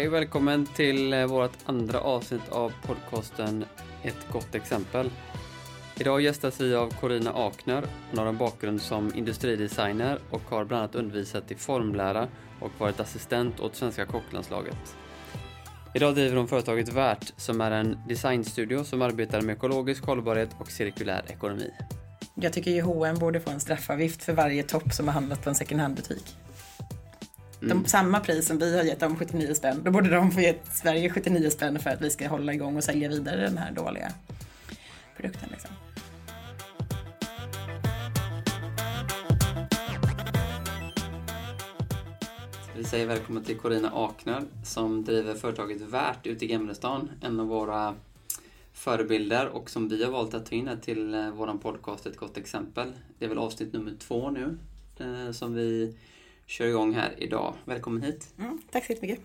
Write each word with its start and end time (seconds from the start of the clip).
Hej 0.00 0.08
och 0.08 0.14
välkommen 0.14 0.66
till 0.66 1.12
eh, 1.12 1.26
vårt 1.26 1.52
andra 1.66 2.00
avsnitt 2.00 2.48
av 2.48 2.72
podcasten 2.86 3.64
Ett 4.02 4.28
gott 4.32 4.54
exempel. 4.54 5.10
Idag 5.98 6.20
gästas 6.20 6.60
vi 6.60 6.74
av 6.74 6.90
Corina 7.00 7.32
Akner. 7.32 7.84
Hon 8.10 8.18
har 8.18 8.26
en 8.26 8.36
bakgrund 8.36 8.82
som 8.82 9.14
industridesigner 9.14 10.18
och 10.30 10.40
har 10.40 10.64
bland 10.64 10.82
annat 10.82 10.94
undervisat 10.94 11.50
i 11.50 11.54
formlära 11.54 12.28
och 12.60 12.70
varit 12.78 13.00
assistent 13.00 13.60
åt 13.60 13.76
svenska 13.76 14.06
kocklandslaget. 14.06 14.96
Idag 15.94 16.14
driver 16.14 16.36
hon 16.36 16.48
företaget 16.48 16.92
Värt 16.92 17.32
som 17.36 17.60
är 17.60 17.70
en 17.70 17.98
designstudio 18.08 18.84
som 18.84 19.02
arbetar 19.02 19.40
med 19.40 19.56
ekologisk 19.56 20.04
hållbarhet 20.04 20.50
och 20.58 20.70
cirkulär 20.70 21.24
ekonomi. 21.28 21.70
Jag 22.34 22.52
tycker 22.52 22.70
ju 22.70 22.80
H&M 22.80 23.18
borde 23.18 23.40
få 23.40 23.50
en 23.50 23.60
straffavgift 23.60 24.22
för 24.22 24.32
varje 24.32 24.62
topp 24.62 24.92
som 24.92 25.06
har 25.08 25.14
handlat 25.14 25.44
på 25.44 25.48
en 25.48 25.54
second 25.54 25.80
hand-butik. 25.80 26.36
De, 27.60 27.84
samma 27.86 28.20
pris 28.20 28.46
som 28.46 28.58
vi 28.58 28.76
har 28.76 28.84
gett 28.84 29.00
dem 29.00 29.16
79 29.16 29.54
spänn, 29.54 29.82
då 29.84 29.90
borde 29.90 30.10
de 30.10 30.30
få 30.30 30.40
ge 30.40 30.54
Sverige 30.72 31.10
79 31.10 31.50
spänn 31.50 31.78
för 31.78 31.90
att 31.90 32.00
vi 32.00 32.10
ska 32.10 32.28
hålla 32.28 32.54
igång 32.54 32.76
och 32.76 32.84
sälja 32.84 33.08
vidare 33.08 33.40
den 33.40 33.58
här 33.58 33.72
dåliga 33.72 34.12
produkten. 35.16 35.48
Liksom. 35.50 35.70
Vi 42.76 42.84
säger 42.84 43.06
välkommen 43.06 43.44
till 43.44 43.58
Corina 43.58 43.90
Akner 43.94 44.42
som 44.64 45.04
driver 45.04 45.34
företaget 45.34 45.80
Värt 45.80 46.26
ute 46.26 46.44
i 46.44 46.48
Gamlestan. 46.48 47.10
En 47.20 47.40
av 47.40 47.46
våra 47.46 47.94
förebilder 48.72 49.48
och 49.48 49.70
som 49.70 49.88
vi 49.88 50.04
har 50.04 50.10
valt 50.10 50.34
att 50.34 50.46
ta 50.46 50.54
in 50.54 50.68
här 50.68 50.76
till 50.76 51.14
eh, 51.14 51.30
våran 51.30 51.58
podcast 51.58 52.06
Ett 52.06 52.16
gott 52.16 52.36
exempel. 52.36 52.92
Det 53.18 53.24
är 53.24 53.28
väl 53.28 53.38
avsnitt 53.38 53.72
nummer 53.72 53.92
två 53.98 54.30
nu 54.30 54.58
eh, 54.98 55.32
som 55.32 55.54
vi 55.54 55.94
kör 56.50 56.66
igång 56.66 56.94
här 56.94 57.14
idag. 57.18 57.54
Välkommen 57.64 58.02
hit! 58.02 58.34
Mm, 58.38 58.58
tack 58.70 58.86
så 58.86 58.92
jättemycket. 58.92 59.24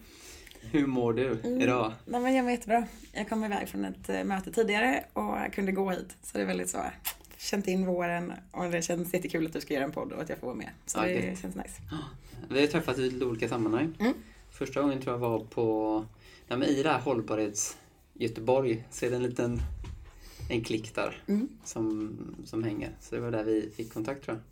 Hur 0.61 0.87
mår 0.87 1.13
du 1.13 1.39
idag? 1.61 1.93
Nej, 2.05 2.21
men 2.21 2.35
jag 2.35 2.43
mår 2.43 2.51
jättebra. 2.51 2.87
Jag 3.13 3.29
kom 3.29 3.43
iväg 3.43 3.69
från 3.69 3.85
ett 3.85 4.09
eh, 4.09 4.23
möte 4.23 4.51
tidigare 4.51 5.05
och 5.13 5.53
kunde 5.53 5.71
gå 5.71 5.89
hit. 5.89 6.17
Så 6.23 6.37
det 6.37 6.43
är 6.43 6.47
väldigt 6.47 6.69
så. 6.69 6.77
Känt 7.37 7.67
in 7.67 7.85
våren 7.85 8.33
och 8.51 8.71
det 8.71 8.81
känns 8.81 9.13
jättekul 9.13 9.45
att 9.45 9.53
du 9.53 9.61
ska 9.61 9.73
göra 9.73 9.83
en 9.83 9.91
podd 9.91 10.11
och 10.11 10.21
att 10.21 10.29
jag 10.29 10.37
får 10.37 10.47
vara 10.47 10.57
med. 10.57 10.69
Så 10.85 10.99
Ja, 10.99 11.03
det 11.05 11.39
känns 11.41 11.55
nice. 11.55 11.81
Vi 12.49 12.59
har 12.59 12.67
träffats 12.67 12.99
i 12.99 13.09
lite 13.09 13.25
olika 13.25 13.49
sammanhang. 13.49 13.93
Mm. 13.99 14.13
Första 14.51 14.81
gången 14.81 15.01
tror 15.01 15.13
jag 15.13 15.19
var 15.19 15.39
på, 15.39 16.05
ja, 16.47 16.57
men 16.57 16.67
i 16.69 16.83
det 16.83 16.89
här 16.89 16.99
hållbarhets 16.99 17.77
Göteborg 18.13 18.83
så 18.91 19.05
är 19.05 19.09
det 19.09 19.15
en 19.15 19.23
liten 19.23 19.61
en 20.49 20.63
klick 20.63 20.95
där 20.95 21.23
Mm. 21.27 21.49
som, 21.63 22.17
som 22.45 22.63
hänger. 22.63 22.91
Så 23.01 23.15
det 23.15 23.21
var 23.21 23.31
där 23.31 23.43
vi 23.43 23.71
fick 23.75 23.93
kontakt 23.93 24.25
tror 24.25 24.37
jag. 24.37 24.43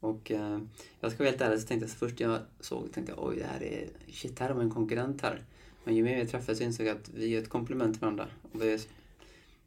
Och 0.00 0.30
eh, 0.30 0.58
jag 1.00 1.12
ska 1.12 1.22
vara 1.22 1.30
helt 1.30 1.42
ärlig 1.42 1.60
så 1.60 1.66
tänkte 1.66 1.86
jag 1.86 1.90
först 1.90 2.20
jag 2.20 2.40
såg 2.60 2.92
tänkte 2.92 3.12
jag 3.12 3.28
oj 3.28 3.36
det 3.36 3.46
här 3.46 3.62
är, 3.62 3.88
shit 4.12 4.38
här 4.38 4.48
har 4.48 4.56
vi 4.56 4.62
en 4.62 4.70
konkurrent 4.70 5.22
här. 5.22 5.44
Men 5.84 5.96
ju 5.96 6.04
mer 6.04 6.24
vi 6.24 6.26
träffades 6.26 6.58
så 6.58 6.64
insåg 6.64 6.86
jag 6.86 6.96
att 6.96 7.08
vi 7.14 7.34
är 7.34 7.42
ett 7.42 7.48
komplement 7.48 7.94
till 7.94 8.00
varandra. 8.00 8.28
Och 8.52 8.62
vi 8.62 8.70
har 8.70 8.80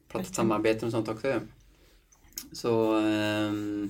pratat 0.08 0.36
samarbete 0.36 0.86
och 0.86 0.92
sånt 0.92 1.08
också. 1.08 1.40
Så 2.52 2.96
ehm, 2.96 3.90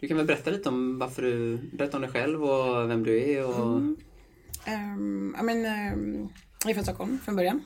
du 0.00 0.08
kan 0.08 0.16
väl 0.16 0.26
berätta 0.26 0.50
lite 0.50 0.68
om 0.68 0.98
varför 0.98 1.22
du, 1.22 1.58
berätta 1.72 1.96
om 1.96 2.02
dig 2.02 2.10
själv 2.10 2.44
och 2.44 2.90
vem 2.90 3.04
du 3.04 3.30
är 3.30 3.44
och 3.44 3.76
Mm. 3.76 3.96
Ehm, 4.64 5.34
ja, 5.36 5.42
men, 5.42 5.64
ehm, 5.64 6.28
jag 6.62 6.70
är 6.70 6.74
från 6.74 6.84
Stockholm 6.84 7.18
från 7.18 7.36
början 7.36 7.62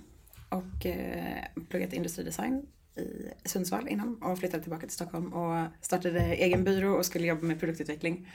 och 0.49 0.87
uh, 0.87 1.65
pluggat 1.69 1.93
industridesign 1.93 2.67
i 2.97 3.49
Sundsvall 3.49 3.89
innan 3.89 4.23
och 4.23 4.39
flyttade 4.39 4.63
tillbaka 4.63 4.87
till 4.87 4.95
Stockholm 4.95 5.33
och 5.33 5.67
startade 5.81 6.21
egen 6.21 6.65
byrå 6.65 6.95
och 6.95 7.07
skulle 7.07 7.27
jobba 7.27 7.43
med 7.43 7.61
produktutveckling. 7.61 8.29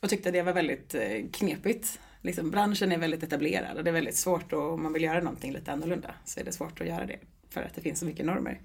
Och 0.00 0.08
tyckte 0.08 0.30
det 0.30 0.42
var 0.42 0.52
väldigt 0.52 0.94
eh, 0.94 1.26
knepigt. 1.32 2.00
Liksom, 2.22 2.50
branschen 2.50 2.92
är 2.92 2.98
väldigt 2.98 3.22
etablerad 3.22 3.76
och 3.76 3.84
det 3.84 3.90
är 3.90 3.94
väldigt 3.94 4.16
svårt 4.16 4.52
och 4.52 4.72
om 4.72 4.82
man 4.82 4.92
vill 4.92 5.02
göra 5.02 5.20
någonting 5.20 5.52
lite 5.52 5.72
annorlunda 5.72 6.14
så 6.24 6.40
är 6.40 6.44
det 6.44 6.52
svårt 6.52 6.80
att 6.80 6.86
göra 6.86 7.06
det 7.06 7.18
för 7.50 7.62
att 7.62 7.74
det 7.74 7.80
finns 7.80 7.98
så 7.98 8.06
mycket 8.06 8.26
normer. 8.26 8.60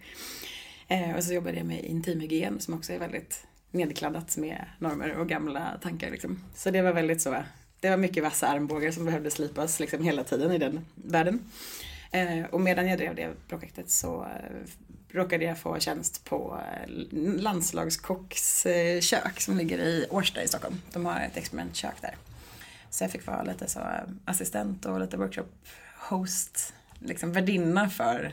Eh, 0.87 1.15
och 1.15 1.23
så 1.23 1.33
jobbade 1.33 1.57
jag 1.57 1.65
med 1.65 1.85
intimhygien 1.85 2.59
som 2.59 2.73
också 2.73 2.93
är 2.93 2.99
väldigt 2.99 3.47
nedkladdat 3.71 4.37
med 4.37 4.65
normer 4.79 5.15
och 5.15 5.29
gamla 5.29 5.79
tankar. 5.81 6.11
Liksom. 6.11 6.39
Så 6.55 6.71
det 6.71 6.81
var 6.81 6.93
väldigt 6.93 7.21
så, 7.21 7.43
det 7.79 7.89
var 7.89 7.97
mycket 7.97 8.23
vassa 8.23 8.47
armbågar 8.47 8.91
som 8.91 9.05
behövde 9.05 9.31
slipas 9.31 9.79
liksom 9.79 10.03
hela 10.03 10.23
tiden 10.23 10.51
i 10.51 10.57
den 10.57 10.85
världen. 10.95 11.39
Eh, 12.11 12.45
och 12.51 12.61
medan 12.61 12.87
jag 12.87 12.97
drev 12.97 13.15
det 13.15 13.29
projektet 13.47 13.89
så 13.89 14.23
eh, 14.23 14.69
råkade 15.13 15.45
jag 15.45 15.59
få 15.59 15.79
tjänst 15.79 16.25
på 16.25 16.59
eh, 16.83 16.89
landslagskocks 17.41 18.67
kök 19.01 19.41
som 19.41 19.57
ligger 19.57 19.77
i 19.79 20.05
Årsta 20.09 20.43
i 20.43 20.47
Stockholm. 20.47 20.81
De 20.93 21.05
har 21.05 21.19
ett 21.19 21.37
experimentkök 21.37 22.01
där. 22.01 22.15
Så 22.89 23.03
jag 23.03 23.11
fick 23.11 23.27
vara 23.27 23.43
lite 23.43 23.67
så 23.67 23.79
eh, 23.79 23.85
assistent 24.25 24.85
och 24.85 24.99
lite 24.99 25.17
workshop 25.17 25.47
host, 26.09 26.73
liksom 26.99 27.31
värdinna 27.31 27.89
för 27.89 28.31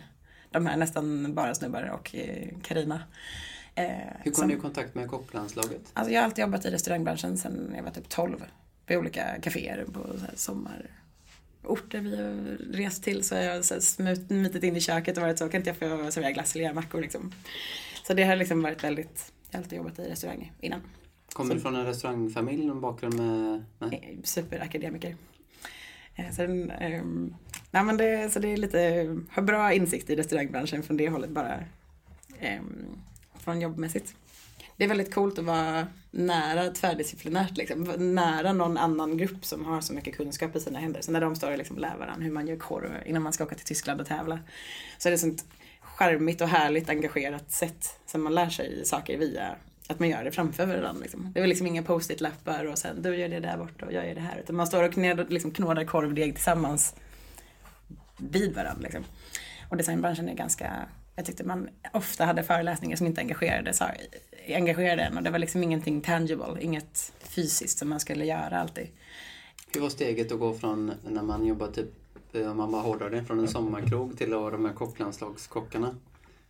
de 0.50 0.66
här 0.66 0.76
nästan 0.76 1.34
bara 1.34 1.54
snubbar 1.54 1.82
och 1.82 2.14
eh, 2.14 2.48
Karina. 2.62 3.02
Eh, 3.74 3.86
hur 4.18 4.30
kom 4.30 4.34
som- 4.34 4.48
du 4.48 4.54
i 4.54 4.58
kontakt 4.60 4.94
med 4.94 5.08
kocklandslaget? 5.08 5.80
Alltså 5.94 6.12
jag 6.12 6.20
har 6.20 6.24
alltid 6.24 6.42
jobbat 6.42 6.64
i 6.64 6.70
restaurangbranschen 6.70 7.38
sedan 7.38 7.72
jag 7.76 7.82
var 7.82 7.90
typ 7.90 8.08
12. 8.08 8.44
På 8.86 8.94
olika 8.94 9.40
kaféer 9.42 9.84
på 9.92 10.00
så 10.34 10.66
sommarorter 11.62 12.00
vi 12.00 12.16
har 12.16 12.56
rest 12.72 13.02
till. 13.04 13.24
Så 13.24 13.34
jag 13.34 13.54
har 13.54 13.62
så 13.62 13.74
här 13.74 13.80
smut- 13.80 14.26
smitit 14.26 14.62
in 14.64 14.76
i 14.76 14.80
köket 14.80 15.16
och 15.16 15.22
varit 15.22 15.38
så, 15.38 15.48
kan 15.48 15.60
inte 15.60 15.70
jag 15.70 15.76
få 16.04 16.10
servera 16.10 16.32
glass 16.32 16.54
eller 16.54 16.64
göra 16.64 16.74
mackor 16.74 17.00
liksom. 17.00 17.32
Så 18.06 18.14
det 18.14 18.22
har 18.24 18.36
liksom 18.36 18.62
varit 18.62 18.84
väldigt, 18.84 19.32
jag 19.50 19.58
har 19.58 19.62
alltid 19.64 19.76
jobbat 19.78 19.98
i 19.98 20.02
restaurang 20.02 20.52
innan. 20.60 20.80
Kommer 21.32 21.54
du 21.54 21.60
från 21.60 21.76
en 21.76 21.84
restaurangfamilj, 21.86 22.64
någon 22.66 22.80
bakgrund 22.80 23.14
med... 23.14 23.64
Nej. 23.78 24.10
Eh, 24.18 24.22
Superakademiker. 24.24 25.16
Eh, 26.16 26.30
Sen, 26.32 26.70
ehm, 26.70 27.34
nej 27.70 27.84
men 27.84 27.96
det, 27.96 28.32
så 28.32 28.38
det 28.38 28.48
är 28.48 28.56
lite, 28.56 28.78
har 29.30 29.42
bra 29.42 29.72
insikt 29.72 30.10
i 30.10 30.16
restaurangbranschen 30.16 30.82
från 30.82 30.96
det 30.96 31.08
hållet 31.08 31.30
bara. 31.30 31.64
ehm, 32.40 32.86
från 33.38 33.60
jobbmässigt. 33.60 34.14
Det 34.80 34.84
är 34.84 34.88
väldigt 34.88 35.14
coolt 35.14 35.38
att 35.38 35.44
vara 35.44 35.86
nära 36.10 36.70
tvärdisciplinärt, 36.70 37.56
liksom. 37.56 37.84
nära 38.14 38.52
någon 38.52 38.76
annan 38.76 39.16
grupp 39.16 39.44
som 39.44 39.64
har 39.64 39.80
så 39.80 39.92
mycket 39.92 40.16
kunskap 40.16 40.56
i 40.56 40.60
sina 40.60 40.78
händer. 40.78 41.00
Så 41.00 41.12
när 41.12 41.20
de 41.20 41.36
står 41.36 41.50
och 41.50 41.58
liksom 41.58 41.78
lär 41.78 41.96
varandra 41.96 42.24
hur 42.24 42.32
man 42.32 42.46
gör 42.46 42.56
korv 42.56 42.90
innan 43.06 43.22
man 43.22 43.32
ska 43.32 43.44
åka 43.44 43.54
till 43.54 43.64
Tyskland 43.66 44.00
och 44.00 44.06
tävla. 44.06 44.38
Så 44.98 45.08
är 45.08 45.10
det 45.10 45.18
sånt 45.18 45.44
charmigt 45.80 46.40
och 46.40 46.48
härligt 46.48 46.88
engagerat 46.90 47.52
sätt 47.52 48.00
som 48.06 48.22
man 48.22 48.34
lär 48.34 48.50
sig 48.50 48.84
saker 48.84 49.18
via 49.18 49.56
att 49.88 49.98
man 49.98 50.08
gör 50.08 50.24
det 50.24 50.32
framför 50.32 50.66
varandra. 50.66 51.02
Liksom. 51.02 51.32
Det 51.34 51.40
är 51.40 51.46
liksom 51.46 51.66
inga 51.66 51.82
post-it-lappar 51.82 52.64
och 52.64 52.78
sen 52.78 53.02
du 53.02 53.16
gör 53.16 53.28
det 53.28 53.40
där 53.40 53.56
borta 53.56 53.86
och 53.86 53.92
jag 53.92 54.08
gör 54.08 54.14
det 54.14 54.20
här. 54.20 54.38
Utan 54.38 54.56
man 54.56 54.66
står 54.66 54.82
och 54.82 54.92
knådar, 54.92 55.26
liksom, 55.28 55.50
knådar 55.50 55.84
korvdeg 55.84 56.34
tillsammans 56.34 56.94
vid 58.16 58.54
varandra. 58.54 58.82
Liksom. 58.82 59.04
Och 59.68 59.76
designbranschen 59.76 60.28
är 60.28 60.34
ganska, 60.34 60.72
jag 61.16 61.24
tyckte 61.24 61.44
man 61.44 61.68
ofta 61.92 62.24
hade 62.24 62.42
föreläsningar 62.42 62.96
som 62.96 63.06
inte 63.06 63.20
engagerade, 63.20 63.72
engagerade 64.48 65.02
en 65.02 65.16
och 65.16 65.22
det 65.22 65.30
var 65.30 65.38
liksom 65.38 65.62
ingenting 65.62 66.00
tangible, 66.00 66.56
inget 66.60 67.12
fysiskt 67.20 67.78
som 67.78 67.88
man 67.88 68.00
skulle 68.00 68.24
göra 68.24 68.60
alltid. 68.60 68.86
Hur 69.74 69.80
var 69.80 69.88
steget 69.88 70.32
att 70.32 70.38
gå 70.38 70.54
från 70.54 70.92
när 71.08 71.22
man 71.22 71.46
jobbar 71.46 71.68
typ, 71.68 71.90
eh, 72.34 72.50
om 72.50 72.56
man 72.56 72.72
bara 72.72 72.82
hårdrar 72.82 73.10
det, 73.10 73.24
från 73.24 73.38
en 73.38 73.48
sommarkrog 73.48 74.18
till 74.18 74.34
att 74.34 74.52
de 74.52 74.64
här 74.64 74.72
kocklandslagskockarna? 74.72 75.94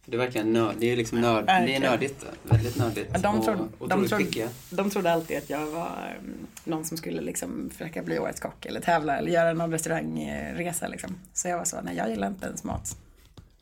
Det 0.04 0.16
är 0.16 0.18
verkligen 0.18 0.52
nörd, 0.52 0.74
det 0.78 0.92
är 0.92 0.96
liksom 0.96 1.20
nörd, 1.20 1.46
det 1.46 1.74
är 1.74 1.80
nördigt, 1.80 2.26
väldigt 2.42 2.76
nördigt 2.76 3.10
Ja, 3.12 3.18
de 3.18 3.38
och 3.38 3.44
trodde- 3.44 3.68
de 3.78 3.84
otroligt 3.84 4.10
trodde-. 4.32 4.48
De 4.70 4.90
trodde 4.90 5.12
alltid 5.12 5.38
att 5.38 5.50
jag 5.50 5.66
var 5.66 6.16
um, 6.22 6.34
någon 6.64 6.84
som 6.84 6.96
skulle 6.96 7.20
liksom 7.20 7.70
försöka 7.70 8.02
bli 8.02 8.18
årets 8.18 8.40
kock 8.40 8.66
eller 8.66 8.80
tävla 8.80 9.18
eller 9.18 9.30
göra 9.30 9.52
någon 9.52 9.72
restaurangresa 9.72 10.88
liksom. 10.88 11.14
Så 11.32 11.48
jag 11.48 11.58
var 11.58 11.64
så, 11.64 11.80
nej 11.82 11.96
jag 11.96 12.10
gillar 12.10 12.26
inte 12.28 12.46
ens 12.46 12.64
mat. 12.64 12.97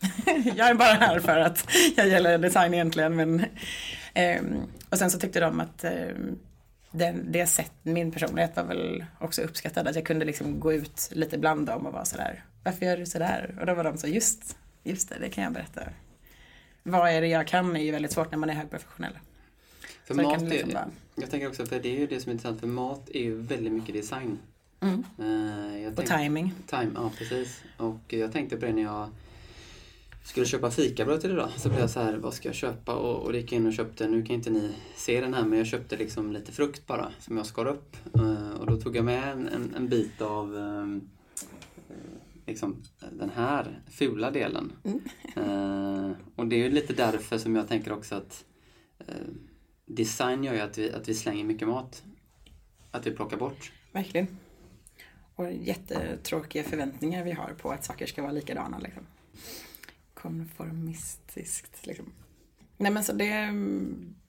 jag 0.57 0.69
är 0.69 0.75
bara 0.75 0.89
här 0.95 1.21
för 1.21 1.39
att 1.39 1.67
jag 1.97 2.09
gillar 2.09 2.39
design 2.39 2.75
egentligen 2.75 3.17
men 3.17 3.45
och 4.91 4.99
sen 4.99 5.11
så 5.11 5.19
tyckte 5.19 5.41
de 5.41 5.61
att 5.61 5.85
um, 5.85 6.39
den, 6.91 7.33
det 7.33 7.47
sätt, 7.47 7.73
min 7.83 8.13
personlighet 8.13 8.57
var 8.57 8.65
väl 8.65 9.05
också 9.21 9.43
uppskattad. 9.43 9.89
Att 9.89 9.97
jag 9.97 10.05
kunde 10.07 10.25
liksom 10.25 10.61
gå 10.61 10.73
ut 10.73 11.09
lite 11.13 11.39
bland 11.39 11.67
dem 11.67 11.87
och 11.87 11.93
vara 11.93 12.05
sådär, 12.05 12.45
varför 12.65 12.87
gör 12.87 12.97
du 12.97 13.07
sådär? 13.07 13.57
Och 13.61 13.67
då 13.67 13.75
var 13.75 13.85
de 13.85 13.99
så, 13.99 14.07
just, 14.07 14.57
just 14.85 15.09
det, 15.09 15.17
det 15.21 15.29
kan 15.29 15.45
jag 15.45 15.53
berätta. 15.53 15.83
Vad 16.83 17.11
är 17.11 17.21
det 17.21 17.27
jag 17.27 17.47
kan 17.47 17.77
är 17.77 17.81
ju 17.81 17.91
väldigt 17.93 18.13
svårt 18.13 18.31
när 18.31 18.39
man 18.39 18.51
är 18.51 18.55
högprofessionell. 18.55 19.19
För 20.05 20.15
Så 20.15 20.23
mat 20.23 20.39
kan 20.39 20.47
är, 20.47 20.51
liksom 20.51 20.73
vara- 20.75 20.91
jag 21.15 21.31
tänker 21.31 21.49
också, 21.49 21.67
för 21.67 21.81
det 21.81 21.89
är 21.97 21.99
ju 22.01 22.07
det 22.07 22.21
som 22.21 22.31
är 22.31 22.33
intressant, 22.33 22.61
för 22.61 22.67
mat 22.67 23.09
är 23.15 23.21
ju 23.23 23.41
väldigt 23.43 23.73
mycket 23.73 23.95
design. 23.95 24.39
Mm. 24.81 25.05
Eh, 25.19 25.83
jag 25.83 25.91
Och 25.91 25.97
tänkte- 25.97 26.19
timing. 26.19 26.55
Time, 26.67 26.91
ja 26.95 27.11
precis. 27.19 27.61
Och 27.77 28.01
jag 28.09 28.33
tänkte 28.33 28.57
på 28.57 28.67
det 28.67 28.73
när 28.73 28.83
jag 28.83 29.11
skulle 30.29 30.47
köpa 30.47 30.71
fikabröd 30.71 31.21
till 31.21 31.31
idag. 31.31 31.51
Så 31.57 31.69
blev 31.69 31.81
jag 31.81 31.91
så 31.91 32.01
här, 32.01 32.17
vad 32.17 32.35
ska 32.35 32.49
jag 32.49 32.55
köpa? 32.55 32.95
Och, 32.95 33.27
och 33.27 33.35
gick 33.35 33.53
in 33.53 33.67
och 33.67 33.73
köpte, 33.73 34.09
nu 34.09 34.23
kan 34.23 34.37
inte 34.37 34.51
ni 34.51 34.73
se 34.97 35.21
den 35.21 35.35
här, 35.35 35.45
men 35.45 35.59
jag 35.59 35.67
köpte 35.67 35.97
liksom 35.97 36.33
lite 36.33 36.53
frukt 36.53 36.87
bara 36.87 37.13
som 37.19 37.37
jag 37.37 37.47
skar 37.47 37.67
upp. 37.67 37.97
Eh, 38.15 38.51
och 38.51 38.67
då 38.67 38.77
tog 38.77 38.97
jag 38.97 39.05
med 39.05 39.33
en, 39.33 39.49
en, 39.49 39.75
en 39.75 39.89
bit 39.89 40.21
av 40.21 40.57
ehm, 40.57 41.09
eh, 41.89 41.97
liksom 42.47 42.83
den 43.11 43.31
här 43.31 43.83
fula 43.91 44.31
delen. 44.31 44.73
Eh, 45.37 46.11
och 46.37 46.47
det 46.47 46.57
är 46.57 46.65
ju 46.65 46.71
lite 46.71 46.93
därför 46.93 47.39
som 47.39 47.57
jag 47.57 47.69
tänker 47.69 47.93
också 47.93 48.15
att 48.15 48.45
design 49.87 50.45
gör 50.45 50.55
ju 50.55 50.61
att 50.61 50.79
vi, 50.79 50.93
att 50.93 51.09
vi 51.09 51.15
slänger 51.15 51.45
mycket 51.45 51.69
mat. 51.69 52.03
Att 52.91 53.07
vi 53.07 53.11
plockar 53.11 53.37
bort. 53.37 53.73
Verkligen. 53.93 54.27
Och 55.35 55.53
jättetråkiga 55.53 56.65
förväntningar 56.65 57.25
vi 57.25 57.33
har 57.33 57.55
på 57.63 57.71
att 57.71 57.85
saker 57.85 58.07
ska 58.07 58.23
vara 58.23 58.33
likadana. 58.33 58.79
Liksom. 58.79 59.03
Konformistiskt 60.23 61.87
liksom. 61.87 62.13
Nej 62.77 62.93
men 62.93 63.05
så 63.05 63.13
det, 63.13 63.53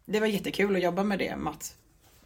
det 0.05 0.19
var 0.19 0.27
jättekul 0.27 0.75
att 0.75 0.81
jobba 0.81 1.03
med 1.03 1.19
det, 1.19 1.35
mat, 1.37 1.77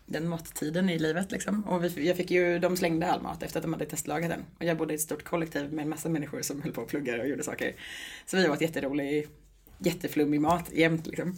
den 0.05 0.27
mattiden 0.27 0.89
i 0.89 0.99
livet 0.99 1.31
liksom. 1.31 1.63
Och 1.63 1.83
vi, 1.83 2.07
jag 2.07 2.17
fick 2.17 2.31
ju, 2.31 2.59
de 2.59 2.77
slängde 2.77 3.11
all 3.11 3.21
mat 3.21 3.43
efter 3.43 3.59
att 3.59 3.63
de 3.63 3.73
hade 3.73 3.85
testlagat 3.85 4.29
den. 4.29 4.45
Och 4.57 4.65
jag 4.65 4.77
bodde 4.77 4.93
i 4.93 4.95
ett 4.95 5.01
stort 5.01 5.23
kollektiv 5.23 5.73
med 5.73 5.83
en 5.83 5.89
massa 5.89 6.09
människor 6.09 6.41
som 6.41 6.61
höll 6.61 6.71
på 6.71 6.81
och 6.81 6.87
pluggade 6.87 7.21
och 7.21 7.27
gjorde 7.27 7.43
saker. 7.43 7.75
Så 8.25 8.37
vi 8.37 8.49
åt 8.49 8.61
jätterolig, 8.61 9.27
jätteflummig 9.77 10.41
mat 10.41 10.71
jämt 10.73 11.07
liksom. 11.07 11.35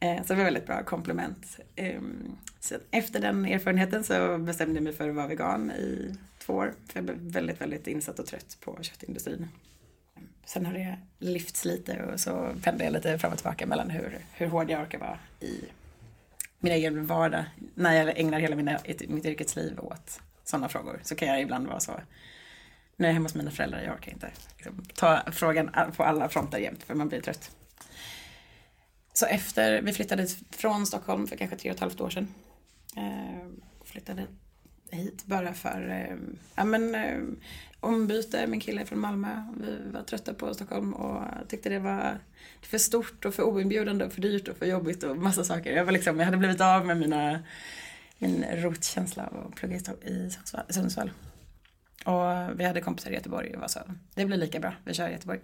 Eh, 0.00 0.22
så 0.22 0.32
det 0.32 0.34
var 0.34 0.44
väldigt 0.44 0.66
bra 0.66 0.84
komplement. 0.84 1.58
Eh, 1.76 2.00
efter 2.90 3.20
den 3.20 3.44
erfarenheten 3.44 4.04
så 4.04 4.38
bestämde 4.38 4.74
jag 4.74 4.84
mig 4.84 4.92
för 4.92 5.08
att 5.08 5.14
vara 5.14 5.26
vegan 5.26 5.70
i 5.70 6.14
två 6.38 6.52
år. 6.52 6.74
För 6.88 6.98
jag 6.98 7.04
blev 7.04 7.16
väldigt, 7.18 7.60
väldigt 7.60 7.86
insatt 7.86 8.18
och 8.18 8.26
trött 8.26 8.58
på 8.60 8.78
köttindustrin. 8.82 9.48
Sen 10.44 10.66
har 10.66 10.72
det 10.72 10.98
lyfts 11.18 11.64
lite 11.64 12.02
och 12.02 12.20
så 12.20 12.54
pendlar 12.62 12.84
jag 12.84 12.92
lite 12.92 13.18
fram 13.18 13.32
och 13.32 13.38
tillbaka 13.38 13.66
mellan 13.66 13.90
hur, 13.90 14.18
hur 14.32 14.46
hård 14.46 14.70
jag 14.70 14.82
orkar 14.82 14.98
vara 14.98 15.18
i 15.40 15.64
min 16.58 16.72
egen 16.72 17.06
vardag. 17.06 17.44
När 17.74 17.92
jag 17.92 18.18
ägnar 18.18 18.40
hela 18.40 18.56
mina, 18.56 18.78
mitt 19.08 19.26
yrkesliv 19.26 19.80
åt 19.80 20.20
sådana 20.44 20.68
frågor 20.68 21.00
så 21.02 21.14
kan 21.14 21.28
jag 21.28 21.40
ibland 21.40 21.66
vara 21.66 21.80
så 21.80 22.00
nu 22.96 23.06
är 23.06 23.10
jag 23.10 23.14
hemma 23.14 23.24
hos 23.24 23.34
mina 23.34 23.50
föräldrar, 23.50 23.82
jag 23.82 23.94
orkar 23.94 24.12
inte 24.12 24.30
liksom, 24.56 24.84
ta 24.94 25.22
frågan 25.32 25.70
på 25.96 26.02
alla 26.02 26.28
fronter 26.28 26.58
jämt 26.58 26.82
för 26.82 26.94
man 26.94 27.08
blir 27.08 27.20
trött. 27.20 27.50
Så 29.12 29.26
efter 29.26 29.82
vi 29.82 29.92
flyttade 29.92 30.26
från 30.50 30.86
Stockholm 30.86 31.26
för 31.26 31.36
kanske 31.36 31.56
tre 31.56 31.70
och 31.70 31.74
ett 31.74 31.80
halvt 31.80 32.00
år 32.00 32.10
sedan. 32.10 32.34
Eh, 32.96 33.48
flyttade 33.84 34.26
hit 34.96 35.24
bara 35.26 35.54
för 35.54 35.88
eh, 35.90 36.16
ja, 36.54 36.64
men, 36.64 36.94
eh, 36.94 37.18
ombyte. 37.80 38.46
Min 38.46 38.60
kille 38.60 38.80
är 38.80 38.84
från 38.84 39.00
Malmö. 39.00 39.28
Vi 39.60 39.90
var 39.92 40.02
trötta 40.02 40.34
på 40.34 40.54
Stockholm 40.54 40.94
och 40.94 41.48
tyckte 41.48 41.68
det 41.68 41.78
var 41.78 42.18
för 42.62 42.78
stort 42.78 43.24
och 43.24 43.34
för 43.34 43.42
oinbjudande 43.42 44.04
och 44.04 44.12
för 44.12 44.20
dyrt 44.20 44.48
och 44.48 44.56
för 44.56 44.66
jobbigt 44.66 45.02
och 45.02 45.16
massa 45.16 45.44
saker. 45.44 45.76
Jag, 45.76 45.84
var 45.84 45.92
liksom, 45.92 46.18
jag 46.18 46.24
hade 46.24 46.36
blivit 46.36 46.60
av 46.60 46.86
med 46.86 46.96
mina, 46.96 47.42
min 48.18 48.44
rotkänsla 48.52 49.26
av 49.26 49.46
att 49.46 49.54
plugga 49.54 49.76
i 50.02 50.30
Sundsvall. 50.68 51.10
Och 52.04 52.60
vi 52.60 52.64
hade 52.64 52.80
kompisar 52.80 53.10
i 53.10 53.14
Göteborg 53.14 53.54
och 53.54 53.60
var 53.60 53.68
så, 53.68 53.80
det 54.14 54.24
blir 54.24 54.36
lika 54.36 54.60
bra, 54.60 54.74
vi 54.84 54.94
kör 54.94 55.08
i 55.08 55.12
Göteborg. 55.12 55.40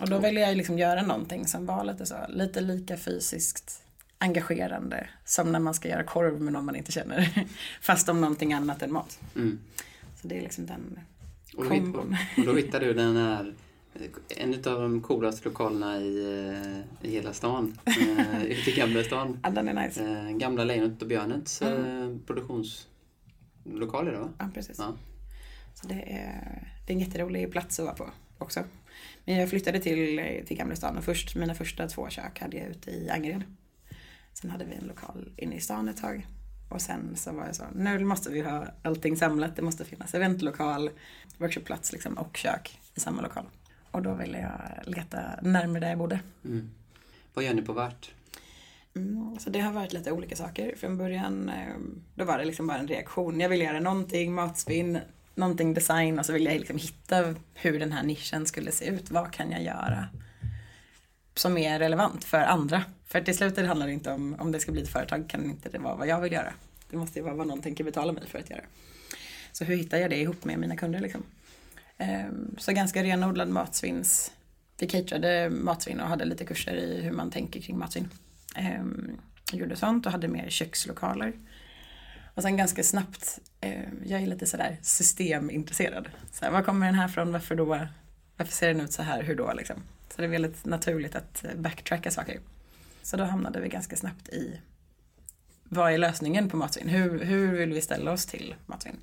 Och 0.00 0.08
då 0.08 0.18
ville 0.18 0.40
jag 0.40 0.56
liksom 0.56 0.78
göra 0.78 1.02
någonting 1.02 1.46
som 1.46 1.66
var 1.66 1.84
lite 1.84 2.06
så, 2.06 2.16
lite 2.28 2.60
lika 2.60 2.96
fysiskt 2.96 3.82
engagerande 4.20 5.08
som 5.24 5.52
när 5.52 5.60
man 5.60 5.74
ska 5.74 5.88
göra 5.88 6.04
korv 6.04 6.40
med 6.40 6.52
någon 6.52 6.64
man 6.64 6.76
inte 6.76 6.92
känner. 6.92 7.46
Fast 7.80 8.08
om 8.08 8.20
någonting 8.20 8.52
annat 8.52 8.82
än 8.82 8.92
mat. 8.92 9.18
Mm. 9.36 9.58
Så 10.22 10.28
det 10.28 10.38
är 10.38 10.42
liksom 10.42 10.66
den 10.66 10.98
och 11.56 11.64
då, 11.64 11.70
kombon. 11.70 12.16
Och 12.36 12.44
då 12.44 12.52
hittade 12.56 12.86
du 12.86 12.94
den 12.94 13.16
här 13.16 13.54
en 14.28 14.54
av 14.54 14.80
de 14.80 15.00
coolaste 15.00 15.48
lokalerna 15.48 16.00
i, 16.00 16.38
eh, 17.02 17.08
i 17.08 17.12
hela 17.12 17.32
stan. 17.32 17.78
Eh, 17.84 18.44
ute 18.44 18.70
i 18.70 18.74
Gamla 18.76 19.04
stan. 19.04 19.40
ja, 19.42 19.50
den 19.50 19.68
är 19.68 19.86
nice. 19.86 20.04
Eh, 20.04 20.36
Gamla 20.36 20.64
Lejonet 20.64 21.02
och 21.02 21.08
Björnets 21.08 21.62
mm. 21.62 22.22
produktionslokal 22.26 24.08
är 24.08 24.12
det 24.12 24.18
va? 24.18 24.30
Ja, 24.38 24.50
precis. 24.54 24.78
Ja. 24.78 24.94
Så 25.74 25.88
det 25.88 25.94
är, 25.94 26.68
det 26.86 26.92
är 26.92 26.94
en 26.94 27.00
jätterolig 27.00 27.52
plats 27.52 27.80
att 27.80 27.86
vara 27.86 27.96
på 27.96 28.10
också. 28.38 28.64
Men 29.24 29.36
jag 29.36 29.50
flyttade 29.50 29.80
till, 29.80 30.20
till 30.46 30.56
Gamla 30.56 30.76
stan 30.76 30.96
och 30.96 31.04
först, 31.04 31.36
mina 31.36 31.54
första 31.54 31.88
två 31.88 32.08
kök 32.08 32.40
hade 32.40 32.56
jag 32.56 32.66
ute 32.66 32.90
i 32.90 33.10
Angered. 33.10 33.42
Sen 34.32 34.50
hade 34.50 34.64
vi 34.64 34.74
en 34.74 34.86
lokal 34.86 35.32
inne 35.36 35.56
i 35.56 35.60
stan 35.60 35.88
ett 35.88 35.96
tag. 35.96 36.26
Och 36.68 36.80
sen 36.80 37.16
så 37.16 37.32
var 37.32 37.46
jag 37.46 37.56
så, 37.56 37.64
nu 37.74 38.04
måste 38.04 38.30
vi 38.30 38.40
ha 38.40 38.66
allting 38.82 39.16
samlat. 39.16 39.56
Det 39.56 39.62
måste 39.62 39.84
finnas 39.84 40.14
eventlokal, 40.14 40.90
workshopplats 41.38 41.92
liksom, 41.92 42.18
och 42.18 42.36
kök 42.36 42.80
i 42.94 43.00
samma 43.00 43.22
lokal. 43.22 43.44
Och 43.90 44.02
då 44.02 44.14
ville 44.14 44.38
jag 44.40 44.92
leta 44.94 45.20
närmare 45.42 45.80
där 45.80 45.88
jag 45.88 45.98
bodde. 45.98 46.20
Mm. 46.44 46.70
Vad 47.34 47.44
gör 47.44 47.54
ni 47.54 47.62
på 47.62 47.72
Vart? 47.72 48.10
Mm, 48.96 49.38
så 49.38 49.50
det 49.50 49.60
har 49.60 49.72
varit 49.72 49.92
lite 49.92 50.12
olika 50.12 50.36
saker. 50.36 50.76
Från 50.76 50.98
början 50.98 51.48
eh, 51.48 51.74
då 52.14 52.24
var 52.24 52.38
det 52.38 52.44
liksom 52.44 52.66
bara 52.66 52.78
en 52.78 52.88
reaktion. 52.88 53.40
Jag 53.40 53.48
ville 53.48 53.64
göra 53.64 53.80
någonting 53.80 54.34
matsvinn, 54.34 54.98
någonting 55.34 55.74
design 55.74 56.18
och 56.18 56.26
så 56.26 56.32
ville 56.32 56.50
jag 56.50 56.58
liksom 56.58 56.78
hitta 56.78 57.34
hur 57.54 57.78
den 57.78 57.92
här 57.92 58.02
nischen 58.02 58.46
skulle 58.46 58.72
se 58.72 58.86
ut. 58.86 59.10
Vad 59.10 59.32
kan 59.32 59.50
jag 59.50 59.62
göra 59.62 60.08
som 61.34 61.58
är 61.58 61.78
relevant 61.78 62.24
för 62.24 62.38
andra? 62.38 62.84
För 63.06 63.20
till 63.20 63.36
slut 63.36 63.58
handlar 63.58 63.86
det 63.86 63.92
inte 63.92 64.10
om, 64.10 64.36
om 64.38 64.52
det 64.52 64.60
ska 64.60 64.72
bli 64.72 64.82
ett 64.82 64.92
företag 64.92 65.28
kan 65.28 65.44
inte 65.44 65.68
det 65.68 65.78
vara 65.78 65.94
vad 65.96 66.06
jag 66.06 66.20
vill 66.20 66.32
göra. 66.32 66.52
Det 66.90 66.96
måste 66.96 67.18
ju 67.18 67.24
vara 67.24 67.34
vad 67.34 67.46
någon 67.46 67.62
tänker 67.62 67.84
betala 67.84 68.12
mig 68.12 68.26
för 68.26 68.38
att 68.38 68.50
göra. 68.50 68.62
Så 69.52 69.64
hur 69.64 69.76
hittar 69.76 69.98
jag 69.98 70.10
det 70.10 70.16
ihop 70.16 70.44
med 70.44 70.58
mina 70.58 70.76
kunder 70.76 71.00
liksom? 71.00 71.22
Ehm, 71.98 72.56
så 72.58 72.72
ganska 72.72 73.02
renodlad 73.02 73.48
matsvinns. 73.48 74.32
Vi 74.78 74.86
caterade 74.86 75.50
matsvinn 75.50 76.00
och 76.00 76.08
hade 76.08 76.24
lite 76.24 76.44
kurser 76.44 76.74
i 76.74 77.02
hur 77.02 77.12
man 77.12 77.30
tänker 77.30 77.60
kring 77.60 77.78
matsvinn. 77.78 78.08
Ehm, 78.56 79.18
gjorde 79.52 79.76
sånt 79.76 80.06
och 80.06 80.12
hade 80.12 80.28
mer 80.28 80.50
kökslokaler. 80.50 81.32
Och 82.34 82.42
sen 82.42 82.56
ganska 82.56 82.82
snabbt, 82.82 83.38
ehm, 83.60 84.02
jag 84.06 84.22
är 84.22 84.26
lite 84.26 84.46
sådär 84.46 84.78
systemintresserad. 84.82 86.08
Så 86.32 86.44
här, 86.44 86.52
var 86.52 86.62
kommer 86.62 86.86
den 86.86 86.94
här 86.94 87.08
från, 87.08 87.32
varför 87.32 87.54
då? 87.54 87.86
Varför 88.36 88.52
ser 88.52 88.68
den 88.68 88.80
ut 88.80 88.92
så 88.92 89.02
här, 89.02 89.22
hur 89.22 89.36
då 89.36 89.52
liksom? 89.52 89.82
Så 90.14 90.20
det 90.20 90.26
är 90.26 90.28
väldigt 90.28 90.64
naturligt 90.64 91.16
att 91.16 91.44
eh, 91.44 91.54
backtracka 91.56 92.10
saker. 92.10 92.40
Så 93.02 93.16
då 93.16 93.24
hamnade 93.24 93.60
vi 93.60 93.68
ganska 93.68 93.96
snabbt 93.96 94.28
i 94.28 94.60
vad 95.64 95.92
är 95.92 95.98
lösningen 95.98 96.48
på 96.48 96.56
matsvinn? 96.56 96.88
Hur, 96.88 97.24
hur 97.24 97.52
vill 97.52 97.72
vi 97.72 97.80
ställa 97.80 98.12
oss 98.12 98.26
till 98.26 98.54
matsvinn? 98.66 98.96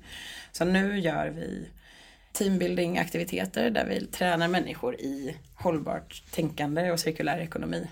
Så 0.52 0.64
nu 0.64 0.98
gör 0.98 1.28
vi 1.28 1.68
teambuilding 2.32 2.98
aktiviteter 2.98 3.70
där 3.70 3.86
vi 3.86 4.06
tränar 4.06 4.48
människor 4.48 4.94
i 4.94 5.36
hållbart 5.54 6.22
tänkande 6.30 6.92
och 6.92 7.00
cirkulär 7.00 7.38
ekonomi. 7.38 7.88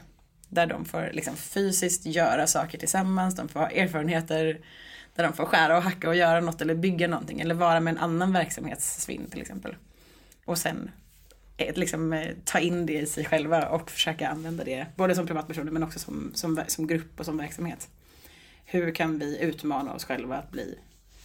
Där 0.48 0.66
de 0.66 0.84
får 0.84 1.10
liksom 1.12 1.36
fysiskt 1.36 2.06
göra 2.06 2.46
saker 2.46 2.78
tillsammans, 2.78 3.36
de 3.36 3.48
får 3.48 3.60
ha 3.60 3.70
erfarenheter 3.70 4.60
där 5.14 5.24
de 5.24 5.32
får 5.32 5.44
skära 5.44 5.76
och 5.76 5.82
hacka 5.82 6.08
och 6.08 6.16
göra 6.16 6.40
något 6.40 6.60
eller 6.60 6.74
bygga 6.74 7.08
någonting 7.08 7.40
eller 7.40 7.54
vara 7.54 7.80
med 7.80 7.92
en 7.92 7.98
annan 7.98 8.32
verksamhetssvinn 8.32 9.30
till 9.30 9.40
exempel. 9.40 9.76
Och 10.44 10.58
sen 10.58 10.90
liksom, 11.56 12.12
eh, 12.12 12.34
ta 12.44 12.58
in 12.58 12.86
det 12.86 12.98
i 12.98 13.06
sig 13.06 13.24
själva 13.24 13.68
och 13.68 13.90
försöka 13.90 14.28
använda 14.28 14.64
det 14.64 14.86
både 14.96 15.14
som 15.14 15.26
privatpersoner 15.26 15.72
men 15.72 15.82
också 15.82 15.98
som, 15.98 16.30
som, 16.34 16.60
som 16.66 16.86
grupp 16.86 17.20
och 17.20 17.24
som 17.24 17.36
verksamhet. 17.36 17.88
Hur 18.64 18.94
kan 18.94 19.18
vi 19.18 19.38
utmana 19.40 19.94
oss 19.94 20.04
själva 20.04 20.36
att 20.36 20.50
bli 20.50 20.78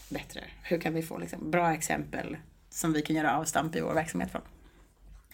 bättre? 0.09 0.41
Hur 0.63 0.79
kan 0.79 0.93
vi 0.93 1.01
få 1.01 1.17
liksom, 1.17 1.51
bra 1.51 1.73
exempel 1.73 2.37
som 2.69 2.93
vi 2.93 3.01
kan 3.01 3.15
göra 3.15 3.37
avstamp 3.37 3.75
i 3.75 3.81
vår 3.81 3.93
verksamhet 3.93 4.31
från. 4.31 4.41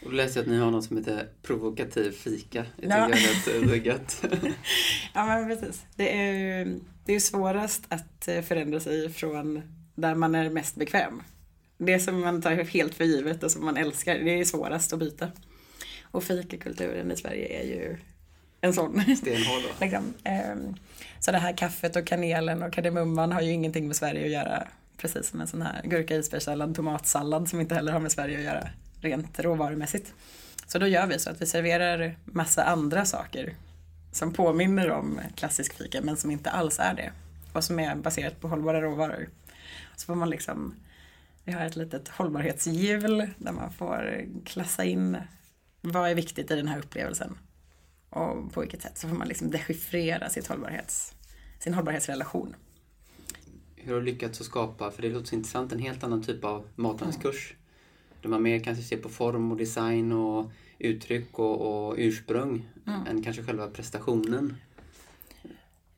Och 0.02 0.10
då 0.10 0.16
läste 0.16 0.40
jag 0.40 0.44
att 0.44 0.52
ni 0.52 0.58
har 0.58 0.72
något 0.72 0.86
som 0.86 0.98
heter 0.98 1.30
provokativ 1.42 2.12
fika. 2.12 2.66
Det 2.78 2.88
ja. 2.88 3.10
tycker 3.14 3.68
jag 3.68 3.86
gött. 3.86 4.26
ja 5.14 5.26
men 5.26 5.48
precis. 5.48 5.86
Det 5.96 6.18
är 6.18 6.34
ju 6.34 6.80
det 7.06 7.14
är 7.14 7.20
svårast 7.20 7.84
att 7.90 8.28
eh, 8.28 8.42
förändra 8.42 8.80
sig 8.80 9.10
från 9.10 9.62
där 9.96 10.16
man 10.16 10.36
är 10.36 10.50
mest 10.50 10.76
bekväm. 10.76 11.24
Det 11.78 12.00
som 12.00 12.22
man 12.22 12.42
tar 12.42 12.52
helt 12.52 12.96
för 12.96 13.04
givet 13.04 13.44
och 13.44 13.52
som 13.52 13.66
man 13.66 13.78
älskar, 13.78 14.16
det 14.16 14.40
är 14.40 14.46
svårast 14.46 14.94
att 14.94 15.00
byta. 15.00 15.32
Och 16.02 16.24
fikakulturen 16.24 17.12
i 17.12 17.16
Sverige 17.16 17.62
är 17.62 17.66
ju 17.66 17.98
en 18.62 18.74
sån. 18.74 19.16
Stenhård 19.18 19.62
liksom. 19.82 20.14
Ehm, 20.24 20.76
så 21.20 21.32
det 21.32 21.38
här 21.38 21.58
kaffet 21.58 21.96
och 21.96 22.08
kanelen 22.08 22.64
och 22.64 22.74
kardemumman 22.74 23.32
har 23.32 23.42
ju 23.42 23.52
ingenting 23.52 23.88
med 23.88 23.96
Sverige 23.96 24.26
att 24.26 24.32
göra 24.32 24.68
Precis 24.98 25.30
som 25.30 25.42
en 25.42 25.48
sån 25.48 25.62
här 25.62 25.82
gurka 25.84 26.16
isbergssallad, 26.16 26.76
tomatsallad 26.76 27.50
som 27.50 27.62
inte 27.62 27.76
heller 27.76 27.92
har 27.92 28.00
med 28.00 28.12
Sverige 28.12 28.38
att 28.38 28.44
göra 28.44 28.70
rent 29.02 29.40
råvarumässigt. 29.40 30.14
Så 30.68 30.80
då 30.80 30.88
gör 30.88 31.08
vi 31.08 31.20
så 31.20 31.30
att 31.30 31.42
vi 31.42 31.46
serverar 31.46 32.16
massa 32.26 32.64
andra 32.64 33.06
saker 33.06 33.54
som 34.12 34.34
påminner 34.34 34.92
om 34.92 35.20
klassisk 35.36 35.78
fika 35.78 36.02
men 36.02 36.18
som 36.18 36.32
inte 36.32 36.50
alls 36.50 36.80
är 36.80 36.94
det. 36.94 37.12
Och 37.54 37.64
som 37.64 37.80
är 37.80 37.96
baserat 37.96 38.42
på 38.42 38.48
hållbara 38.48 38.82
råvaror. 38.82 39.30
Så 39.96 40.06
får 40.06 40.16
man 40.16 40.30
liksom, 40.30 40.76
vi 41.48 41.54
har 41.54 41.66
ett 41.66 41.76
litet 41.76 42.08
hållbarhetshjul 42.08 43.30
där 43.38 43.52
man 43.52 43.72
får 43.72 44.26
klassa 44.46 44.86
in 44.86 45.18
vad 45.82 46.10
är 46.10 46.16
viktigt 46.16 46.52
i 46.52 46.56
den 46.56 46.68
här 46.68 46.80
upplevelsen. 46.80 47.38
Och 48.10 48.54
på 48.54 48.62
vilket 48.62 48.82
sätt 48.82 48.98
så 48.98 49.08
får 49.08 49.16
man 49.16 49.28
liksom 49.28 49.52
dechiffrera 49.52 50.30
sitt 50.30 50.48
hållbarhets, 50.48 51.16
sin 51.60 51.74
hållbarhetsrelation 51.74 52.56
hur 53.88 53.94
har 53.94 54.00
du 54.02 54.06
lyckats 54.06 54.42
att 54.42 54.48
skapa, 54.48 54.92
för 54.92 55.02
det 55.02 55.10
låter 55.10 55.28
så 55.28 55.36
intressant, 55.36 55.72
en 55.72 55.80
helt 55.80 56.04
annan 56.04 56.24
typ 56.24 56.44
av 56.44 56.68
matlagningskurs. 56.76 57.52
Mm. 57.52 57.62
Där 58.22 58.30
man 58.30 58.42
mer 58.44 58.60
kanske 58.60 58.84
ser 58.84 58.98
på 58.98 59.10
form 59.10 59.52
och 59.52 59.58
design 59.58 60.12
och 60.12 60.52
uttryck 60.80 61.40
och, 61.40 61.88
och 61.88 61.96
ursprung 61.98 62.70
mm. 62.88 63.08
än 63.08 63.24
kanske 63.24 63.44
själva 63.44 63.68
prestationen. 63.68 64.58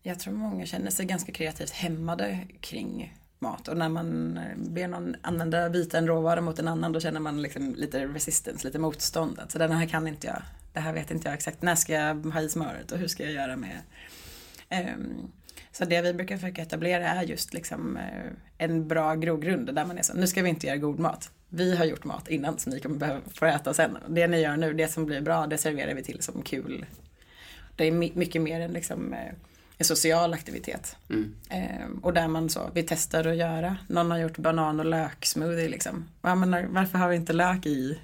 Jag 0.02 0.20
tror 0.20 0.34
många 0.34 0.66
känner 0.66 0.92
sig 0.92 1.06
ganska 1.06 1.32
kreativt 1.32 1.70
hämmade 1.70 2.48
kring 2.60 3.18
mat 3.40 3.68
och 3.68 3.78
när 3.78 3.90
man 3.90 4.38
eh, 4.38 4.58
ber 4.58 4.88
någon 4.88 5.16
använda 5.22 5.70
byta 5.70 5.98
en 5.98 6.08
råvara 6.08 6.42
mot 6.42 6.60
en 6.60 6.68
annan 6.68 6.92
då 6.92 7.00
känner 7.00 7.20
man 7.20 7.42
liksom 7.42 7.76
lite 7.76 8.06
resistance, 8.06 8.68
lite 8.68 8.80
motstånd. 8.80 9.40
Alltså 9.40 9.58
den 9.58 9.72
här 9.72 9.88
kan 9.88 10.08
inte 10.08 10.28
jag, 10.28 10.42
det 10.74 10.80
här 10.80 10.94
vet 10.94 11.12
inte 11.12 11.28
jag 11.28 11.36
exakt, 11.36 11.62
när 11.62 11.76
ska 11.76 11.94
jag 11.94 12.26
ha 12.26 12.42
i 12.42 12.50
smöret 12.50 12.92
och 12.92 12.98
hur 12.98 13.08
ska 13.08 13.24
jag 13.24 13.34
göra 13.34 13.56
med 13.56 13.78
um, 14.96 15.32
Så 15.72 15.86
det 15.86 16.02
vi 16.02 16.14
brukar 16.14 16.38
försöka 16.38 16.62
etablera 16.62 17.08
är 17.08 17.24
just 17.24 17.54
liksom 17.54 17.98
eh, 17.98 18.32
en 18.58 18.88
bra 18.88 19.16
grogrund 19.16 19.76
där 19.76 19.86
man 19.86 19.98
är 19.98 20.04
så, 20.04 20.14
nu 20.14 20.28
ska 20.28 20.42
vi 20.44 20.50
inte 20.50 20.68
göra 20.68 20.78
god 20.78 21.00
mat. 21.00 21.32
Vi 21.50 21.76
har 21.76 21.86
gjort 21.86 22.04
mat 22.04 22.28
innan 22.28 22.58
som 22.58 22.72
ni 22.72 22.80
kommer 22.80 22.98
behöva 22.98 23.22
få 23.34 23.46
äta 23.46 23.74
sen. 23.74 23.98
Det 24.08 24.28
ni 24.28 24.40
gör 24.40 24.58
nu, 24.58 24.74
det 24.74 24.88
som 24.88 25.06
blir 25.06 25.22
bra, 25.22 25.48
det 25.48 25.58
serverar 25.58 25.94
vi 25.94 26.04
till 26.04 26.22
som 26.22 26.42
kul. 26.42 26.86
Det 27.76 27.86
är 27.86 27.92
mycket 27.92 28.42
mer 28.42 28.62
än 28.62 28.74
liksom 28.74 29.14
eh, 29.14 29.34
en 29.80 29.86
social 29.86 30.34
aktivitet. 30.34 30.98
Mm. 31.10 31.36
Eh, 31.50 31.88
och 32.02 32.14
där 32.14 32.28
man 32.28 32.50
så, 32.50 32.70
vi 32.74 32.84
testar 32.84 33.28
att 33.28 33.36
göra. 33.36 33.78
Någon 33.88 34.12
har 34.12 34.18
gjort 34.18 34.38
banan 34.38 34.80
och 34.80 34.86
löksmoothie 34.86 35.70
liksom. 35.70 36.06
Ja, 36.22 36.36
men 36.36 36.74
varför 36.74 36.98
har 36.98 37.10
vi 37.10 37.16
inte 37.16 37.34
lök 37.34 37.66
i? 37.66 38.00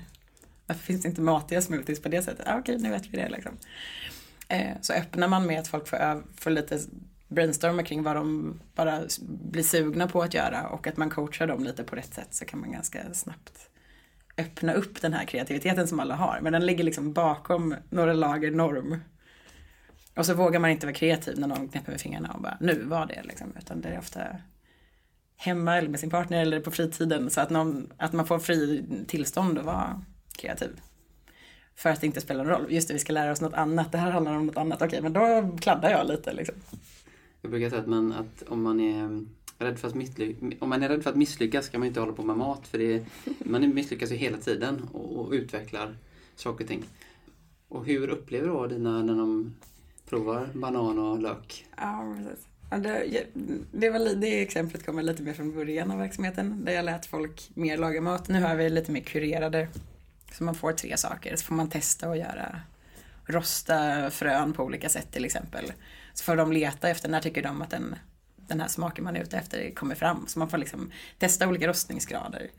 Varför 0.65 0.84
finns 0.84 1.01
det 1.01 1.08
inte 1.08 1.22
matiga 1.22 1.62
smoothies 1.62 2.01
på 2.01 2.10
det 2.10 2.22
sättet? 2.22 2.48
Ah, 2.48 2.58
Okej, 2.60 2.77
nu 2.77 2.89
vet 2.89 3.08
vi 3.08 3.17
det 3.17 3.29
liksom. 3.29 3.51
Eh, 4.48 4.72
så 4.82 4.94
öppnar 4.94 5.27
man 5.27 5.46
med 5.46 5.60
att 5.60 5.67
folk 5.67 5.88
får, 5.88 6.24
får 6.38 6.51
lite 6.51 6.79
brainstorma 7.27 7.84
kring 7.84 8.03
vad 8.03 8.15
de 8.15 8.60
bara 8.75 9.01
blir 9.51 9.63
sugna 9.63 10.08
på 10.08 10.22
att 10.22 10.34
göra 10.34 10.67
och 10.67 10.88
att 10.88 10.98
man 10.98 11.10
coachar 11.10 11.48
dem 11.48 11.63
lite 11.63 11.84
på 11.84 11.96
rätt 11.96 12.13
sätt 12.13 12.34
så 12.34 12.46
kan 12.46 12.60
man 12.60 12.72
ganska 12.72 13.13
snabbt 13.13 13.70
öppna 14.38 14.74
upp 14.74 15.01
den 15.01 15.13
här 15.13 15.25
kreativiteten 15.25 15.88
som 15.88 16.00
alla 16.00 16.15
har. 16.15 16.39
Men 16.41 16.53
den 16.53 16.65
ligger 16.65 16.84
liksom 16.84 17.13
bakom 17.13 17.75
några 17.89 18.13
lager 18.13 18.51
norm. 18.51 19.00
Och 20.15 20.25
så 20.25 20.34
vågar 20.34 20.60
man 20.60 20.69
inte 20.69 20.86
vara 20.86 20.95
kreativ 20.95 21.39
när 21.39 21.48
någon 21.48 21.67
knäpper 21.67 21.91
med 21.91 22.01
fingrarna 22.01 22.31
och 22.34 22.41
bara 22.41 22.57
nu 22.60 22.84
var 22.84 23.05
det 23.05 23.24
liksom. 23.24 23.53
Utan 23.57 23.81
det 23.81 23.89
är 23.89 24.00
ofta 24.00 24.22
hemma 25.38 25.77
eller 25.77 25.89
med 25.89 26.00
sin 26.00 26.10
partner 26.10 26.41
eller 26.41 26.60
på 26.60 26.72
fritiden 26.72 27.29
så 27.29 27.41
att, 27.41 27.50
någon, 27.50 27.93
att 27.98 28.13
man 28.13 28.27
får 28.27 28.39
fri 28.39 28.86
tillstånd 29.07 29.60
att 29.60 29.65
vara 29.65 30.01
kreativ. 30.38 30.81
För 31.75 31.89
att 31.89 32.01
det 32.01 32.07
inte 32.07 32.22
spelar 32.22 32.43
någon 32.43 32.53
roll. 32.53 32.74
Just 32.74 32.88
det, 32.88 32.93
vi 32.93 33.00
ska 33.00 33.13
lära 33.13 33.31
oss 33.31 33.41
något 33.41 33.53
annat. 33.53 33.91
Det 33.91 33.98
här 33.98 34.12
handlar 34.12 34.36
om 34.36 34.45
något 34.45 34.57
annat. 34.57 34.81
Okej, 34.81 35.01
men 35.01 35.13
då 35.13 35.57
kladdar 35.62 35.91
jag 35.91 36.07
lite 36.07 36.34
liksom. 36.34 36.55
Jag 37.41 37.51
brukar 37.51 37.69
säga 37.69 37.81
att, 37.81 37.88
man, 37.88 38.13
att 38.13 38.43
om 38.48 38.63
man 38.63 38.79
är 38.79 39.25
rädd 39.60 39.79
för 39.79 39.88
att 39.88 39.95
misslyckas, 39.95 40.53
om 40.60 40.69
man 40.69 40.84
är 40.84 40.89
rädd 40.89 41.03
för 41.03 41.10
att 41.10 41.15
misslyckas 41.15 41.65
ska 41.65 41.79
man 41.79 41.88
inte 41.88 42.00
hålla 42.00 42.13
på 42.13 42.24
med 42.24 42.38
mat 42.38 42.67
för 42.67 42.77
det, 42.77 43.05
man 43.39 43.75
misslyckas 43.75 44.12
ju 44.12 44.15
hela 44.15 44.38
tiden 44.38 44.89
och, 44.93 45.19
och 45.19 45.31
utvecklar 45.31 45.98
saker 46.36 46.63
och 46.63 46.67
ting. 46.67 46.84
Och 47.67 47.86
hur 47.86 48.10
upplever 48.10 48.48
då 48.48 48.67
dina 48.67 49.03
när 49.03 49.15
de 49.15 49.55
provar 50.15 50.50
banan 50.53 51.00
och 51.00 51.19
lök? 51.19 51.65
Ja, 51.77 52.15
precis. 52.17 52.48
Ja, 52.72 52.77
det, 52.77 53.25
det, 53.72 53.89
var, 53.89 54.15
det 54.15 54.41
exemplet 54.41 54.86
kommer 54.86 55.03
lite 55.03 55.24
mer 55.24 55.34
från 55.34 55.55
början 55.55 55.91
av 55.91 55.98
verksamheten 55.98 56.65
där 56.65 56.74
jag 56.74 56.86
lät 56.86 57.05
folk 57.05 57.50
mer 57.53 57.77
laga 57.77 58.01
mat. 58.01 58.27
Nu 58.27 58.41
har 58.41 58.55
vi 58.55 58.69
lite 58.69 58.91
mer 58.91 59.01
kurerade 59.01 59.67
så 60.31 60.43
man 60.43 60.55
får 60.55 60.72
tre 60.72 60.98
saker. 60.98 61.36
Så 61.36 61.45
får 61.45 61.55
man 61.55 61.69
testa 61.69 62.10
att 62.10 62.17
göra 62.17 62.62
rosta 63.25 64.10
frön 64.12 64.53
på 64.53 64.63
olika 64.63 64.89
sätt 64.89 65.12
till 65.12 65.25
exempel. 65.25 65.74
Så 66.13 66.24
får 66.24 66.36
de 66.36 66.51
leta 66.51 66.89
efter 66.89 67.10
när 67.10 67.22
tycker 67.22 67.43
de 67.43 67.62
att 67.62 67.69
den, 67.69 67.95
den 68.36 68.60
här 68.60 68.67
smaken 68.67 69.03
man 69.03 69.15
är 69.15 69.22
ute 69.22 69.38
efter 69.38 69.72
kommer 69.72 69.95
fram. 69.95 70.27
Så 70.27 70.39
man 70.39 70.50
får 70.50 70.57
liksom 70.57 70.91
testa 71.19 71.48
olika 71.48 71.67
rostningsgrader 71.67 72.50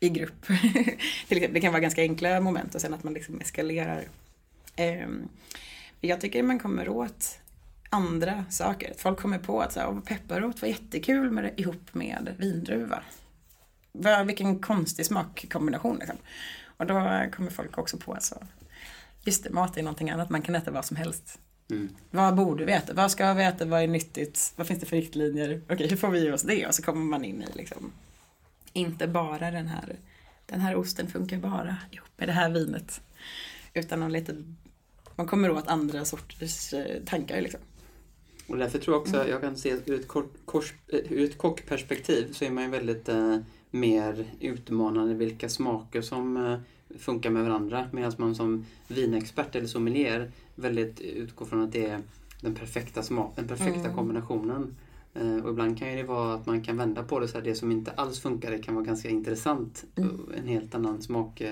i 0.00 0.08
grupp. 0.08 0.46
det 1.28 1.60
kan 1.60 1.72
vara 1.72 1.82
ganska 1.82 2.02
enkla 2.02 2.40
moment 2.40 2.74
och 2.74 2.80
sen 2.80 2.94
att 2.94 3.04
man 3.04 3.14
liksom 3.14 3.40
eskalerar. 3.40 4.04
Ehm, 4.76 5.28
jag 6.06 6.20
tycker 6.20 6.42
man 6.42 6.58
kommer 6.58 6.88
åt 6.88 7.38
andra 7.90 8.44
saker. 8.50 8.92
Folk 8.98 9.20
kommer 9.20 9.38
på 9.38 9.60
att 9.60 9.72
så 9.72 9.80
här, 9.80 10.00
pepparrot 10.00 10.62
var 10.62 10.68
jättekul 10.68 11.30
med 11.30 11.44
det, 11.44 11.60
ihop 11.60 11.94
med 11.94 12.34
vindruva. 12.38 13.02
Vilken 14.26 14.58
konstig 14.58 15.06
smakkombination 15.06 15.96
liksom. 15.98 16.16
Och 16.76 16.86
då 16.86 16.94
kommer 17.32 17.50
folk 17.50 17.78
också 17.78 17.96
på 17.96 18.12
att 18.12 18.22
så, 18.22 18.46
just 19.24 19.44
det, 19.44 19.50
mat 19.50 19.76
är 19.76 19.82
någonting 19.82 20.10
annat. 20.10 20.30
Man 20.30 20.42
kan 20.42 20.54
äta 20.54 20.70
vad 20.70 20.84
som 20.84 20.96
helst. 20.96 21.38
Mm. 21.70 21.88
Vad 22.10 22.34
borde 22.34 22.64
vi 22.64 22.72
äta? 22.72 22.92
Vad 22.92 23.10
ska 23.10 23.32
vi 23.34 23.44
äta? 23.44 23.64
Vad 23.64 23.82
är 23.82 23.88
nyttigt? 23.88 24.52
Vad 24.56 24.66
finns 24.66 24.80
det 24.80 24.86
för 24.86 24.96
riktlinjer? 24.96 25.62
Okej, 25.68 25.88
hur 25.88 25.96
får 25.96 26.08
vi 26.08 26.32
oss 26.32 26.42
det? 26.42 26.66
Och 26.66 26.74
så 26.74 26.82
kommer 26.82 27.04
man 27.04 27.24
in 27.24 27.42
i 27.42 27.46
liksom, 27.54 27.92
inte 28.72 29.08
bara 29.08 29.50
den 29.50 29.66
här, 29.66 29.96
den 30.46 30.60
här 30.60 30.76
osten 30.76 31.08
funkar 31.08 31.38
bara 31.38 31.76
ihop 31.90 32.08
med 32.16 32.28
det 32.28 32.32
här 32.32 32.50
vinet. 32.50 33.00
Utan 33.74 34.00
någon 34.00 34.12
lite, 34.12 34.36
man 35.16 35.26
kommer 35.26 35.50
åt 35.50 35.66
andra 35.66 36.04
sorters 36.04 36.72
eh, 36.72 37.02
tankar 37.04 37.40
liksom. 37.40 37.60
Och 38.46 38.56
därför 38.56 38.78
tror 38.78 38.94
jag 38.94 39.00
också, 39.02 39.28
jag 39.28 39.40
kan 39.40 39.56
se 39.56 39.76
ur 39.86 40.00
ett, 40.00 40.08
kors, 40.44 40.74
eh, 40.88 41.12
ur 41.12 41.24
ett 41.24 41.38
kockperspektiv 41.38 42.32
så 42.32 42.44
är 42.44 42.50
man 42.50 42.64
ju 42.64 42.70
väldigt 42.70 43.08
eh, 43.08 43.36
mer 43.70 44.26
utmanande 44.40 45.14
vilka 45.14 45.48
smaker 45.48 46.02
som 46.02 46.36
eh, 46.36 46.58
funkar 46.98 47.30
med 47.30 47.44
varandra. 47.44 47.88
Medan 47.92 48.12
man 48.16 48.34
som 48.34 48.66
vinexpert 48.88 49.56
eller 49.56 49.66
sommelier 49.66 50.30
väldigt 50.54 51.00
utgår 51.00 51.46
från 51.46 51.62
att 51.62 51.72
det 51.72 51.86
är 51.86 52.00
den 52.40 52.54
perfekta 52.54 53.02
smaken, 53.02 53.46
den 53.46 53.58
perfekta 53.58 53.80
mm. 53.80 53.94
kombinationen. 53.94 54.76
Eh, 55.14 55.36
och 55.36 55.50
ibland 55.50 55.78
kan 55.78 55.88
det 55.88 56.02
vara 56.02 56.34
att 56.34 56.46
man 56.46 56.62
kan 56.62 56.76
vända 56.76 57.02
på 57.02 57.20
det 57.20 57.28
så 57.28 57.38
att 57.38 57.44
det 57.44 57.54
som 57.54 57.72
inte 57.72 57.90
alls 57.90 58.20
funkar 58.20 58.50
det 58.50 58.58
kan 58.58 58.74
vara 58.74 58.84
ganska 58.84 59.08
intressant. 59.08 59.84
Mm. 59.96 60.32
En 60.36 60.46
helt 60.46 60.74
annan 60.74 61.02
smak 61.02 61.42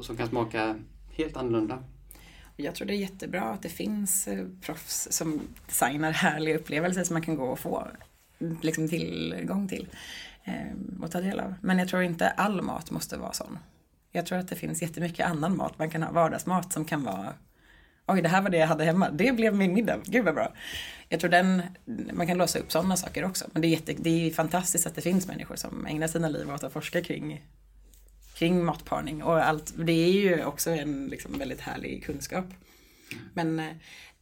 som 0.00 0.16
kan 0.16 0.28
smaka 0.28 0.76
helt 1.10 1.36
annorlunda. 1.36 1.78
Jag 2.56 2.74
tror 2.74 2.86
det 2.86 2.94
är 2.94 2.98
jättebra 2.98 3.42
att 3.42 3.62
det 3.62 3.68
finns 3.68 4.28
eh, 4.28 4.46
proffs 4.60 5.08
som 5.10 5.40
designar 5.66 6.10
härliga 6.12 6.56
upplevelser 6.56 7.04
som 7.04 7.14
man 7.14 7.22
kan 7.22 7.36
gå 7.36 7.44
och 7.44 7.58
få 7.58 7.88
liksom 8.62 8.88
tillgång 8.88 9.68
till 9.68 9.88
eh, 10.44 11.02
och 11.02 11.10
ta 11.10 11.20
del 11.20 11.40
av. 11.40 11.54
Men 11.60 11.78
jag 11.78 11.88
tror 11.88 12.02
inte 12.02 12.28
all 12.28 12.62
mat 12.62 12.90
måste 12.90 13.16
vara 13.16 13.32
sån. 13.32 13.58
Jag 14.12 14.26
tror 14.26 14.38
att 14.38 14.48
det 14.48 14.56
finns 14.56 14.82
jättemycket 14.82 15.26
annan 15.26 15.56
mat. 15.56 15.78
Man 15.78 15.90
kan 15.90 16.02
ha 16.02 16.12
vardagsmat 16.12 16.72
som 16.72 16.84
kan 16.84 17.04
vara 17.04 17.34
Oj, 18.06 18.22
det 18.22 18.28
här 18.28 18.42
var 18.42 18.50
det 18.50 18.56
jag 18.56 18.66
hade 18.66 18.84
hemma. 18.84 19.10
Det 19.10 19.32
blev 19.32 19.54
min 19.54 19.74
middag. 19.74 19.98
Gud 20.04 20.24
vad 20.24 20.34
bra. 20.34 20.52
Jag 21.08 21.20
tror 21.20 21.30
den, 21.30 21.62
man 22.12 22.26
kan 22.26 22.38
låsa 22.38 22.58
upp 22.58 22.72
sådana 22.72 22.96
saker 22.96 23.24
också. 23.24 23.44
Men 23.52 23.62
det 23.62 23.68
är, 23.68 23.70
jätte, 23.70 23.94
det 23.98 24.26
är 24.26 24.30
fantastiskt 24.30 24.86
att 24.86 24.94
det 24.94 25.00
finns 25.00 25.26
människor 25.26 25.56
som 25.56 25.86
ägnar 25.86 26.06
sina 26.06 26.28
liv 26.28 26.50
åt 26.50 26.64
att 26.64 26.72
forska 26.72 27.02
kring, 27.02 27.44
kring 28.34 28.64
matparning. 28.64 29.22
Och 29.22 29.44
allt, 29.44 29.72
det 29.76 29.92
är 29.92 30.12
ju 30.12 30.44
också 30.44 30.70
en 30.70 31.06
liksom 31.06 31.38
väldigt 31.38 31.60
härlig 31.60 32.04
kunskap. 32.04 32.44
Men 33.34 33.60
eh, 33.60 33.72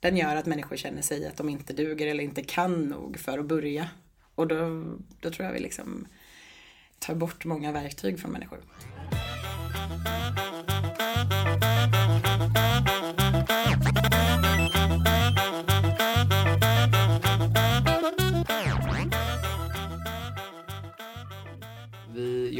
den 0.00 0.16
gör 0.16 0.36
att 0.36 0.46
människor 0.46 0.76
känner 0.76 1.02
sig 1.02 1.26
att 1.26 1.36
de 1.36 1.48
inte 1.48 1.72
duger 1.72 2.06
eller 2.06 2.24
inte 2.24 2.42
kan 2.42 2.84
nog 2.84 3.18
för 3.18 3.38
att 3.38 3.46
börja. 3.46 3.88
Och 4.34 4.46
då, 4.46 4.56
då 5.20 5.30
tror 5.30 5.46
jag 5.46 5.52
vi 5.52 5.60
liksom 5.60 6.06
tar 6.98 7.14
bort 7.14 7.44
många 7.44 7.72
verktyg 7.72 8.20
från 8.20 8.32
människor. 8.32 8.60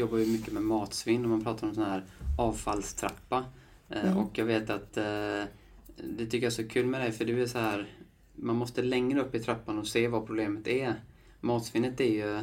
Jobbar 0.03 0.17
ju 0.17 0.25
mycket 0.25 0.53
med 0.53 0.63
matsvinn 0.63 1.23
och 1.23 1.29
man 1.29 1.43
pratar 1.43 1.67
om 1.67 1.75
sån 1.75 1.83
här 1.83 2.03
avfallstrappa. 2.37 3.45
Eh, 3.89 4.05
mm. 4.05 4.17
Och 4.17 4.37
jag 4.37 4.45
vet 4.45 4.69
att 4.69 4.97
eh, 4.97 5.43
det 6.03 6.25
tycker 6.25 6.37
jag 6.37 6.43
är 6.43 6.49
så 6.49 6.67
kul 6.67 6.85
med 6.85 7.01
dig 7.01 7.11
för 7.11 7.25
det 7.25 7.41
är 7.41 7.45
så 7.45 7.59
här 7.59 7.87
man 8.35 8.55
måste 8.55 8.81
längre 8.81 9.21
upp 9.21 9.35
i 9.35 9.39
trappan 9.39 9.79
och 9.79 9.87
se 9.87 10.07
vad 10.07 10.25
problemet 10.25 10.67
är. 10.67 10.95
Matsvinnet 11.39 11.99
är 11.99 12.11
ju 12.11 12.41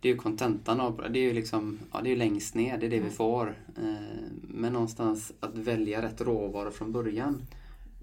det 0.00 0.08
är 0.08 0.12
ju 0.12 0.18
kontentan 0.18 0.80
av 0.80 1.06
det. 1.12 1.18
är 1.18 1.22
ju 1.22 1.32
liksom, 1.32 1.78
ja, 1.92 2.00
det 2.04 2.12
är 2.12 2.16
längst 2.16 2.54
ner, 2.54 2.78
det 2.78 2.86
är 2.86 2.90
det 2.90 2.96
vi 2.96 3.02
mm. 3.02 3.12
får. 3.12 3.56
Eh, 3.76 4.28
men 4.42 4.72
någonstans 4.72 5.32
att 5.40 5.58
välja 5.58 6.02
rätt 6.02 6.20
råvaror 6.20 6.70
från 6.70 6.92
början. 6.92 7.42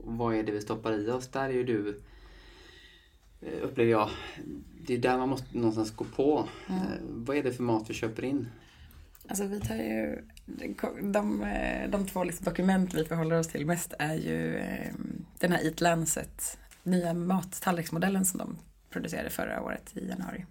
Vad 0.04 0.36
är 0.36 0.44
det 0.44 0.52
vi 0.52 0.62
stoppar 0.62 0.94
i 0.94 1.12
oss? 1.12 1.28
Där 1.28 1.50
är 1.50 1.54
ju 1.54 1.64
du, 1.64 2.02
upplever 3.62 3.92
jag, 3.92 4.10
det 4.88 4.94
är 4.94 4.98
där 4.98 5.18
man 5.18 5.30
måste 5.30 5.58
någonstans 5.58 5.92
gå 5.96 6.06
på. 6.16 6.48
Mm. 6.68 6.82
Vad 7.10 7.38
är 7.38 7.44
det 7.44 7.54
för 7.54 7.64
mat 7.64 7.90
vi 7.90 7.94
köper 7.94 8.26
in? 8.26 8.48
Alltså 9.28 9.46
vi 9.46 9.60
tar 9.60 9.76
ju, 9.76 10.24
de, 11.02 11.44
eh, 11.44 11.90
de 11.90 12.08
två 12.08 12.24
liksom 12.24 12.46
dokument 12.46 12.94
vi 12.94 13.06
förhåller 13.06 13.40
oss 13.40 13.48
till 13.48 13.66
mest 13.66 13.94
är 14.00 14.14
ju 14.14 14.58
ehm, 14.58 15.26
den 15.40 15.52
här 15.52 15.66
Eat 15.66 15.82
Lancet, 15.82 16.58
nya 16.84 17.14
mattallriksmodellen 17.14 18.26
som 18.26 18.38
de 18.38 18.58
producerade 18.90 19.30
förra 19.30 19.62
året 19.62 19.98
i 19.98 20.08
januari. 20.08 20.46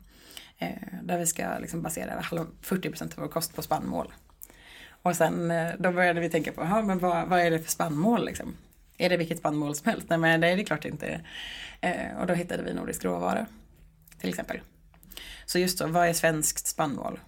Eh, 0.59 0.69
där 1.03 1.19
vi 1.19 1.27
ska 1.27 1.59
liksom 1.59 1.83
basera 1.83 2.21
40% 2.21 3.03
av 3.03 3.11
vår 3.17 3.29
kost 3.29 3.55
på 3.55 3.63
spannmål. 3.63 4.13
Och 5.03 5.17
sen 5.17 5.51
eh, 5.51 5.73
då 5.79 5.93
började 5.93 6.21
vi 6.21 6.31
tänka 6.31 6.53
på, 6.53 6.65
men 6.65 6.99
vad, 6.99 7.29
vad 7.29 7.41
är 7.41 7.51
det 7.51 7.59
för 7.59 7.71
spannmål 7.71 8.25
liksom? 8.25 8.57
Är 8.99 9.09
det 9.09 9.17
vilket 9.17 9.39
spannmål 9.39 9.75
som 9.75 9.91
helst? 9.91 10.09
Nej 10.09 10.19
men 10.19 10.41
det 10.41 10.49
är 10.49 10.57
det 10.57 10.65
klart 10.65 10.85
inte. 10.85 11.21
Och 12.21 12.27
då 12.27 12.35
hittade 12.35 12.63
vi 12.63 12.75
nordisk 12.75 13.05
råvara 13.05 13.47
till 14.21 14.29
exempel. 14.29 14.61
Så 15.47 15.59
just 15.59 15.79
då, 15.79 15.87
vad 15.87 16.09
är 16.09 16.13
svenskt 16.13 16.67
spannmål? 16.67 17.19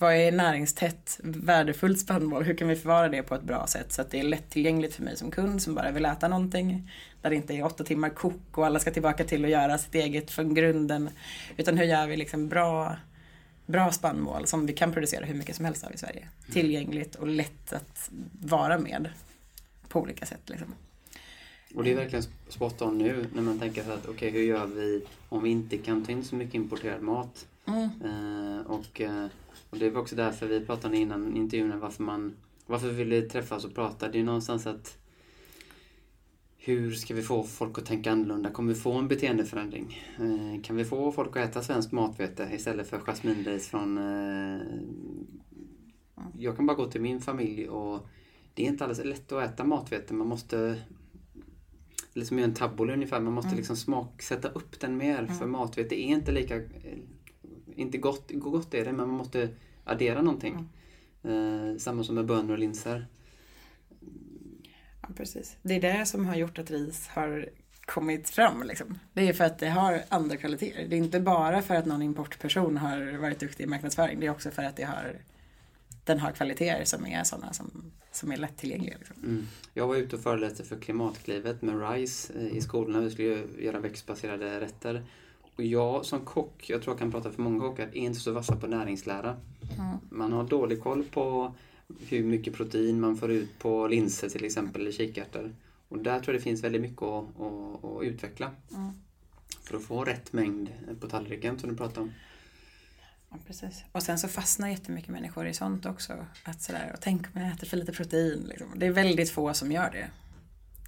Vad 0.00 0.14
är 0.14 0.32
näringstätt, 0.32 1.20
värdefullt 1.22 2.00
spannmål? 2.00 2.42
Hur 2.42 2.54
kan 2.54 2.68
vi 2.68 2.76
förvara 2.76 3.08
det 3.08 3.22
på 3.22 3.34
ett 3.34 3.42
bra 3.42 3.66
sätt 3.66 3.92
så 3.92 4.02
att 4.02 4.10
det 4.10 4.20
är 4.20 4.24
lättillgängligt 4.24 4.94
för 4.94 5.02
mig 5.02 5.16
som 5.16 5.30
kund 5.30 5.62
som 5.62 5.74
bara 5.74 5.90
vill 5.90 6.04
äta 6.04 6.28
någonting. 6.28 6.90
Där 7.22 7.30
det 7.30 7.36
inte 7.36 7.54
är 7.54 7.64
åtta 7.64 7.84
timmar 7.84 8.08
kok 8.08 8.58
och 8.58 8.66
alla 8.66 8.78
ska 8.78 8.90
tillbaka 8.90 9.24
till 9.24 9.44
att 9.44 9.50
göra 9.50 9.78
sitt 9.78 9.94
eget 9.94 10.30
från 10.30 10.54
grunden. 10.54 11.10
Utan 11.56 11.78
hur 11.78 11.84
gör 11.84 12.06
vi 12.06 12.16
liksom 12.16 12.48
bra, 12.48 12.96
bra 13.66 13.92
spannmål 13.92 14.46
som 14.46 14.66
vi 14.66 14.72
kan 14.72 14.92
producera 14.92 15.24
hur 15.24 15.34
mycket 15.34 15.56
som 15.56 15.64
helst 15.64 15.84
av 15.84 15.94
i 15.94 15.98
Sverige. 15.98 16.28
Tillgängligt 16.52 17.14
och 17.14 17.28
lätt 17.28 17.72
att 17.72 18.10
vara 18.40 18.78
med 18.78 19.08
på 19.88 20.00
olika 20.00 20.26
sätt. 20.26 20.42
Liksom. 20.46 20.74
Och 21.74 21.84
det 21.84 21.92
är 21.92 21.96
verkligen 21.96 22.24
spot 22.48 22.82
on 22.82 22.98
nu 22.98 23.26
när 23.34 23.42
man 23.42 23.58
tänker 23.58 23.84
så 23.84 23.90
att 23.90 24.06
okej, 24.06 24.12
okay, 24.12 24.30
hur 24.30 24.42
gör 24.42 24.66
vi 24.66 25.02
om 25.28 25.42
vi 25.42 25.50
inte 25.50 25.78
kan 25.78 26.04
ta 26.04 26.12
in 26.12 26.24
så 26.24 26.34
mycket 26.34 26.54
importerad 26.54 27.02
mat? 27.02 27.46
Mm. 27.66 27.88
Eh, 28.04 28.66
och, 28.66 29.00
eh, 29.00 29.26
och 29.70 29.78
det 29.78 29.90
var 29.90 30.00
också 30.00 30.16
därför 30.16 30.46
vi 30.46 30.60
pratade 30.66 30.96
innan 30.96 31.36
intervjun 31.36 31.80
varför 31.80 32.02
man 32.02 32.36
varför 32.66 32.88
vill 32.88 33.08
vi 33.08 33.22
träffas 33.22 33.64
och 33.64 33.74
prata? 33.74 34.08
Det 34.08 34.20
är 34.20 34.24
någonstans 34.24 34.66
att 34.66 34.98
hur 36.62 36.92
ska 36.92 37.14
vi 37.14 37.22
få 37.22 37.42
folk 37.42 37.78
att 37.78 37.86
tänka 37.86 38.12
annorlunda? 38.12 38.50
Kommer 38.50 38.74
vi 38.74 38.80
få 38.80 38.92
en 38.92 39.08
beteendeförändring? 39.08 40.02
Eh, 40.18 40.62
kan 40.62 40.76
vi 40.76 40.84
få 40.84 41.12
folk 41.12 41.36
att 41.36 41.50
äta 41.50 41.62
svensk 41.62 41.92
matvete 41.92 42.50
istället 42.54 42.88
för 42.88 42.98
jasminris 42.98 43.68
från... 43.68 43.98
Eh, 43.98 44.60
jag 46.38 46.56
kan 46.56 46.66
bara 46.66 46.76
gå 46.76 46.90
till 46.90 47.00
min 47.00 47.20
familj 47.20 47.68
och 47.68 48.06
det 48.54 48.62
är 48.64 48.66
inte 48.66 48.84
alldeles 48.84 49.04
lätt 49.04 49.32
att 49.32 49.44
äta 49.44 49.64
matvete. 49.64 50.14
Man 50.14 50.26
måste... 50.26 50.82
Liksom 52.12 52.38
göra 52.38 52.48
en 52.48 52.54
tabbouleh 52.54 52.94
ungefär. 52.94 53.20
Man 53.20 53.32
måste 53.32 53.48
mm. 53.48 53.56
liksom 53.56 53.76
smak, 53.76 54.22
sätta 54.22 54.48
upp 54.48 54.80
den 54.80 54.96
mer. 54.96 55.18
Mm. 55.18 55.34
För 55.34 55.46
matvete 55.46 55.94
är 55.94 56.06
inte 56.06 56.32
lika... 56.32 56.60
Inte 57.76 57.98
gott, 57.98 58.30
gott 58.34 58.74
är 58.74 58.84
det, 58.84 58.92
men 58.92 59.06
man 59.08 59.16
måste 59.16 59.48
addera 59.84 60.22
någonting. 60.22 60.68
Mm. 61.22 61.70
Eh, 61.70 61.76
samma 61.76 62.04
som 62.04 62.14
med 62.14 62.26
bönor 62.26 62.52
och 62.52 62.58
linser 62.58 63.06
precis. 65.16 65.56
Det 65.62 65.74
är 65.74 65.80
det 65.80 66.06
som 66.06 66.26
har 66.26 66.36
gjort 66.36 66.58
att 66.58 66.70
ris 66.70 67.08
har 67.08 67.48
kommit 67.80 68.30
fram. 68.30 68.62
Liksom. 68.62 68.98
Det 69.12 69.28
är 69.28 69.32
för 69.32 69.44
att 69.44 69.58
det 69.58 69.68
har 69.68 70.02
andra 70.08 70.36
kvaliteter. 70.36 70.86
Det 70.88 70.96
är 70.96 70.98
inte 70.98 71.20
bara 71.20 71.62
för 71.62 71.74
att 71.74 71.86
någon 71.86 72.02
importperson 72.02 72.76
har 72.76 73.18
varit 73.18 73.40
duktig 73.40 73.64
i 73.64 73.66
marknadsföring. 73.66 74.20
Det 74.20 74.26
är 74.26 74.30
också 74.30 74.50
för 74.50 74.62
att 74.62 74.76
det 74.76 74.84
har, 74.84 75.16
den 76.04 76.20
har 76.20 76.32
kvaliteter 76.32 76.84
som 76.84 77.06
är 77.06 77.24
sådana 77.24 77.52
som, 77.52 77.92
som 78.12 78.32
är 78.32 78.36
lättillgängliga. 78.36 78.98
Liksom. 78.98 79.16
Mm. 79.24 79.46
Jag 79.74 79.86
var 79.86 79.96
ute 79.96 80.16
och 80.16 80.22
föreläste 80.22 80.64
för 80.64 80.80
Klimatklivet 80.80 81.62
med 81.62 81.90
RISE 81.90 82.32
eh, 82.38 82.56
i 82.56 82.60
skolorna. 82.60 83.00
Vi 83.00 83.10
skulle 83.10 83.42
göra 83.58 83.80
växtbaserade 83.80 84.60
rätter. 84.60 85.04
Och 85.60 85.66
jag 85.66 86.06
som 86.06 86.20
kock, 86.20 86.70
jag 86.70 86.82
tror 86.82 86.92
jag 86.92 86.98
kan 86.98 87.10
prata 87.10 87.32
för 87.32 87.42
många 87.42 87.60
kockar, 87.60 87.86
är 87.86 87.96
inte 87.96 88.20
så 88.20 88.32
vassa 88.32 88.56
på 88.56 88.66
näringslära. 88.66 89.36
Mm. 89.78 89.96
Man 90.10 90.32
har 90.32 90.44
dålig 90.44 90.82
koll 90.82 91.04
på 91.04 91.54
hur 92.08 92.24
mycket 92.24 92.54
protein 92.54 93.00
man 93.00 93.16
får 93.16 93.30
ut 93.30 93.58
på 93.58 93.86
linser 93.86 94.28
till 94.28 94.44
exempel, 94.44 94.80
eller 94.80 94.92
kikärtor. 94.92 95.54
Och 95.88 95.98
där 95.98 96.20
tror 96.20 96.34
jag 96.34 96.40
det 96.40 96.44
finns 96.44 96.64
väldigt 96.64 96.82
mycket 96.82 97.02
att, 97.02 97.24
att, 97.40 97.84
att 97.84 98.02
utveckla. 98.02 98.50
Mm. 98.74 98.90
För 99.62 99.76
att 99.76 99.82
få 99.82 100.04
rätt 100.04 100.32
mängd 100.32 100.70
på 101.00 101.08
tallriken 101.08 101.58
som 101.58 101.70
du 101.70 101.76
pratade 101.76 102.00
om. 102.00 102.12
Ja, 103.30 103.36
precis. 103.46 103.84
Och 103.92 104.02
sen 104.02 104.18
så 104.18 104.28
fastnar 104.28 104.68
jättemycket 104.68 105.10
människor 105.10 105.46
i 105.46 105.54
sånt 105.54 105.86
också. 105.86 106.12
Att 106.44 106.62
sådär, 106.62 106.90
och 106.94 107.00
tänk 107.00 107.26
om 107.34 107.40
jag 107.40 107.52
äter 107.52 107.66
för 107.66 107.76
lite 107.76 107.92
protein. 107.92 108.46
Liksom. 108.48 108.68
Det 108.76 108.86
är 108.86 108.90
väldigt 108.90 109.30
få 109.30 109.54
som 109.54 109.72
gör 109.72 109.90
det. 109.90 110.10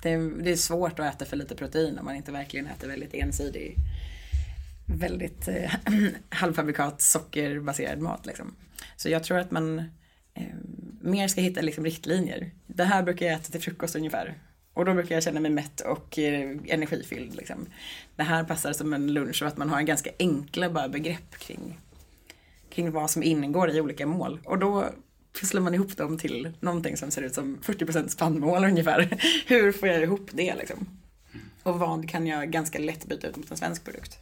Det 0.02 0.10
är, 0.10 0.42
det 0.42 0.50
är, 0.50 0.56
svårt 0.56 0.98
att 0.98 1.14
äta 1.14 1.24
för 1.24 1.36
lite 1.36 1.54
protein 1.54 1.98
om 1.98 2.04
man 2.04 2.16
inte 2.16 2.32
verkligen 2.32 2.66
äter 2.66 2.88
väldigt 2.88 3.14
ensidig, 3.14 3.76
väldigt 4.98 5.48
eh, 5.48 5.72
halvfabrikat 6.28 7.00
sockerbaserad 7.00 7.98
mat. 7.98 8.26
Liksom. 8.26 8.54
Så 8.96 9.08
jag 9.08 9.24
tror 9.24 9.38
att 9.38 9.50
man 9.50 9.78
eh, 10.34 10.44
mer 11.00 11.28
ska 11.28 11.40
hitta 11.40 11.60
liksom 11.60 11.84
riktlinjer. 11.84 12.50
Det 12.66 12.84
här 12.84 13.02
brukar 13.02 13.26
jag 13.26 13.34
äta 13.34 13.50
till 13.50 13.60
frukost 13.60 13.96
ungefär. 13.96 14.34
Och 14.74 14.84
då 14.84 14.94
brukar 14.94 15.14
jag 15.14 15.24
känna 15.24 15.40
mig 15.40 15.50
mätt 15.50 15.80
och 15.80 16.18
eh, 16.18 16.56
energifylld. 16.68 17.34
Liksom. 17.34 17.66
Det 18.16 18.22
här 18.22 18.44
passar 18.44 18.72
som 18.72 18.92
en 18.92 19.12
lunch 19.12 19.42
och 19.42 19.48
att 19.48 19.56
man 19.56 19.70
har 19.70 19.78
en 19.78 19.86
ganska 19.86 20.10
enkla 20.18 20.70
bara 20.70 20.88
begrepp 20.88 21.38
kring, 21.38 21.78
kring 22.70 22.90
vad 22.90 23.10
som 23.10 23.22
ingår 23.22 23.70
i 23.70 23.80
olika 23.80 24.06
mål. 24.06 24.40
Och 24.44 24.58
då 24.58 24.88
pusslar 25.40 25.60
man 25.60 25.74
ihop 25.74 25.96
dem 25.96 26.18
till 26.18 26.52
någonting 26.60 26.96
som 26.96 27.10
ser 27.10 27.22
ut 27.22 27.34
som 27.34 27.58
40% 27.62 28.08
spannmål 28.08 28.64
ungefär. 28.64 29.18
Hur 29.46 29.72
får 29.72 29.88
jag 29.88 30.02
ihop 30.02 30.30
det 30.32 30.54
liksom? 30.54 30.86
Och 31.62 31.78
vad 31.78 32.08
kan 32.08 32.26
jag 32.26 32.50
ganska 32.50 32.78
lätt 32.78 33.06
byta 33.06 33.26
ut 33.26 33.36
mot 33.36 33.50
en 33.50 33.56
svensk 33.56 33.84
produkt? 33.84 34.18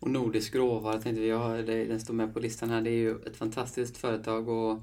Och 0.00 0.10
Nordisk 0.10 0.54
råvara 0.54 0.98
tänkte 0.98 1.20
vi, 1.20 1.84
den 1.84 2.00
står 2.00 2.14
med 2.14 2.34
på 2.34 2.40
listan 2.40 2.70
här. 2.70 2.80
Det 2.80 2.90
är 2.90 2.98
ju 2.98 3.16
ett 3.26 3.36
fantastiskt 3.36 3.96
företag 3.96 4.48
och 4.48 4.78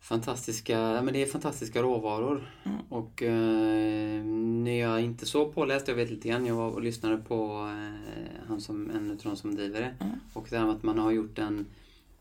fantastiska, 0.00 1.02
men 1.02 1.14
det 1.14 1.22
är 1.22 1.26
fantastiska 1.26 1.82
råvaror. 1.82 2.50
Mm. 2.64 2.78
Och 2.88 3.22
eh, 3.22 4.24
när 4.24 4.80
jag 4.80 5.00
inte 5.00 5.26
så 5.26 5.52
påläst, 5.52 5.88
jag 5.88 5.94
vet 5.94 6.10
lite 6.10 6.28
grann, 6.28 6.46
jag 6.46 6.54
var 6.54 6.70
och 6.70 6.82
lyssnade 6.82 7.16
på 7.16 7.70
eh, 7.72 8.46
han 8.48 8.60
som, 8.60 8.90
en 8.90 9.10
av 9.10 9.16
de 9.16 9.36
som 9.36 9.54
driver 9.54 9.80
det. 9.80 9.94
Mm. 10.00 10.16
Och 10.32 10.46
det 10.50 10.58
här 10.58 10.66
med 10.66 10.74
att 10.74 10.82
man 10.82 10.98
har 10.98 11.10
gjort 11.10 11.38
en, 11.38 11.66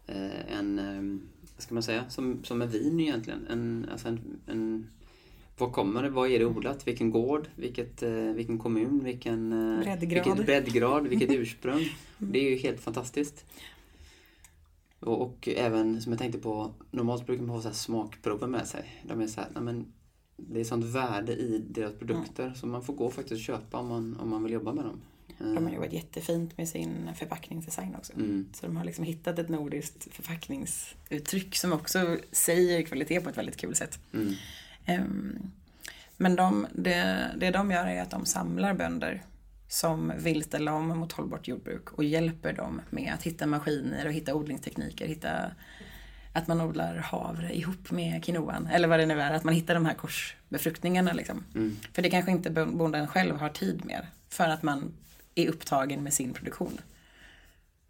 eh, 0.08 0.58
en 0.58 0.80
eh, 0.80 1.20
vad 1.56 1.64
ska 1.64 1.74
man 1.74 1.84
säga, 1.84 2.10
som, 2.10 2.44
som 2.44 2.62
en 2.62 2.70
vin 2.70 3.00
egentligen. 3.00 3.48
En, 3.50 3.88
alltså 3.92 4.08
en, 4.08 4.20
en 4.48 4.88
var 5.58 5.70
kommer 5.70 6.04
det? 6.04 6.10
Vad 6.10 6.32
är 6.32 6.40
det 6.40 6.46
odlat? 6.46 6.88
Vilken 6.88 7.12
gård? 7.12 7.48
Vilket, 7.56 8.04
eh, 8.04 8.12
vilken 8.12 8.60
kommun? 8.60 9.04
Vilken 9.04 9.52
eh, 9.52 9.80
breddgrad? 9.80 10.26
Vilket 10.26 10.46
breddgrad? 10.46 11.08
Vilket 11.08 11.30
ursprung? 11.40 11.90
Det 12.18 12.40
är 12.40 12.50
ju 12.50 12.56
helt 12.56 12.80
fantastiskt. 12.80 13.46
Och, 15.00 15.22
och, 15.22 15.50
även 15.58 16.02
som 16.02 16.12
jag 16.12 16.20
tänkte 16.20 16.40
på, 16.40 16.74
normalt 16.92 17.26
brukar 17.26 17.44
man 17.44 17.56
ha 17.56 17.62
så 17.62 17.68
här 17.68 17.76
smakprover 17.76 18.48
med 18.48 18.68
sig. 18.68 19.02
De 19.04 19.22
är 19.22 19.28
så 19.28 19.42
här, 19.42 19.62
men 19.62 19.94
det 20.38 20.60
är 20.60 20.64
sånt 20.64 20.86
värde 20.86 21.34
i 21.34 21.64
deras 21.70 21.94
produkter 21.94 22.44
mm. 22.44 22.56
så 22.56 22.68
man 22.68 22.84
får 22.84 22.94
gå 22.94 23.10
faktiskt 23.10 23.40
och 23.40 23.46
köpa 23.46 23.78
om 23.78 23.88
man, 23.88 24.18
om 24.20 24.30
man 24.30 24.44
vill 24.44 24.54
jobba 24.54 24.74
med 24.74 24.86
dem. 24.86 25.02
De 25.38 25.66
har 25.66 25.74
jobbat 25.74 25.94
jättefint 25.94 26.58
med 26.58 26.70
sin 26.70 27.10
förpackningsdesign 27.16 27.96
också. 27.96 28.14
Mm. 28.14 28.50
Så 28.54 28.66
de 28.66 28.78
har 28.78 28.86
liksom 28.86 29.06
hittat 29.06 29.40
ett 29.40 29.50
nordiskt 29.50 30.14
förpackningsuttryck 30.14 31.56
som 31.56 31.74
också 31.74 32.18
säger 32.32 32.82
kvalitet 32.82 33.20
på 33.20 33.30
ett 33.30 33.38
väldigt 33.38 33.58
kul 33.58 33.76
sätt. 33.76 34.00
Mm. 34.14 34.34
Um, 34.88 35.52
men 36.18 36.36
de, 36.36 36.68
det, 36.74 37.32
det 37.38 37.52
de 37.52 37.72
gör 37.72 37.88
är 37.88 38.02
att 38.02 38.12
de 38.12 38.26
samlar 38.26 38.74
bönder 38.74 39.24
som 39.68 40.14
vill 40.18 40.44
ställa 40.44 40.74
om 40.74 40.88
mot 40.88 41.12
hållbart 41.12 41.48
jordbruk 41.48 41.92
och 41.92 42.04
hjälper 42.04 42.54
dem 42.54 42.82
med 42.90 43.14
att 43.14 43.24
hitta 43.24 43.46
maskiner 43.46 44.06
och 44.06 44.14
hitta 44.14 44.36
odlingstekniker, 44.36 45.08
hitta 45.08 45.52
att 46.34 46.48
man 46.48 46.62
odlar 46.62 46.96
havre 46.96 47.58
ihop 47.58 47.92
med 47.92 48.24
quinoan 48.24 48.68
eller 48.68 48.88
vad 48.88 49.00
det 49.00 49.06
nu 49.06 49.22
är, 49.22 49.34
att 49.34 49.44
man 49.44 49.54
hittar 49.54 49.74
de 49.74 49.86
här 49.86 49.94
korsbefruktningarna 49.94 51.14
liksom. 51.14 51.44
Mm. 51.56 51.78
För 51.94 52.02
det 52.02 52.10
kanske 52.10 52.32
inte 52.32 52.50
bonden 52.50 53.08
själv 53.08 53.38
har 53.38 53.50
tid 53.50 53.86
med 53.86 54.06
för 54.30 54.50
att 54.50 54.64
man 54.64 54.94
är 55.36 55.48
upptagen 55.48 56.04
med 56.04 56.14
sin 56.14 56.34
produktion. 56.34 56.82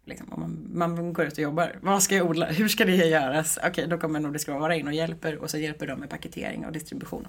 Liksom, 0.06 0.26
man, 0.36 0.68
man, 0.72 1.12
går 1.12 1.26
ut 1.26 1.32
och 1.32 1.38
jobbar. 1.38 1.78
Vad 1.82 2.02
ska 2.02 2.16
jag 2.16 2.30
odla? 2.30 2.46
Hur 2.46 2.68
ska 2.68 2.84
det 2.84 2.96
göras? 2.96 3.58
Okej, 3.58 3.70
okay, 3.70 3.86
då 3.86 3.98
kommer 3.98 4.20
Nordisk 4.20 4.48
råvara 4.48 4.76
in 4.76 4.86
och 4.86 4.92
hjälper 4.92 5.36
och 5.36 5.50
så 5.50 5.58
hjälper 5.58 5.86
de 5.86 6.00
med 6.00 6.10
paketering 6.10 6.66
och 6.66 6.72
distribution. 6.72 7.28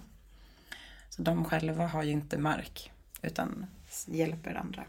Så 1.09 1.21
de 1.21 1.45
själva 1.45 1.87
har 1.87 2.03
ju 2.03 2.11
inte 2.11 2.37
mark 2.37 2.91
utan 3.21 3.65
hjälper 4.05 4.55
andra 4.55 4.83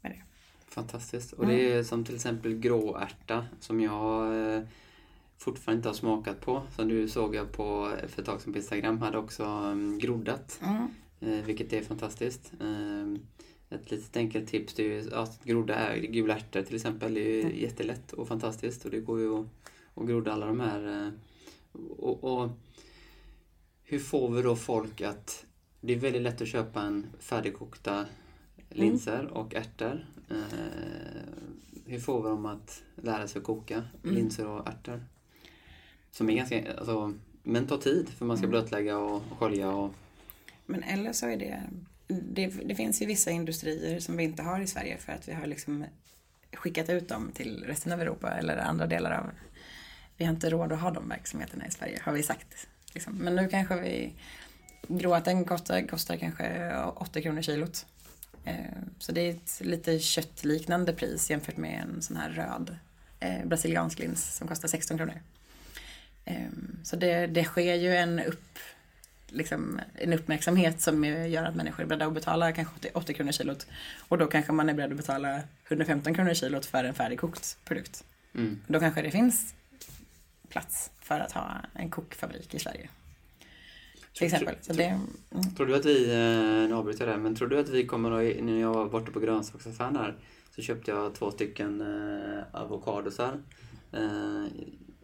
med 0.00 0.12
det. 0.12 0.22
Fantastiskt. 0.68 1.32
Och 1.32 1.46
det 1.46 1.72
är 1.72 1.82
som 1.82 2.04
till 2.04 2.14
exempel 2.14 2.54
gråärta 2.54 3.46
som 3.60 3.80
jag 3.80 4.36
eh, 4.54 4.62
fortfarande 5.38 5.78
inte 5.78 5.88
har 5.88 5.94
smakat 5.94 6.40
på. 6.40 6.62
Som 6.76 6.88
du 6.88 7.08
såg 7.08 7.34
jag 7.34 7.52
på 7.52 7.92
för 8.08 8.20
ett 8.20 8.26
tag 8.26 8.40
sedan 8.40 8.52
på 8.52 8.58
Instagram 8.58 8.98
hade 8.98 9.18
också 9.18 9.44
um, 9.44 9.98
groddat. 9.98 10.60
Mm. 10.62 10.88
Eh, 11.20 11.44
vilket 11.44 11.72
är 11.72 11.82
fantastiskt. 11.82 12.52
Ett 13.70 13.90
litet 13.90 14.16
enkelt 14.16 14.48
tips 14.48 14.74
det 14.74 14.82
är 14.82 15.02
ju 15.02 15.14
att 15.14 15.44
groda 15.44 15.96
gula 15.96 16.36
ärtor 16.36 16.62
till 16.62 16.76
exempel. 16.76 17.14
Det 17.14 17.20
är 17.20 17.34
ju 17.34 17.40
mm. 17.40 17.56
jättelätt 17.58 18.12
och 18.12 18.28
fantastiskt 18.28 18.84
och 18.84 18.90
det 18.90 19.00
går 19.00 19.20
ju 19.20 19.34
att, 19.34 19.46
att 19.94 20.06
groda 20.06 20.32
alla 20.32 20.46
de 20.46 20.60
här. 20.60 21.06
Eh, 21.06 21.12
och, 21.98 22.24
och, 22.24 22.50
hur 23.82 23.98
får 23.98 24.30
vi 24.30 24.42
då 24.42 24.56
folk 24.56 25.00
att 25.00 25.46
det 25.80 25.92
är 25.92 25.98
väldigt 25.98 26.22
lätt 26.22 26.42
att 26.42 26.48
köpa 26.48 26.82
en 26.82 27.06
färdigkokta 27.18 28.06
linser 28.70 29.20
mm. 29.20 29.32
och 29.32 29.54
ärtor. 29.54 30.06
Eh, 30.30 30.58
hur 31.86 32.00
får 32.00 32.22
vi 32.22 32.28
dem 32.28 32.46
att 32.46 32.82
lära 32.94 33.28
sig 33.28 33.38
att 33.38 33.44
koka 33.44 33.84
mm. 34.04 34.16
linser 34.16 34.46
och 34.46 34.68
ärtor? 34.68 35.04
Som 36.10 36.30
är 36.30 36.36
ganska, 36.36 36.74
alltså, 36.78 37.14
men 37.42 37.66
tar 37.66 37.78
tid 37.78 38.08
för 38.08 38.24
man 38.24 38.36
ska 38.36 38.46
mm. 38.46 38.50
blötlägga 38.50 38.98
och 38.98 39.22
skölja 39.38 39.70
och... 39.70 39.94
Men 40.66 40.82
eller 40.82 41.12
så 41.12 41.26
är 41.26 41.36
det, 41.36 41.62
det, 42.08 42.46
det 42.46 42.74
finns 42.74 43.02
ju 43.02 43.06
vissa 43.06 43.30
industrier 43.30 44.00
som 44.00 44.16
vi 44.16 44.24
inte 44.24 44.42
har 44.42 44.60
i 44.60 44.66
Sverige 44.66 44.98
för 44.98 45.12
att 45.12 45.28
vi 45.28 45.32
har 45.32 45.46
liksom 45.46 45.84
skickat 46.52 46.88
ut 46.88 47.08
dem 47.08 47.32
till 47.34 47.64
resten 47.64 47.92
av 47.92 48.00
Europa 48.00 48.30
eller 48.30 48.56
andra 48.56 48.86
delar 48.86 49.10
av... 49.10 49.30
Vi 50.16 50.24
har 50.24 50.32
inte 50.32 50.50
råd 50.50 50.72
att 50.72 50.80
ha 50.80 50.90
de 50.90 51.08
verksamheterna 51.08 51.66
i 51.66 51.70
Sverige 51.70 52.00
har 52.02 52.12
vi 52.12 52.22
sagt. 52.22 52.68
Liksom. 52.94 53.14
Men 53.14 53.34
nu 53.36 53.48
kanske 53.48 53.80
vi 53.80 54.12
Gråten 54.88 55.44
kostar, 55.44 55.86
kostar 55.88 56.16
kanske 56.16 56.74
8 56.76 57.20
kronor 57.20 57.42
kilot. 57.42 57.86
Eh, 58.44 58.54
så 58.98 59.12
det 59.12 59.20
är 59.20 59.30
ett 59.30 59.60
lite 59.60 59.98
köttliknande 59.98 60.92
pris 60.92 61.30
jämfört 61.30 61.56
med 61.56 61.82
en 61.82 62.02
sån 62.02 62.16
här 62.16 62.30
röd 62.30 62.76
eh, 63.20 63.46
brasiliansk 63.46 63.98
lins 63.98 64.36
som 64.36 64.48
kostar 64.48 64.68
16 64.68 64.96
kronor. 64.96 65.20
Ehm, 66.24 66.78
så 66.84 66.96
det, 66.96 67.26
det 67.26 67.44
sker 67.44 67.74
ju 67.74 67.96
en, 67.96 68.20
upp, 68.20 68.58
liksom, 69.28 69.80
en 69.94 70.12
uppmärksamhet 70.12 70.80
som 70.80 71.04
gör 71.04 71.44
att 71.44 71.56
människor 71.56 71.82
är 71.82 71.86
beredda 71.86 72.06
att 72.06 72.14
betala 72.14 72.52
kanske 72.52 72.90
80 72.94 73.14
kronor 73.14 73.32
kilot. 73.32 73.66
Och 74.08 74.18
då 74.18 74.26
kanske 74.26 74.52
man 74.52 74.68
är 74.68 74.74
beredd 74.74 74.90
att 74.90 74.96
betala 74.96 75.40
115 75.68 76.14
kronor 76.14 76.34
kilot 76.34 76.66
för 76.66 76.84
en 76.84 76.94
färdigkokt 76.94 77.58
produkt. 77.64 78.04
Mm. 78.34 78.60
Då 78.66 78.80
kanske 78.80 79.02
det 79.02 79.10
finns 79.10 79.54
plats 80.48 80.90
för 81.00 81.20
att 81.20 81.32
ha 81.32 81.56
en 81.74 81.90
kokfabrik 81.90 82.54
i 82.54 82.58
Sverige. 82.58 82.88
Till 84.12 84.26
exempel. 84.26 84.54
Så 84.60 84.72
det, 84.72 84.84
mm. 84.84 85.54
Tror 85.56 85.66
du 85.66 85.76
att 85.76 85.84
vi, 85.84 86.10
eh, 86.10 86.68
nu 86.68 86.74
avbryter 86.74 87.06
jag 87.06 87.14
det, 87.14 87.22
men 87.22 87.34
tror 87.34 87.48
du 87.48 87.58
att 87.58 87.68
vi 87.68 87.86
kommer 87.86 88.10
att, 88.10 88.44
när 88.44 88.60
jag 88.60 88.74
var 88.74 88.88
borta 88.88 89.12
på 89.12 89.20
grönsaksaffären 89.20 89.96
här, 89.96 90.16
så 90.54 90.62
köpte 90.62 90.90
jag 90.90 91.14
två 91.14 91.30
stycken 91.30 91.80
eh, 91.80 92.60
avokadosar. 92.60 93.40
Eh, 93.92 94.44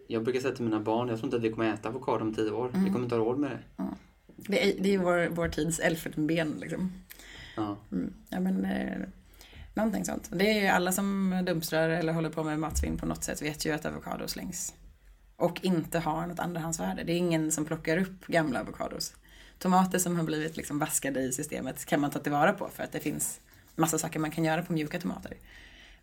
jag 0.08 0.24
brukar 0.24 0.40
säga 0.40 0.54
till 0.54 0.64
mina 0.64 0.80
barn, 0.80 1.08
jag 1.08 1.18
tror 1.18 1.26
inte 1.26 1.37
att 1.37 1.42
vi 1.42 1.50
kommer 1.50 1.74
äta 1.74 1.88
avokado 1.88 2.24
om 2.24 2.34
tio 2.34 2.50
år. 2.50 2.68
Mm. 2.68 2.84
Vi 2.84 2.90
kommer 2.90 3.04
inte 3.04 3.14
ha 3.14 3.24
råd 3.24 3.38
med 3.38 3.50
det. 3.50 3.82
Mm. 3.82 3.94
Det 4.36 4.70
är, 4.70 4.82
det 4.82 4.94
är 4.94 4.98
vår, 4.98 5.28
vår 5.30 5.48
tids 5.48 5.78
elfenben 5.78 6.56
liksom. 6.60 6.92
Ja. 7.56 7.76
Mm. 7.92 8.14
Ja, 8.28 8.40
men, 8.40 8.64
eh, 8.64 8.98
någonting 9.74 10.04
sånt. 10.04 10.30
Det 10.32 10.50
är 10.50 10.62
ju 10.62 10.66
alla 10.66 10.92
som 10.92 11.42
dumpstrar 11.46 11.88
eller 11.88 12.12
håller 12.12 12.30
på 12.30 12.44
med 12.44 12.58
matsvinn 12.58 12.98
på 12.98 13.06
något 13.06 13.24
sätt 13.24 13.42
vet 13.42 13.66
ju 13.66 13.72
att 13.72 13.86
avokado 13.86 14.28
slängs. 14.28 14.74
Och 15.36 15.64
inte 15.64 15.98
har 15.98 16.26
något 16.26 16.38
andrahandsvärde. 16.38 17.02
Det 17.04 17.12
är 17.12 17.16
ingen 17.16 17.52
som 17.52 17.64
plockar 17.64 17.98
upp 17.98 18.26
gamla 18.26 18.60
avokados. 18.60 19.14
Tomater 19.58 19.98
som 19.98 20.16
har 20.16 20.24
blivit 20.24 20.56
liksom 20.56 20.78
vaskade 20.78 21.20
i 21.20 21.32
systemet 21.32 21.84
kan 21.84 22.00
man 22.00 22.10
ta 22.10 22.18
tillvara 22.18 22.52
på 22.52 22.68
för 22.68 22.82
att 22.82 22.92
det 22.92 23.00
finns 23.00 23.40
massa 23.76 23.98
saker 23.98 24.20
man 24.20 24.30
kan 24.30 24.44
göra 24.44 24.62
på 24.62 24.72
mjuka 24.72 25.00
tomater. 25.00 25.32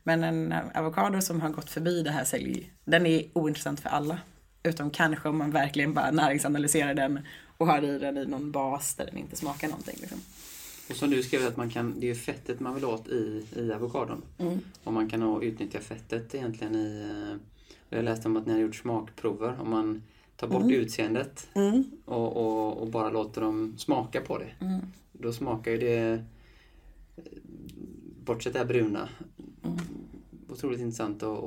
Men 0.03 0.23
en 0.23 0.53
avokado 0.75 1.21
som 1.21 1.41
har 1.41 1.49
gått 1.49 1.69
förbi 1.69 2.03
det 2.03 2.11
här 2.11 2.23
sälj, 2.23 2.71
den 2.85 3.05
är 3.05 3.23
ointressant 3.33 3.79
för 3.79 3.89
alla. 3.89 4.19
Utom 4.63 4.89
kanske 4.89 5.29
om 5.29 5.37
man 5.37 5.51
verkligen 5.51 5.93
bara 5.93 6.11
näringsanalyserar 6.11 6.93
den 6.93 7.19
och 7.57 7.67
har 7.67 7.81
i 7.83 7.99
den 7.99 8.17
i 8.17 8.25
någon 8.25 8.51
bas 8.51 8.95
där 8.95 9.05
den 9.05 9.17
inte 9.17 9.35
smakar 9.35 9.67
någonting. 9.67 9.95
Liksom. 10.01 10.19
Och 10.89 10.95
som 10.95 11.09
du 11.09 11.23
skrev 11.23 11.47
att 11.47 11.57
man 11.57 11.69
kan, 11.69 11.99
det 11.99 12.09
är 12.09 12.15
fettet 12.15 12.59
man 12.59 12.75
vill 12.75 12.85
åt 12.85 13.07
i, 13.07 13.45
i 13.55 13.71
avokadon. 13.73 14.21
Mm. 14.37 14.59
Och 14.83 14.93
man 14.93 15.09
kan 15.09 15.41
utnyttja 15.43 15.79
fettet 15.79 16.35
egentligen 16.35 16.75
i... 16.75 17.01
eh, 17.31 17.37
Jag 17.97 18.05
läste 18.05 18.27
om 18.27 18.37
att 18.37 18.45
ni 18.45 18.53
har 18.53 18.59
gjort 18.59 18.75
smakprover. 18.75 19.57
Om 19.61 19.69
man 19.69 20.03
tar 20.35 20.47
bort 20.47 20.61
Mm. 20.63 20.75
utseendet 20.75 21.49
Mm. 21.53 21.83
och, 22.05 22.37
och, 22.37 22.77
och 22.81 22.87
bara 22.87 23.09
låter 23.09 23.41
dem 23.41 23.75
smaka 23.77 24.21
på 24.21 24.37
det. 24.37 24.49
Mm. 24.65 24.79
Då 25.11 25.33
smakar 25.33 25.71
ju 25.71 25.77
det, 25.77 26.23
eh, 27.17 27.23
bortsett 28.25 28.53
det 28.53 28.59
här 28.59 28.65
bruna, 28.65 29.09
Mm. 29.63 29.77
Otroligt 30.51 30.79
intressant 30.79 31.23
att 31.23 31.39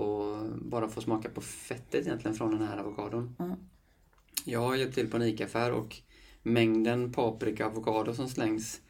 bara 0.62 0.88
få 0.88 1.00
smaka 1.00 1.28
på 1.28 1.40
fettet 1.40 2.06
egentligen 2.06 2.36
från 2.36 2.58
den 2.58 2.68
här 2.68 2.76
avokadon. 2.78 3.36
Mm. 3.38 3.56
Jag 4.44 4.60
har 4.60 4.76
hjälpt 4.76 4.94
till 4.94 5.10
på 5.10 5.16
en 5.16 5.22
ICA-affär 5.22 5.72
och 5.72 5.96
mängden 6.42 7.12
paprika 7.12 7.66
och 7.66 7.72
avokado 7.72 8.14
som 8.14 8.28
slängs 8.28 8.80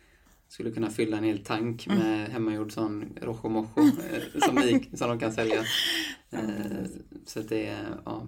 skulle 0.49 0.71
kunna 0.71 0.91
fylla 0.91 1.17
en 1.19 1.25
hel 1.25 1.45
tank 1.45 1.87
Mm. 1.87 1.99
med 1.99 2.29
hemmagjord 2.31 2.73
sån 2.73 3.19
rojo 3.23 3.49
mojo 3.49 3.69
eh, 3.87 4.41
som, 4.41 4.55
ni, 4.55 4.91
som 4.97 5.09
de 5.09 5.19
kan 5.19 5.33
sälja. 5.33 5.65
Mm. 6.31 6.87
Så 7.27 7.41
det 7.41 7.67
är, 7.67 8.01
ja. 8.05 8.27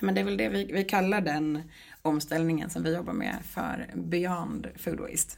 Men 0.00 0.14
det 0.14 0.20
är 0.20 0.24
väl 0.24 0.36
det 0.36 0.48
vi, 0.48 0.64
vi 0.72 0.84
kallar 0.84 1.20
den 1.20 1.62
omställningen 2.02 2.70
som 2.70 2.82
vi 2.82 2.94
jobbar 2.94 3.12
med 3.12 3.36
för 3.44 3.90
Beyond 3.96 4.66
Food 4.76 5.00
Waste. 5.00 5.36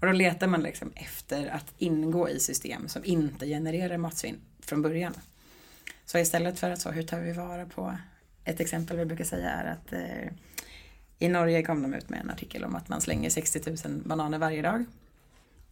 Och 0.00 0.06
då 0.06 0.12
letar 0.12 0.46
man 0.46 0.62
liksom 0.62 0.92
efter 0.94 1.46
att 1.46 1.74
ingå 1.78 2.28
i 2.28 2.40
system 2.40 2.88
som 2.88 3.04
inte 3.04 3.46
genererar 3.46 3.96
matsvinn 3.96 4.40
från 4.60 4.82
början. 4.82 5.14
Så 6.04 6.18
istället 6.18 6.58
för 6.58 6.70
att 6.70 6.80
så, 6.80 6.90
hur 6.90 7.02
tar 7.02 7.20
vi 7.20 7.32
vara 7.32 7.66
på, 7.66 7.96
ett 8.44 8.60
exempel 8.60 8.96
vi 8.96 9.04
brukar 9.04 9.24
säga 9.24 9.50
är 9.50 9.72
att 9.72 9.92
eh, 9.92 10.32
i 11.18 11.28
Norge 11.28 11.62
kom 11.62 11.82
de 11.82 11.94
ut 11.94 12.08
med 12.08 12.20
en 12.20 12.30
artikel 12.30 12.64
om 12.64 12.76
att 12.76 12.88
man 12.88 13.00
slänger 13.00 13.30
60 13.30 13.60
000 13.88 14.02
bananer 14.04 14.38
varje 14.38 14.62
dag. 14.62 14.84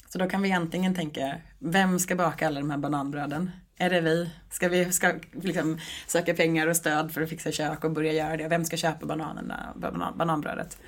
Så 0.08 0.18
då 0.18 0.28
kan 0.28 0.42
vi 0.42 0.52
antingen 0.52 0.94
tänka, 0.94 1.36
vem 1.58 1.98
ska 1.98 2.16
baka 2.16 2.46
alla 2.46 2.60
de 2.60 2.70
här 2.70 2.78
bananbröden? 2.78 3.50
Är 3.76 3.90
det 3.90 4.00
vi? 4.00 4.30
Ska 4.50 4.68
vi 4.68 4.92
ska 4.92 5.14
liksom 5.32 5.78
söka 6.06 6.34
pengar 6.34 6.66
och 6.66 6.76
stöd 6.76 7.12
för 7.12 7.20
att 7.20 7.28
fixa 7.28 7.52
kök 7.52 7.84
och 7.84 7.90
börja 7.90 8.12
göra 8.12 8.36
det? 8.36 8.48
Vem 8.48 8.64
ska 8.64 8.76
köpa 8.76 9.06
bananerna, 9.06 9.74
banan, 9.76 10.18
bananbrödet? 10.18 10.78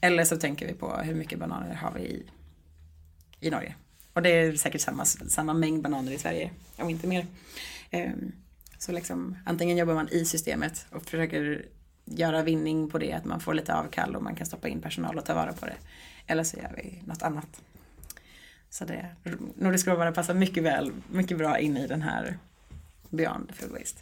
Eller 0.00 0.24
så 0.24 0.36
tänker 0.36 0.66
vi 0.66 0.74
på 0.74 0.96
hur 0.96 1.14
mycket 1.14 1.38
bananer 1.38 1.74
har 1.74 1.92
vi 1.92 2.00
i, 2.00 2.26
i 3.40 3.50
Norge? 3.50 3.74
Och 4.12 4.22
det 4.22 4.30
är 4.30 4.56
säkert 4.56 4.80
samma, 4.80 5.04
samma 5.04 5.54
mängd 5.54 5.82
bananer 5.82 6.12
i 6.12 6.18
Sverige, 6.18 6.50
om 6.76 6.90
inte 6.90 7.06
mer. 7.06 7.26
Ehm, 7.90 8.32
så 8.78 8.92
liksom, 8.92 9.36
antingen 9.46 9.76
jobbar 9.76 9.94
man 9.94 10.08
i 10.08 10.24
systemet 10.24 10.86
och 10.90 11.02
försöker 11.02 11.66
göra 12.04 12.42
vinning 12.42 12.90
på 12.90 12.98
det, 12.98 13.12
att 13.12 13.24
man 13.24 13.40
får 13.40 13.54
lite 13.54 13.74
avkall 13.74 14.16
och 14.16 14.22
man 14.22 14.34
kan 14.34 14.46
stoppa 14.46 14.68
in 14.68 14.80
personal 14.80 15.18
och 15.18 15.24
ta 15.24 15.34
vara 15.34 15.52
på 15.52 15.66
det. 15.66 15.76
Eller 16.26 16.44
så 16.44 16.56
gör 16.56 16.72
vi 16.76 17.02
något 17.06 17.22
annat. 17.22 17.62
Så 18.70 18.84
det, 18.84 19.06
Nordisk 19.54 19.86
råvara 19.86 20.12
passar 20.12 20.34
mycket 20.34 20.62
väl, 20.62 20.92
mycket 21.10 21.38
bra 21.38 21.58
in 21.58 21.76
i 21.76 21.86
den 21.86 22.02
här 22.02 22.38
Beyond 23.10 23.52
Food 23.54 23.70
Waste. 23.70 24.00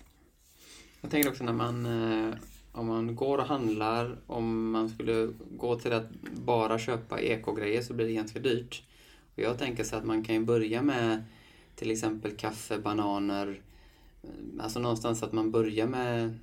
Jag 1.01 1.11
tänker 1.11 1.31
också 1.31 1.45
när 1.45 1.53
man, 1.53 1.87
eh, 1.87 2.35
om 2.73 2.87
man 2.87 3.17
går 3.17 3.39
och 3.39 3.47
handlar, 3.47 4.17
om 4.27 4.71
man 4.71 4.89
skulle 4.89 5.29
gå 5.51 5.79
till 5.79 5.93
att 5.93 6.11
bara 6.45 6.79
köpa 6.79 7.21
ekogrejer 7.21 7.83
så 7.83 7.95
blir 7.95 8.07
det 8.07 8.13
ganska 8.13 8.39
dyrt. 8.39 8.83
Och 9.37 9.43
jag 9.43 9.59
tänker 9.59 9.85
så 9.85 9.97
att 9.97 10.05
man 10.05 10.25
kan 10.25 10.35
ju 10.35 10.45
börja 10.45 10.83
med 10.83 11.25
till 11.75 11.91
exempel 11.91 12.37
kaffe, 12.37 12.79
bananer, 12.79 13.61
alltså 14.61 14.79
någonstans 14.79 15.23
att 15.23 15.33
man 15.33 15.51
börjar 15.51 15.87
med 15.87 16.39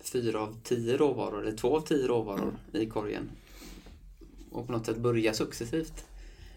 fyra 0.00 0.40
av 0.40 0.60
tio 0.62 0.96
råvaror, 0.96 1.42
eller 1.42 1.56
två 1.56 1.76
av 1.76 1.80
tio 1.80 2.06
råvaror 2.06 2.58
i 2.72 2.86
korgen. 2.86 3.30
Och 4.50 4.66
på 4.66 4.72
något 4.72 4.86
sätt 4.86 4.98
börja 4.98 5.34
successivt. 5.34 6.06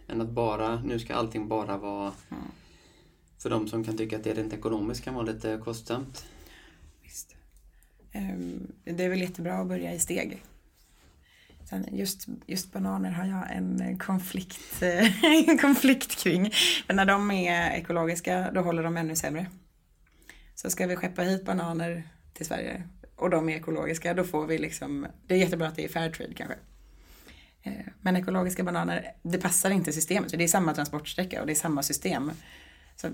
Än 0.07 0.21
att 0.21 0.29
bara, 0.29 0.81
nu 0.81 0.99
ska 0.99 1.13
allting 1.15 1.47
bara 1.47 1.77
vara 1.77 2.13
för 3.37 3.49
de 3.49 3.67
som 3.67 3.83
kan 3.83 3.97
tycka 3.97 4.17
att 4.17 4.23
det 4.23 4.33
rent 4.33 4.53
ekonomiskt 4.53 5.03
kan 5.03 5.13
vara 5.13 5.25
lite 5.25 5.61
kostsamt. 5.63 6.25
Visst. 7.03 7.35
Ehm, 8.11 8.67
det 8.83 9.03
är 9.03 9.09
väl 9.09 9.21
jättebra 9.21 9.53
att 9.53 9.67
börja 9.67 9.93
i 9.93 9.99
steg. 9.99 10.43
Sen 11.71 11.85
just, 11.91 12.27
just 12.45 12.71
bananer 12.71 13.11
har 13.11 13.25
jag 13.25 13.51
en 13.51 13.81
eh, 13.81 13.97
konflikt, 13.97 14.81
eh, 14.81 15.23
en 15.49 15.57
konflikt 15.57 16.23
kring. 16.23 16.53
Men 16.87 16.95
när 16.95 17.05
de 17.05 17.31
är 17.31 17.71
ekologiska 17.71 18.51
då 18.51 18.61
håller 18.61 18.83
de 18.83 18.97
ännu 18.97 19.15
sämre. 19.15 19.45
Så 20.55 20.69
ska 20.69 20.87
vi 20.87 20.95
skeppa 20.95 21.21
hit 21.21 21.45
bananer 21.45 22.03
till 22.33 22.45
Sverige 22.45 22.83
och 23.15 23.29
de 23.29 23.49
är 23.49 23.55
ekologiska 23.55 24.13
då 24.13 24.23
får 24.23 24.47
vi 24.47 24.57
liksom, 24.57 25.07
det 25.27 25.33
är 25.33 25.37
jättebra 25.37 25.67
att 25.67 25.75
det 25.75 25.85
är 25.85 25.89
Fairtrade 25.89 26.33
kanske. 26.33 26.55
Eh, 27.63 27.73
men 28.01 28.15
ekologiska 28.15 28.63
bananer, 28.63 29.11
det 29.23 29.37
passar 29.37 29.69
inte 29.69 29.93
systemet. 29.93 30.31
Det 30.37 30.43
är 30.43 30.47
samma 30.47 30.73
transportsträcka 30.73 31.41
och 31.41 31.47
det 31.47 31.53
är 31.53 31.55
samma 31.55 31.83
system. 31.83 32.31
Så 32.95 33.07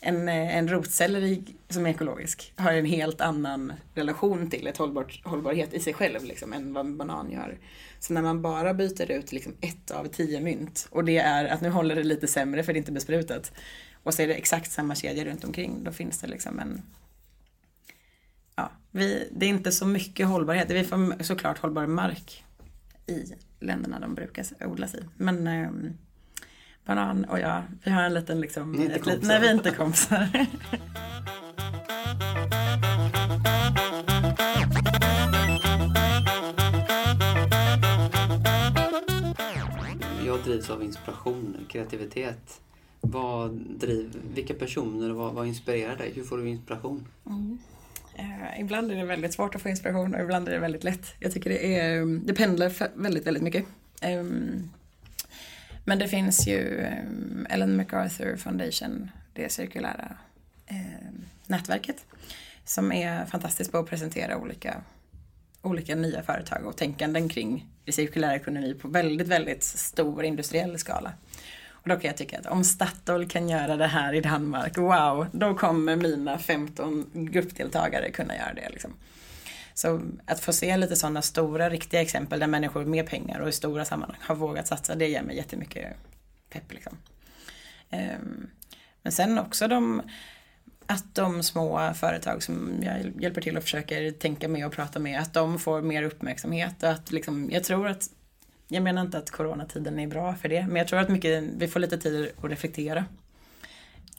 en, 0.00 0.28
eh, 0.28 0.56
en 0.56 0.68
rotselleri 0.68 1.44
som 1.68 1.86
är 1.86 1.90
ekologisk 1.90 2.52
har 2.56 2.72
en 2.72 2.84
helt 2.84 3.20
annan 3.20 3.72
relation 3.94 4.50
till 4.50 4.66
ett 4.66 4.76
hållbart, 4.76 5.20
hållbarhet 5.24 5.74
i 5.74 5.80
sig 5.80 5.94
själv 5.94 6.24
liksom, 6.24 6.52
än 6.52 6.72
vad 6.72 6.86
en 6.86 6.96
banan 6.96 7.30
gör. 7.30 7.58
Så 7.98 8.12
när 8.12 8.22
man 8.22 8.42
bara 8.42 8.74
byter 8.74 9.10
ut 9.10 9.32
liksom 9.32 9.54
ett 9.60 9.90
av 9.90 10.04
tio 10.04 10.40
mynt 10.40 10.88
och 10.90 11.04
det 11.04 11.18
är 11.18 11.44
att 11.44 11.60
nu 11.60 11.70
håller 11.70 11.94
det 11.94 12.02
lite 12.02 12.26
sämre 12.26 12.62
för 12.62 12.72
det 12.72 12.76
är 12.76 12.80
inte 12.80 12.92
besprutat 12.92 13.52
och 14.02 14.14
så 14.14 14.22
är 14.22 14.28
det 14.28 14.34
exakt 14.34 14.72
samma 14.72 14.94
kedja 14.94 15.24
runt 15.24 15.44
omkring 15.44 15.84
då 15.84 15.92
finns 15.92 16.20
det 16.20 16.26
liksom 16.26 16.58
en 16.58 16.82
Ja, 18.54 18.70
vi, 18.90 19.28
det 19.32 19.46
är 19.46 19.50
inte 19.50 19.72
så 19.72 19.86
mycket 19.86 20.26
hållbarhet. 20.26 20.70
Vi 20.70 20.84
får 20.84 21.22
såklart 21.22 21.58
hållbar 21.58 21.86
mark 21.86 22.44
i 23.06 23.34
länderna 23.60 24.00
de 24.00 24.14
brukar 24.14 24.46
odlas 24.60 24.94
i. 24.94 25.04
Men 25.16 25.46
ehm, 25.46 25.92
banan 26.84 27.24
och 27.24 27.40
jag, 27.40 27.62
vi 27.84 27.90
har 27.90 28.02
en 28.02 28.14
liten 28.14 28.40
liksom... 28.40 28.72
Ni 28.72 28.84
ett 28.84 29.02
kompisar. 29.04 29.28
Nej, 29.28 29.40
vi 29.40 29.48
är 29.48 29.54
inte 29.54 29.70
kompisar. 29.70 30.28
Jag 40.26 40.40
drivs 40.44 40.70
av 40.70 40.82
inspiration, 40.82 41.56
kreativitet. 41.68 42.60
Vad 43.00 43.50
driv, 43.52 44.16
vilka 44.34 44.54
personer, 44.54 45.10
vad, 45.10 45.34
vad 45.34 45.46
inspirerar 45.46 45.96
dig? 45.96 46.12
Hur 46.14 46.22
får 46.22 46.38
du 46.38 46.48
inspiration? 46.48 47.06
Eh, 48.14 48.60
ibland 48.60 48.92
är 48.92 48.96
det 48.96 49.04
väldigt 49.04 49.34
svårt 49.34 49.54
att 49.54 49.62
få 49.62 49.68
inspiration 49.68 50.14
och 50.14 50.20
ibland 50.20 50.48
är 50.48 50.52
det 50.52 50.58
väldigt 50.58 50.84
lätt. 50.84 51.14
Jag 51.18 51.32
tycker 51.32 51.50
det 51.50 51.76
är, 51.76 52.06
det 52.26 52.34
pendlar 52.34 52.98
väldigt, 53.02 53.26
väldigt 53.26 53.42
mycket. 53.42 53.64
Ehm, 54.00 54.70
men 55.84 55.98
det 55.98 56.08
finns 56.08 56.46
ju 56.46 56.78
eh, 56.78 57.04
Ellen 57.48 57.76
MacArthur 57.76 58.36
Foundation, 58.36 59.10
det 59.32 59.52
cirkulära 59.52 60.16
eh, 60.66 60.76
nätverket, 61.46 62.06
som 62.64 62.92
är 62.92 63.26
fantastiskt 63.26 63.72
på 63.72 63.78
att 63.78 63.90
presentera 63.90 64.36
olika, 64.36 64.82
olika 65.62 65.94
nya 65.94 66.22
företag 66.22 66.66
och 66.66 66.76
tänkanden 66.76 67.28
kring 67.28 67.66
cirkulär 67.88 68.34
ekonomi 68.34 68.74
på 68.74 68.88
väldigt, 68.88 69.28
väldigt 69.28 69.62
stor 69.62 70.24
industriell 70.24 70.78
skala. 70.78 71.12
Och 71.82 71.88
då 71.88 71.96
kan 71.96 72.08
jag 72.08 72.16
tycka 72.16 72.38
att 72.38 72.46
om 72.46 72.64
Statoil 72.64 73.28
kan 73.28 73.48
göra 73.48 73.76
det 73.76 73.86
här 73.86 74.14
i 74.14 74.20
Danmark, 74.20 74.78
wow, 74.78 75.26
då 75.32 75.54
kommer 75.54 75.96
mina 75.96 76.38
15 76.38 77.10
gruppdeltagare 77.14 78.10
kunna 78.10 78.36
göra 78.36 78.54
det. 78.54 78.68
Liksom. 78.70 78.94
Så 79.80 80.00
att 80.26 80.40
få 80.40 80.52
se 80.52 80.76
lite 80.76 80.96
sådana 80.96 81.22
stora, 81.22 81.70
riktiga 81.70 82.00
exempel 82.00 82.40
där 82.40 82.46
människor 82.46 82.84
med 82.84 83.06
pengar 83.06 83.40
och 83.40 83.48
i 83.48 83.52
stora 83.52 83.84
sammanhang 83.84 84.18
har 84.20 84.34
vågat 84.34 84.66
satsa, 84.68 84.94
det 84.94 85.08
ger 85.08 85.22
mig 85.22 85.36
jättemycket 85.36 85.96
pepp. 86.50 86.72
Liksom. 86.72 86.96
Ehm, 87.90 88.50
men 89.02 89.12
sen 89.12 89.38
också 89.38 89.68
de 89.68 90.02
att 90.86 91.14
de 91.14 91.42
små 91.42 91.94
företag 91.94 92.42
som 92.42 92.72
jag 92.82 93.22
hjälper 93.22 93.40
till 93.40 93.56
och 93.56 93.62
försöker 93.62 94.10
tänka 94.10 94.48
med 94.48 94.66
och 94.66 94.72
prata 94.72 94.98
med, 94.98 95.20
att 95.20 95.34
de 95.34 95.58
får 95.58 95.82
mer 95.82 96.02
uppmärksamhet. 96.02 96.84
Att 96.84 97.12
liksom, 97.12 97.50
jag 97.50 97.64
tror 97.64 97.88
att, 97.88 98.10
jag 98.68 98.82
menar 98.82 99.02
inte 99.02 99.18
att 99.18 99.30
coronatiden 99.30 99.98
är 99.98 100.06
bra 100.06 100.34
för 100.34 100.48
det, 100.48 100.66
men 100.66 100.76
jag 100.76 100.88
tror 100.88 101.00
att 101.00 101.08
mycket, 101.08 101.44
vi 101.56 101.68
får 101.68 101.80
lite 101.80 101.98
tid 101.98 102.30
att 102.42 102.50
reflektera. 102.50 103.04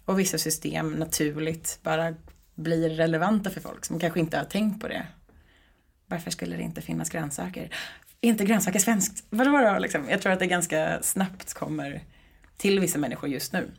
Och 0.05 0.19
vissa 0.19 0.37
system 0.37 0.91
naturligt 0.91 1.79
bara 1.83 2.15
blir 2.55 2.89
relevanta 2.89 3.49
för 3.49 3.61
folk 3.61 3.85
som 3.85 3.99
kanske 3.99 4.19
inte 4.19 4.37
har 4.37 4.45
tänkt 4.45 4.81
på 4.81 4.87
det. 4.87 5.05
Varför 6.11 6.31
skulle 6.31 6.57
det 6.57 6.63
inte 6.63 6.81
finnas 6.81 7.09
grönsaker? 7.09 7.69
inte 8.21 8.45
grönsaker 8.45 8.79
svenskt? 8.79 9.23
Vadå 9.29 9.57
då? 9.57 9.79
Liksom? 9.79 10.09
Jag 10.09 10.21
tror 10.21 10.33
att 10.33 10.39
det 10.39 10.47
ganska 10.47 10.99
snabbt 11.01 11.53
kommer 11.53 12.03
till 12.57 12.79
vissa 12.79 12.97
människor 12.97 13.29
just 13.29 13.53
nu. 13.53 13.71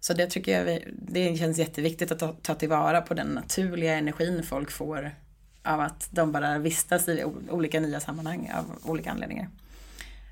Så 0.00 0.14
det 0.14 0.26
tycker 0.26 0.58
jag 0.58 0.64
vi, 0.64 0.84
det 1.02 1.36
känns 1.36 1.58
jätteviktigt 1.58 2.12
att 2.12 2.18
ta, 2.18 2.32
ta 2.32 2.54
tillvara 2.54 3.00
på 3.00 3.14
den 3.14 3.26
naturliga 3.26 3.94
energin 3.94 4.42
folk 4.42 4.70
får 4.70 5.14
av 5.62 5.80
att 5.80 6.08
de 6.10 6.32
bara 6.32 6.58
vistas 6.58 7.08
i 7.08 7.24
olika 7.50 7.80
nya 7.80 8.00
sammanhang 8.00 8.50
av 8.54 8.90
olika 8.90 9.10
anledningar. 9.10 9.48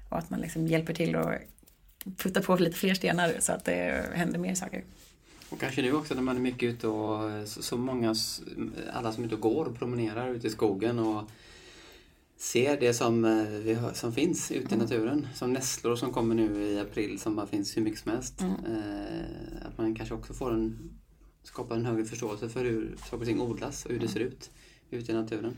Och 0.09 0.19
att 0.19 0.31
man 0.31 0.41
liksom 0.41 0.67
hjälper 0.67 0.95
till 0.95 1.17
och 1.17 1.33
puttar 2.17 2.41
på 2.41 2.57
lite 2.57 2.79
fler 2.79 2.95
stenar 2.95 3.35
så 3.39 3.53
att 3.53 3.65
det 3.65 4.05
händer 4.15 4.39
mer 4.39 4.55
saker. 4.55 4.85
Och 5.51 5.61
kanske 5.61 5.83
nu 5.83 5.93
också 5.93 6.15
när 6.15 6.23
man 6.23 6.37
är 6.37 6.41
mycket 6.41 6.63
ute 6.63 6.89
och 6.89 7.49
så, 7.49 7.63
så 7.63 7.77
många, 7.77 8.15
alla 8.93 9.13
som 9.13 9.23
är 9.23 9.27
ute 9.27 9.35
och 9.35 9.41
går 9.41 9.65
och 9.65 9.79
promenerar 9.79 10.35
ute 10.35 10.47
i 10.47 10.51
skogen 10.51 10.99
och 10.99 11.31
ser 12.39 12.81
det 12.81 12.95
som, 12.95 13.25
eh, 13.25 13.79
har, 13.79 13.93
som 13.93 14.13
finns 14.13 14.51
ute 14.51 14.75
i 14.75 14.75
mm. 14.75 14.79
naturen. 14.79 15.27
Som 15.35 15.53
nässlor 15.53 15.97
som 15.97 16.13
kommer 16.13 16.35
nu 16.35 16.63
i 16.63 16.79
april 16.79 17.19
som 17.19 17.37
bara 17.37 17.47
finns 17.47 17.77
hur 17.77 17.83
mycket 17.83 18.01
som 18.01 18.13
helst. 18.13 18.41
Mm. 18.41 18.53
Eh, 18.53 19.67
att 19.67 19.79
man 19.79 19.95
kanske 19.95 20.15
också 20.15 20.33
får 20.33 20.55
en, 20.55 20.91
skapar 21.43 21.77
en 21.77 21.87
högre 21.87 22.05
förståelse 22.05 22.49
för 22.49 22.65
hur 22.65 22.97
saker 22.99 23.17
och 23.17 23.27
ting 23.27 23.41
odlas 23.41 23.85
och 23.85 23.91
hur 23.91 23.99
det 23.99 24.07
mm. 24.07 24.15
ser 24.15 24.21
ut 24.21 24.51
ute 24.91 25.13
i 25.13 25.15
naturen. 25.15 25.57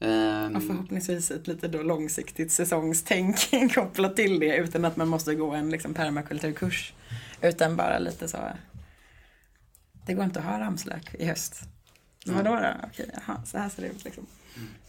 Um, 0.00 0.56
och 0.56 0.62
förhoppningsvis 0.62 1.30
ett 1.30 1.46
lite 1.46 1.68
då 1.68 1.82
långsiktigt 1.82 2.52
säsongstänk 2.52 3.36
kopplat 3.74 4.16
till 4.16 4.40
det 4.40 4.56
utan 4.56 4.84
att 4.84 4.96
man 4.96 5.08
måste 5.08 5.34
gå 5.34 5.50
en 5.50 5.70
liksom 5.70 5.94
permakulturkurs. 5.94 6.94
Utan 7.44 7.76
bara 7.76 7.98
lite 7.98 8.28
så. 8.28 8.38
Det 10.06 10.14
går 10.14 10.24
inte 10.24 10.38
att 10.38 10.46
ha 10.46 10.60
ramslök 10.60 11.14
i 11.14 11.24
höst. 11.24 11.62
Mm. 12.26 12.36
Vadå 12.36 12.56
då? 12.56 12.86
Okej, 12.86 13.10
jaha, 13.26 13.44
så 13.44 13.58
här 13.58 13.68
ser 13.68 13.82
det 13.82 13.88
ut 13.88 14.04
liksom. 14.04 14.26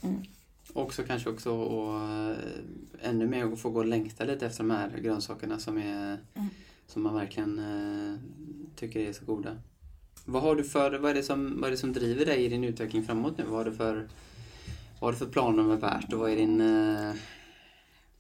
Mm. 0.01 0.23
Också 0.73 1.03
kanske 1.03 1.29
också 1.29 1.51
och 1.51 2.09
eh, 2.09 2.37
ännu 3.01 3.27
mer 3.27 3.55
få 3.55 3.69
gå 3.69 3.79
och 3.79 3.85
längta 3.85 4.23
lite 4.23 4.45
efter 4.45 4.63
de 4.63 4.71
här 4.71 4.89
grönsakerna 4.97 5.59
som, 5.59 5.77
är, 5.77 6.19
mm. 6.33 6.49
som 6.87 7.03
man 7.03 7.15
verkligen 7.15 7.59
uh, 7.59 8.17
tycker 8.75 8.99
är 8.99 9.13
så 9.13 9.25
goda. 9.25 9.57
Vad 10.25 10.41
har 10.41 10.55
du 10.55 10.63
för, 10.63 10.99
vad 10.99 11.11
är, 11.11 11.15
det 11.15 11.23
som, 11.23 11.61
vad 11.61 11.67
är 11.67 11.71
det 11.71 11.77
som 11.77 11.93
driver 11.93 12.25
dig 12.25 12.45
i 12.45 12.49
din 12.49 12.63
utveckling 12.63 13.05
framåt 13.05 13.37
nu? 13.37 13.43
Vad 13.43 13.57
har 13.57 13.65
du 13.65 13.73
för, 13.73 13.95
vad 14.99 15.07
har 15.07 15.11
du 15.11 15.17
för 15.17 15.25
planer 15.25 15.63
med 15.63 15.79
värt 15.79 16.13
och 16.13 16.19
vad 16.19 16.31
är 16.31 16.35
din... 16.35 16.61
Uh... 16.61 17.15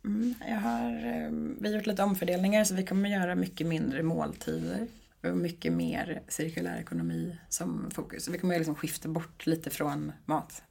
Mm, 0.05 0.33
jag 0.47 0.55
har, 0.55 1.05
ehm, 1.05 1.57
vi 1.61 1.69
har 1.69 1.75
gjort 1.75 1.87
lite 1.87 2.03
omfördelningar 2.03 2.63
så 2.63 2.75
vi 2.75 2.85
kommer 2.85 3.09
göra 3.09 3.35
mycket 3.35 3.67
mindre 3.67 4.03
måltider 4.03 4.87
och 5.23 5.37
mycket 5.37 5.73
mer 5.73 6.21
cirkulär 6.27 6.77
ekonomi 6.77 7.37
som 7.49 7.91
fokus. 7.91 8.25
Så 8.25 8.31
vi 8.31 8.37
kommer 8.37 8.57
liksom 8.57 8.75
skifta 8.75 9.09
bort 9.09 9.45
lite 9.45 9.69
från 9.69 10.11
mat 10.25 10.63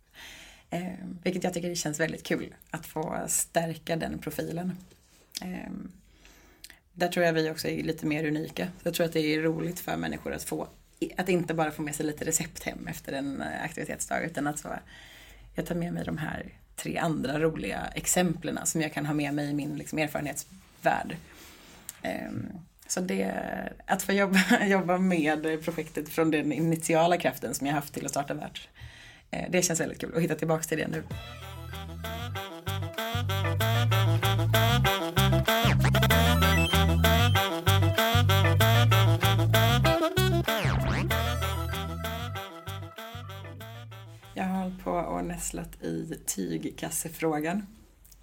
Eh, 0.74 1.06
vilket 1.22 1.44
jag 1.44 1.54
tycker 1.54 1.74
känns 1.74 2.00
väldigt 2.00 2.22
kul 2.22 2.54
att 2.70 2.86
få 2.86 3.24
stärka 3.28 3.96
den 3.96 4.18
profilen. 4.18 4.72
Eh, 5.42 5.72
där 6.92 7.08
tror 7.08 7.26
jag 7.26 7.32
vi 7.32 7.50
också 7.50 7.68
är 7.68 7.82
lite 7.82 8.06
mer 8.06 8.26
unika. 8.26 8.68
Jag 8.82 8.94
tror 8.94 9.06
att 9.06 9.12
det 9.12 9.34
är 9.34 9.42
roligt 9.42 9.80
för 9.80 9.96
människor 9.96 10.32
att 10.32 10.44
få, 10.44 10.68
att 11.16 11.28
inte 11.28 11.54
bara 11.54 11.70
få 11.70 11.82
med 11.82 11.94
sig 11.94 12.06
lite 12.06 12.24
recept 12.24 12.62
hem 12.62 12.86
efter 12.86 13.12
en 13.12 13.40
eh, 13.40 13.62
aktivitetsdag 13.62 14.24
utan 14.24 14.46
att 14.46 14.58
så, 14.58 14.68
jag 15.54 15.66
tar 15.66 15.74
med 15.74 15.92
mig 15.92 16.04
de 16.04 16.18
här 16.18 16.52
tre 16.76 16.98
andra 16.98 17.38
roliga 17.38 17.80
exemplen 17.94 18.58
som 18.64 18.80
jag 18.80 18.92
kan 18.92 19.06
ha 19.06 19.14
med 19.14 19.34
mig 19.34 19.50
i 19.50 19.54
min 19.54 19.76
liksom, 19.76 19.98
erfarenhetsvärld. 19.98 21.16
Ehm, 22.02 22.46
så 22.86 23.00
det, 23.00 23.34
att 23.86 24.02
få 24.02 24.12
jobba, 24.12 24.40
jobba 24.66 24.98
med 24.98 25.64
projektet 25.64 26.08
från 26.08 26.30
den 26.30 26.52
initiala 26.52 27.16
kraften 27.16 27.54
som 27.54 27.66
jag 27.66 27.74
haft 27.74 27.94
till 27.94 28.04
att 28.04 28.10
starta 28.10 28.34
Värt 28.34 28.68
ehm, 29.30 29.50
det 29.50 29.62
känns 29.62 29.80
väldigt 29.80 30.00
kul 30.00 30.16
att 30.16 30.22
hitta 30.22 30.34
tillbaka 30.34 30.62
till 30.62 30.78
det 30.78 30.88
nu. 30.88 31.02
Nästlat 45.24 45.82
i 45.82 46.18
tygkassefrågan. 46.26 47.66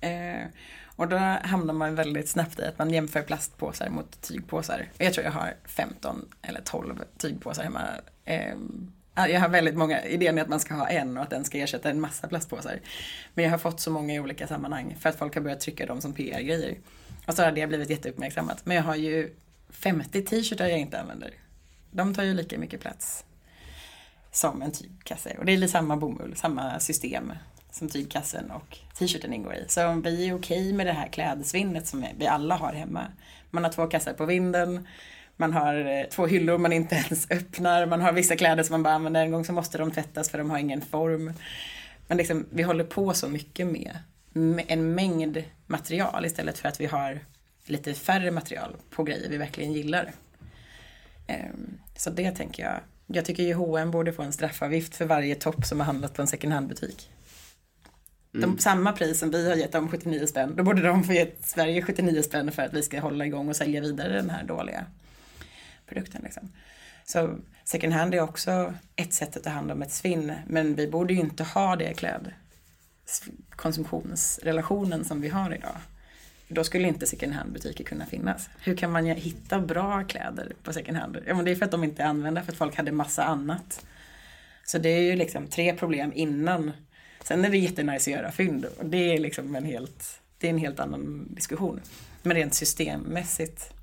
Eh, 0.02 0.48
och 0.96 1.08
då 1.08 1.18
hamnar 1.18 1.74
man 1.74 1.96
väldigt 1.96 2.30
snabbt 2.30 2.60
i 2.60 2.64
att 2.64 2.80
man 2.80 2.94
jämför 2.94 3.22
plastpåsar 3.22 3.90
mot 3.90 4.22
tygpåsar. 4.22 4.90
Jag 4.98 5.14
tror 5.14 5.26
jag 5.26 5.32
har 5.32 5.54
15 5.66 6.30
eller 6.42 6.62
12 6.62 7.04
tygpåsar 7.18 7.64
hemma. 7.64 7.82
Eh, 8.26 8.56
jag 9.16 9.40
har 9.40 9.50
väldigt 9.50 9.76
många, 9.76 10.06
idén 10.06 10.38
är 10.38 10.42
att 10.42 10.50
man 10.50 10.60
ska 10.60 10.74
ha 10.74 10.88
en 10.88 11.18
och 11.18 11.24
att 11.24 11.30
den 11.30 11.46
ska 11.46 11.58
ersätta 11.58 11.90
en 11.90 12.02
massa 12.02 12.28
plastpåsar. 12.28 12.80
Men 13.34 13.46
jag 13.46 13.52
har 13.52 13.58
fått 13.58 13.80
så 13.80 13.92
många 13.92 14.14
i 14.14 14.20
olika 14.20 14.48
sammanhang 14.48 14.96
för 15.00 15.10
att 15.10 15.16
folk 15.16 15.36
har 15.36 15.42
börjat 15.42 15.60
trycka 15.60 15.86
dem 15.86 16.02
som 16.02 16.14
PR-grejer. 16.14 16.78
Och 17.28 17.34
så 17.34 17.44
har 17.44 17.52
det 17.52 17.68
blivit 17.68 17.90
jätteuppmärksammat. 17.90 18.66
Men 18.66 18.78
jag 18.78 18.84
har 18.84 18.96
ju 18.96 19.36
50 19.70 20.22
t-shirtar 20.22 20.68
jag 20.68 20.80
inte 20.80 21.00
använder. 21.00 21.34
De 21.92 22.14
tar 22.14 22.24
ju 22.24 22.34
lika 22.34 22.58
mycket 22.58 22.82
plats 22.82 23.26
som 24.32 24.62
en 24.62 24.72
tygkasse. 24.72 25.36
Och 25.39 25.46
det 25.46 25.54
är 25.54 25.67
samma 25.67 25.98
bomull, 25.98 26.36
samma 26.36 26.80
system 26.80 27.34
som 27.72 27.89
tygkassen 27.89 28.52
och 28.52 28.78
t-shirten 28.98 29.34
ingår 29.34 29.56
i. 29.56 29.65
Så 29.67 29.94
vi 29.94 30.28
är 30.28 30.36
okej 30.36 30.74
med 30.74 30.88
det 30.88 30.94
här 30.94 31.08
klädsvinnet 31.08 31.88
som 31.88 32.06
vi 32.17 32.28
alla 32.28 32.56
har 32.56 32.74
hemma. 32.74 33.08
Man 33.50 33.63
har 33.63 33.72
två 33.72 33.88
kassar 33.88 34.13
på 34.13 34.26
vinden 34.26 34.88
man 35.41 35.54
har 35.54 35.86
eh, 35.86 36.04
två 36.04 36.26
hyllor 36.28 36.58
man 36.58 36.74
inte 36.74 36.96
ens 37.06 37.32
öppnar. 37.32 37.86
Man 37.86 38.02
har 38.02 38.13
vissa 38.13 38.36
kläder 38.36 38.63
som 38.63 38.74
man 38.74 38.84
bara 38.84 38.94
använder 38.94 39.22
en 39.22 39.32
gång 39.32 39.46
så 39.46 39.54
måste 39.54 39.78
de 39.78 39.91
tvättas 39.91 40.30
för 40.30 40.38
de 40.38 40.50
har 40.50 40.58
ingen 40.58 40.82
form. 40.82 41.34
Men 42.08 42.17
liksom, 42.17 42.46
vi 42.52 42.63
håller 42.63 42.84
på 42.84 43.13
så 43.13 43.28
mycket 43.28 43.67
med 43.67 43.98
en 44.67 44.96
mängd 44.96 45.44
material 45.67 46.26
istället 46.26 46.58
för 46.58 46.70
att 46.70 46.82
vi 46.82 46.86
har 46.86 47.20
lite 47.65 47.94
färre 47.94 48.32
material 48.32 48.76
på 48.89 49.04
grejer 49.04 49.30
vi 49.30 49.38
verkligen 49.38 49.74
gillar. 49.74 50.12
Ehm, 51.28 51.78
så 51.96 52.10
det 52.10 52.32
tänker 52.32 52.63
jag. 52.63 52.80
Jag 53.13 53.26
tycker 53.26 53.43
ju 53.43 53.54
H&M 53.54 53.91
borde 53.91 54.13
få 54.13 54.21
en 54.21 54.34
straffavgift 54.34 54.95
för 54.95 55.06
varje 55.06 55.36
topp 55.36 55.65
som 55.65 55.80
har 55.80 55.86
handlat 55.86 56.13
på 56.13 56.21
en 56.21 56.28
second 56.28 56.54
hand-butik. 56.54 57.12
Mm. 58.36 58.58
samma 58.58 58.91
pris 58.91 59.19
som 59.19 59.32
vi 59.32 59.50
har 59.50 59.56
gett 59.56 59.71
dem 59.71 59.89
79 59.89 60.28
spänn, 60.28 60.56
då 60.56 60.63
borde 60.63 60.82
de 60.82 61.04
få 61.04 61.13
ge 61.13 61.32
Sverige 61.43 61.82
79 61.82 62.21
spänn 62.21 62.52
för 62.52 62.62
att 62.62 62.74
vi 62.74 62.84
ska 62.84 63.00
hålla 63.00 63.26
igång 63.26 63.50
och 63.50 63.56
sälja 63.56 63.82
vidare 63.82 64.13
den 64.13 64.30
här 64.30 64.43
dåliga 64.43 64.86
produkten. 65.86 66.21
Liksom. 66.24 66.52
Så 67.06 67.36
second 67.63 67.93
hand 67.93 68.13
är 68.13 68.21
också 68.21 68.74
ett 68.95 69.13
sätt 69.13 69.38
att 69.38 69.43
ta 69.43 69.50
hand 69.50 69.71
om 69.71 69.82
ett 69.82 69.91
svinn. 69.91 70.34
Men 70.47 70.76
vi 70.76 70.88
borde 70.88 71.13
ju 71.13 71.19
inte 71.19 71.43
ha 71.43 71.76
det 71.76 71.93
kläd 71.93 72.34
konsumtionsrelationen 73.50 75.06
som 75.06 75.21
vi 75.21 75.30
har 75.30 75.54
idag. 75.54 75.78
Då 76.54 76.64
skulle 76.64 76.88
inte 76.88 77.08
second 77.08 77.34
hand 77.34 77.52
butiker 77.54 77.84
kunna 77.84 78.06
finnas. 78.06 78.50
Hur 78.60 78.76
kan 78.76 78.92
man 78.92 79.06
hitta 79.06 79.60
bra 79.60 80.04
kläder 80.04 80.54
på 80.64 80.74
second 80.74 80.98
hand? 80.98 81.18
Ja, 81.28 81.36
men 81.36 81.46
det 81.46 81.52
är 81.52 81.56
för 81.56 81.66
att 81.66 81.72
de 81.72 81.84
inte 81.84 82.04
är 82.04 82.08
använda, 82.08 82.44
för 82.44 82.52
att 82.52 82.58
folk 82.58 82.76
hade 82.76 82.92
massa 82.92 83.24
annat. 83.24 83.86
Så 84.66 84.78
det 84.78 84.90
är 84.90 85.02
ju 85.02 85.16
liksom 85.16 85.48
tre 85.48 85.74
problem 85.74 86.12
innan. 86.16 86.72
Sen 87.24 87.46
är 87.46 87.50
det 87.50 87.58
jättenice 87.58 88.12
att 88.12 88.18
göra 88.18 88.32
fynd 88.32 88.66
och 88.66 88.86
det 88.86 89.14
är 89.14 89.20
liksom 89.20 89.56
en 89.56 89.66
helt, 89.66 90.22
det 90.38 90.48
är 90.48 90.52
en 90.52 90.58
helt 90.58 90.80
annan 90.80 91.28
diskussion. 91.30 91.82
Men 92.24 92.36
rent 92.36 92.54
systemmässigt 92.54 93.74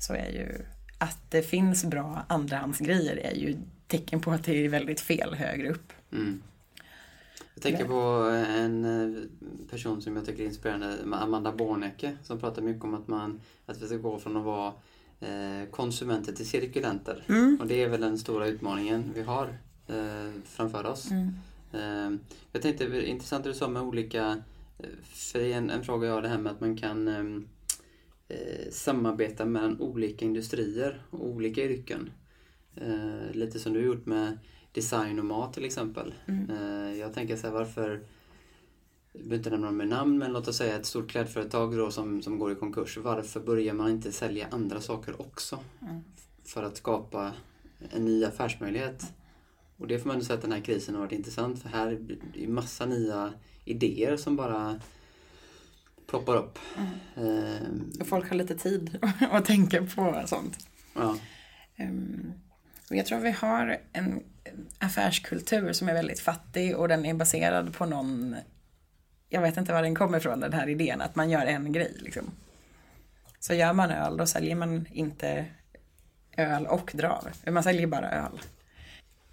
så 0.00 0.12
är 0.12 0.28
ju 0.28 0.64
att 0.98 1.30
det 1.30 1.42
finns 1.42 1.84
bra 1.84 2.24
andrahandsgrejer 2.28 3.16
är 3.16 3.34
ju 3.34 3.56
tecken 3.86 4.20
på 4.20 4.30
att 4.30 4.44
det 4.44 4.64
är 4.64 4.68
väldigt 4.68 5.00
fel 5.00 5.34
högre 5.34 5.70
upp. 5.70 5.92
Mm. 6.12 6.42
Jag 7.58 7.62
tänker 7.62 7.84
på 7.84 8.00
en 8.58 8.84
eh, 8.84 9.22
person 9.70 10.02
som 10.02 10.16
jag 10.16 10.26
tycker 10.26 10.42
är 10.42 10.46
inspirerande, 10.46 11.16
Amanda 11.16 11.52
Bornecke, 11.52 12.16
som 12.22 12.40
pratar 12.40 12.62
mycket 12.62 12.84
om 12.84 12.94
att, 12.94 13.08
man, 13.08 13.40
att 13.66 13.82
vi 13.82 13.86
ska 13.86 13.96
gå 13.96 14.18
från 14.18 14.36
att 14.36 14.44
vara 14.44 14.72
eh, 15.20 15.68
konsumenter 15.70 16.32
till 16.32 16.48
cirkulenter. 16.48 17.24
Mm. 17.28 17.58
Och 17.60 17.66
det 17.66 17.82
är 17.82 17.88
väl 17.88 18.00
den 18.00 18.18
stora 18.18 18.46
utmaningen 18.46 19.12
vi 19.14 19.22
har 19.22 19.58
eh, 19.86 20.30
framför 20.44 20.86
oss. 20.86 21.10
Mm. 21.10 22.18
Jag 22.52 22.62
tänkte, 22.62 23.08
intressant 23.08 23.44
det 23.44 23.50
du 23.50 23.54
sa 23.54 23.68
med 23.68 23.82
olika, 23.82 24.42
för 25.02 25.40
en, 25.40 25.70
en 25.70 25.84
fråga 25.84 26.06
jag 26.06 26.14
har 26.14 26.22
det 26.22 26.28
här 26.28 26.38
med 26.38 26.52
att 26.52 26.60
man 26.60 26.76
kan 26.76 27.08
ehm, 27.08 27.48
eh, 28.28 28.70
samarbeta 28.70 29.44
mellan 29.44 29.80
olika 29.80 30.24
industrier 30.24 31.02
och 31.10 31.26
olika 31.26 31.62
yrken. 31.64 32.10
Eh, 32.74 33.32
lite 33.32 33.58
som 33.58 33.72
du 33.72 33.78
har 33.78 33.86
gjort 33.86 34.06
med 34.06 34.38
design 34.78 35.18
och 35.18 35.24
mat 35.24 35.52
till 35.54 35.64
exempel. 35.64 36.14
Mm. 36.26 36.50
Eh, 36.50 36.98
jag 36.98 37.14
tänker 37.14 37.36
så 37.36 37.46
här, 37.46 37.54
varför 37.54 37.90
jag 39.12 39.20
behöver 39.22 39.36
inte 39.36 39.50
nämna 39.50 39.66
dem 39.66 39.76
med 39.76 39.88
namn, 39.88 40.18
men 40.18 40.32
låt 40.32 40.48
oss 40.48 40.56
säga 40.56 40.76
ett 40.76 40.86
stort 40.86 41.10
klädföretag 41.10 41.76
då 41.76 41.90
som, 41.90 42.22
som 42.22 42.38
går 42.38 42.52
i 42.52 42.54
konkurs. 42.54 42.96
Varför 42.96 43.40
börjar 43.40 43.74
man 43.74 43.90
inte 43.90 44.12
sälja 44.12 44.46
andra 44.50 44.80
saker 44.80 45.20
också? 45.20 45.58
Mm. 45.82 46.00
För 46.44 46.62
att 46.62 46.76
skapa 46.76 47.32
en 47.90 48.04
ny 48.04 48.24
affärsmöjlighet. 48.24 49.12
Och 49.76 49.86
det 49.86 49.98
får 49.98 50.06
man 50.06 50.14
ändå 50.14 50.24
säga 50.24 50.36
att 50.36 50.42
den 50.42 50.52
här 50.52 50.60
krisen 50.60 50.94
har 50.94 51.02
varit 51.02 51.12
intressant 51.12 51.62
för 51.62 51.68
här 51.68 51.86
är 51.86 52.18
det 52.32 52.40
ju 52.40 52.48
massa 52.48 52.86
nya 52.86 53.32
idéer 53.64 54.16
som 54.16 54.36
bara 54.36 54.80
ploppar 56.06 56.36
upp. 56.36 56.58
Ehm, 57.16 57.90
Och 58.00 58.06
folk 58.06 58.28
har 58.28 58.36
lite 58.36 58.54
tid 58.54 58.98
att 59.30 59.44
tänka 59.44 59.86
på 59.94 60.22
sånt. 60.26 60.58
ja. 60.94 61.16
Ehm, 61.76 62.32
och 62.90 62.96
jag 62.96 63.06
tror 63.06 63.18
vi 63.20 63.30
har 63.30 63.78
en 63.92 64.22
affärskultur 64.78 65.72
som 65.72 65.88
är 65.88 65.94
väldigt 65.94 66.20
fattig 66.20 66.76
och 66.76 66.88
den 66.88 67.06
är 67.06 67.14
baserad 67.14 67.74
på 67.74 67.86
någon, 67.86 68.36
jag 69.28 69.40
vet 69.40 69.56
inte 69.56 69.72
var 69.72 69.82
den 69.82 69.94
kommer 69.94 70.18
ifrån 70.18 70.40
den 70.40 70.52
här 70.52 70.68
idén, 70.68 71.00
att 71.00 71.16
man 71.16 71.30
gör 71.30 71.46
en 71.46 71.72
grej 71.72 71.92
liksom. 71.98 72.30
Så 73.40 73.54
gör 73.54 73.72
man 73.72 73.90
öl, 73.90 74.16
då 74.16 74.26
säljer 74.26 74.54
man 74.54 74.86
inte 74.92 75.44
öl 76.36 76.66
och 76.66 76.90
drav, 76.94 77.28
man 77.46 77.62
säljer 77.62 77.86
bara 77.86 78.10
öl. 78.10 78.40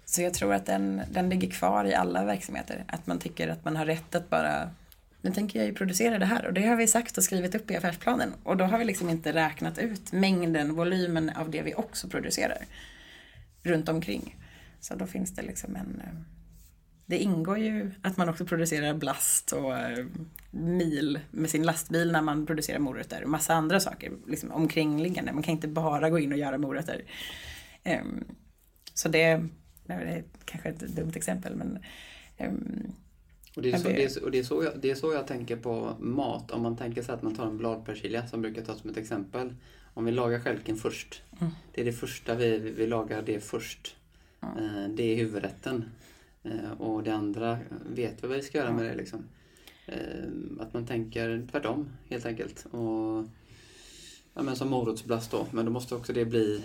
Så 0.04 0.22
jag 0.22 0.34
tror 0.34 0.54
att 0.54 0.66
den, 0.66 1.02
den 1.10 1.28
ligger 1.28 1.50
kvar 1.50 1.84
i 1.84 1.94
alla 1.94 2.24
verksamheter, 2.24 2.84
att 2.88 3.06
man 3.06 3.18
tycker 3.18 3.48
att 3.48 3.64
man 3.64 3.76
har 3.76 3.86
rätt 3.86 4.14
att 4.14 4.30
bara 4.30 4.70
nu 5.26 5.32
tänker 5.32 5.58
jag 5.58 5.68
ju 5.68 5.74
producera 5.74 6.18
det 6.18 6.26
här 6.26 6.46
och 6.46 6.52
det 6.52 6.66
har 6.66 6.76
vi 6.76 6.86
sagt 6.86 7.18
och 7.18 7.24
skrivit 7.24 7.54
upp 7.54 7.70
i 7.70 7.76
affärsplanen 7.76 8.34
och 8.42 8.56
då 8.56 8.64
har 8.64 8.78
vi 8.78 8.84
liksom 8.84 9.10
inte 9.10 9.32
räknat 9.32 9.78
ut 9.78 10.12
mängden, 10.12 10.74
volymen 10.74 11.30
av 11.30 11.50
det 11.50 11.62
vi 11.62 11.74
också 11.74 12.08
producerar 12.08 12.58
runt 13.62 13.88
omkring. 13.88 14.36
Så 14.88 14.94
då 14.94 15.06
finns 15.06 15.34
det 15.34 15.42
liksom 15.42 15.76
en... 15.76 16.00
eh, 16.00 16.20
Det 17.06 17.18
ingår 17.18 17.58
ju 17.58 17.90
att 18.02 18.16
man 18.16 18.28
också 18.28 18.44
producerar 18.46 18.94
blast 18.94 19.52
och 19.52 19.78
eh, 19.78 20.06
mil 20.50 21.18
med 21.30 21.50
sin 21.50 21.62
lastbil 21.62 22.12
när 22.12 22.22
man 22.22 22.46
producerar 22.46 22.78
morötter 22.78 23.22
och 23.24 23.30
massa 23.30 23.54
andra 23.54 23.80
saker 23.80 24.12
liksom 24.26 24.50
omkringliggande. 24.52 25.32
Man 25.32 25.42
kan 25.42 25.54
inte 25.54 25.68
bara 25.68 26.10
gå 26.10 26.18
in 26.18 26.32
och 26.32 26.38
göra 26.38 26.58
morötter. 26.58 27.04
Ehm, 27.82 28.24
Så 28.94 29.08
det, 29.08 29.44
det 29.86 29.92
är 29.92 30.24
kanske 30.44 30.68
ett 30.68 30.78
dumt 30.80 31.12
exempel 31.16 31.56
men 31.56 31.78
ehm, 32.36 32.92
Och, 33.56 33.62
det 33.62 33.72
är 33.72 33.78
så, 33.78 33.88
det- 33.88 33.94
det, 33.94 34.04
är 34.04 34.08
så, 34.08 34.24
och 34.24 34.30
det, 34.30 34.38
är 34.38 34.44
så 34.44 34.64
jag, 34.64 34.72
det 34.80 34.90
är 34.90 34.94
så 34.94 35.12
jag 35.12 35.26
tänker 35.26 35.56
på 35.56 35.96
mat. 36.00 36.50
Om 36.50 36.62
man 36.62 36.76
tänker 36.76 37.02
sig 37.02 37.14
att 37.14 37.22
man 37.22 37.34
tar 37.34 37.46
en 37.46 37.58
bladpersilja 37.58 38.26
som 38.26 38.42
brukar 38.42 38.62
tas 38.62 38.78
som 38.80 38.90
ett 38.90 38.96
exempel. 38.96 39.54
Om 39.94 40.04
vi 40.04 40.12
lagar 40.12 40.40
stjälken 40.40 40.76
först. 40.76 41.22
Mm. 41.40 41.52
Det 41.72 41.80
är 41.80 41.84
det 41.84 41.92
första 41.92 42.34
vi, 42.34 42.58
vi 42.58 42.86
lagar 42.86 43.22
det 43.22 43.40
först. 43.40 43.96
Eh, 44.58 44.88
Det 44.94 45.02
är 45.12 45.16
huvudrätten. 45.16 45.84
Eh, 46.44 46.72
Och 46.80 47.02
det 47.02 47.10
andra 47.14 47.58
vet 47.94 48.24
vi 48.24 48.28
vad 48.28 48.36
vi 48.36 48.42
ska 48.42 48.58
göra 48.58 48.72
med 48.72 48.84
det 48.84 48.94
liksom. 48.94 49.24
Eh, 49.86 50.24
Att 50.60 50.74
man 50.74 50.86
tänker 50.86 51.46
tvärtom 51.50 51.88
helt 52.10 52.26
enkelt. 52.26 52.66
Och, 52.70 53.24
ja, 54.34 54.42
men 54.42 54.56
som 54.56 54.68
morotsblast 54.70 55.30
då. 55.30 55.46
Men 55.50 55.64
då 55.64 55.70
måste 55.72 55.94
också 55.94 56.12
det 56.12 56.24
bli, 56.24 56.62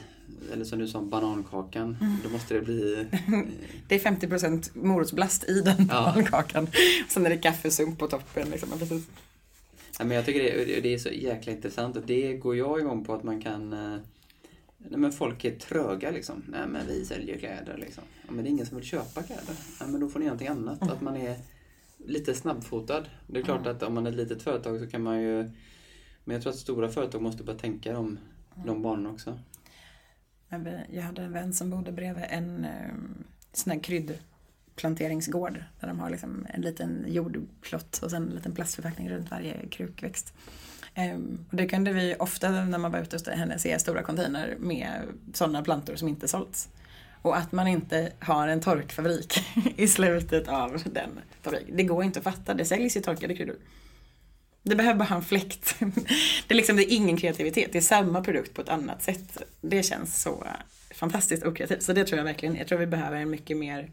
eller 0.54 0.66
som 0.66 0.80
du 0.80 0.88
sa, 0.88 1.02
banankakan. 1.02 1.98
Mm. 2.02 2.18
Då 2.24 2.30
måste 2.30 2.54
det 2.54 2.62
bli 2.62 3.06
det 3.88 3.96
är 3.96 4.00
50% 4.00 4.70
morotsblast 4.74 5.50
i 5.50 5.62
den 5.62 5.76
Ja. 5.78 5.86
banankakan. 6.06 6.68
Sen 7.10 7.26
är 7.26 7.30
det 7.30 7.38
kaffesump 7.38 8.00
på 8.00 8.08
toppen. 8.08 8.50
Liksom. 8.50 8.70
Precis. 8.80 9.08
Ja, 10.00 10.06
men 10.06 10.16
jag 10.18 10.26
tycker 10.26 10.44
det, 10.44 10.82
det 10.82 10.94
är 10.94 10.98
så 10.98 11.10
jäkla 11.10 11.52
intressant 11.52 11.96
och 11.98 12.04
det 12.06 12.34
går 12.34 12.56
jag 12.58 12.80
igång 12.80 13.06
på 13.06 13.14
att 13.14 13.24
man 13.24 13.42
kan... 13.42 13.74
eh, 14.84 14.90
Nej, 14.90 15.00
men 15.00 15.12
folk 15.12 15.46
är 15.46 15.56
tröga 15.56 16.12
liksom. 16.12 16.44
Nej 16.48 16.68
men 16.68 16.88
vi 16.88 17.06
säljer 17.06 17.38
kläder 17.38 17.78
liksom. 17.78 18.04
Ja, 18.28 18.32
men 18.32 18.44
det 18.44 18.50
är 18.50 18.52
ingen 18.52 18.66
som 18.66 18.78
vill 18.78 18.86
köpa 18.86 19.24
kläder. 19.24 19.56
Ja, 19.80 19.88
men 19.88 20.02
då 20.02 20.10
får 20.10 20.20
ni 20.20 20.26
göra 20.26 20.34
någonting 20.34 20.48
annat. 20.48 20.92
Att 20.92 21.02
man 21.02 21.18
är 21.18 21.38
lite 22.06 22.34
snabbfotad. 22.34 23.06
Det 23.28 23.40
är 23.40 23.44
klart 23.44 23.68
att 23.68 23.84
om 23.84 23.94
man 23.94 24.08
är 24.08 24.12
ett 24.12 24.18
litet 24.18 24.42
företag 24.42 24.80
så 24.80 24.88
kan 24.88 25.04
man 25.04 25.22
ju... 25.22 25.52
Men 26.24 26.34
jag 26.34 26.42
tror 26.42 26.54
att 26.54 26.60
stora 26.60 26.90
företag 26.90 27.22
måste 27.22 27.44
börja 27.44 27.60
tänka 27.60 27.94
de, 27.94 28.20
de 28.66 28.82
banorna 28.82 29.10
också. 29.10 29.40
Jag 30.90 31.04
hade 31.04 31.22
en 31.22 31.34
vän 31.34 31.54
som 31.54 31.70
bodde 31.70 31.92
bredvid 31.92 32.26
en 32.30 32.66
um, 32.92 33.24
sån 33.54 33.72
här 33.72 33.80
kryddplanteringsgård. 33.80 35.64
Där 35.80 35.88
de 35.88 36.00
har 36.00 36.10
liksom 36.10 36.48
en 36.50 36.62
liten 36.62 37.06
jordplott 37.08 38.00
och 38.04 38.12
sen 38.12 38.24
en 38.24 38.36
liten 38.36 38.56
plastförpackning 38.56 39.10
runt 39.10 39.32
varje 39.32 39.68
krukväxt. 39.68 40.34
Ehm, 40.94 41.46
Och 41.50 41.56
det 41.58 41.68
kunde 41.68 41.94
vi 41.94 42.16
ofta 42.20 42.50
när 42.50 42.78
man 42.78 42.92
var 42.92 43.00
ute 43.00 43.16
hos 43.16 43.28
henne 43.28 43.60
se 43.60 43.80
stora 43.80 44.04
container 44.04 44.56
med 44.60 45.02
sådana 45.34 45.64
plantor 45.64 45.96
som 45.96 46.08
inte 46.08 46.28
sålts. 46.28 46.70
Och 47.22 47.38
att 47.38 47.52
man 47.52 47.68
inte 47.68 48.12
har 48.20 48.48
en 48.48 48.62
torkfabrik 48.62 49.44
i 49.76 49.88
slutet 49.88 50.48
av 50.48 50.84
den 50.86 51.10
fabriken. 51.42 51.78
Det 51.78 51.84
går 51.84 52.04
inte 52.04 52.20
att 52.20 52.24
fatta, 52.24 52.54
det 52.54 52.66
säljs 52.66 52.98
ju 52.98 53.02
torkade 53.02 53.36
kryddor. 53.36 53.56
Det 54.64 54.76
behöver 54.76 55.00
bara 55.00 55.10
ha 55.10 55.16
en 55.16 55.24
fläkt. 55.24 55.76
Det 56.48 56.54
är 56.54 56.56
liksom 56.56 56.76
det 56.76 56.94
är 56.94 56.96
ingen 56.96 57.18
kreativitet, 57.18 57.72
det 57.72 57.78
är 57.78 57.82
samma 57.82 58.24
produkt 58.24 58.54
på 58.54 58.62
ett 58.62 58.70
annat 58.70 59.04
sätt. 59.04 59.38
Det 59.62 59.84
känns 59.84 60.22
så 60.22 60.48
fantastiskt 60.96 61.46
okreativt. 61.46 61.84
Så 61.84 61.94
det 61.94 62.06
tror 62.06 62.18
jag 62.18 62.26
verkligen, 62.26 62.56
jag 62.56 62.68
tror 62.68 62.80
vi 62.80 62.88
behöver 62.88 63.18
en 63.18 63.30
mycket 63.30 63.58
mer 63.58 63.92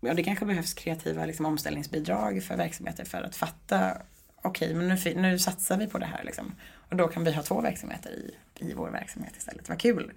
Ja, 0.00 0.14
det 0.14 0.22
kanske 0.22 0.44
behövs 0.44 0.74
kreativa 0.74 1.26
liksom, 1.26 1.46
omställningsbidrag 1.46 2.42
för 2.42 2.56
verksamheter 2.56 3.04
för 3.04 3.22
att 3.22 3.36
fatta 3.36 3.96
okej, 4.42 4.74
men 4.74 4.88
nu, 4.88 5.14
nu 5.14 5.38
satsar 5.38 5.76
vi 5.78 5.86
på 5.86 5.98
det 5.98 6.06
här 6.06 6.24
liksom. 6.24 6.52
Och 6.90 6.96
då 6.96 7.08
kan 7.08 7.24
vi 7.24 7.32
ha 7.32 7.42
två 7.42 7.60
verksamheter 7.60 8.10
i, 8.10 8.34
i 8.54 8.74
vår 8.74 8.90
verksamhet 8.90 9.36
istället. 9.36 9.68
Vad 9.68 9.78
kul! 9.78 10.12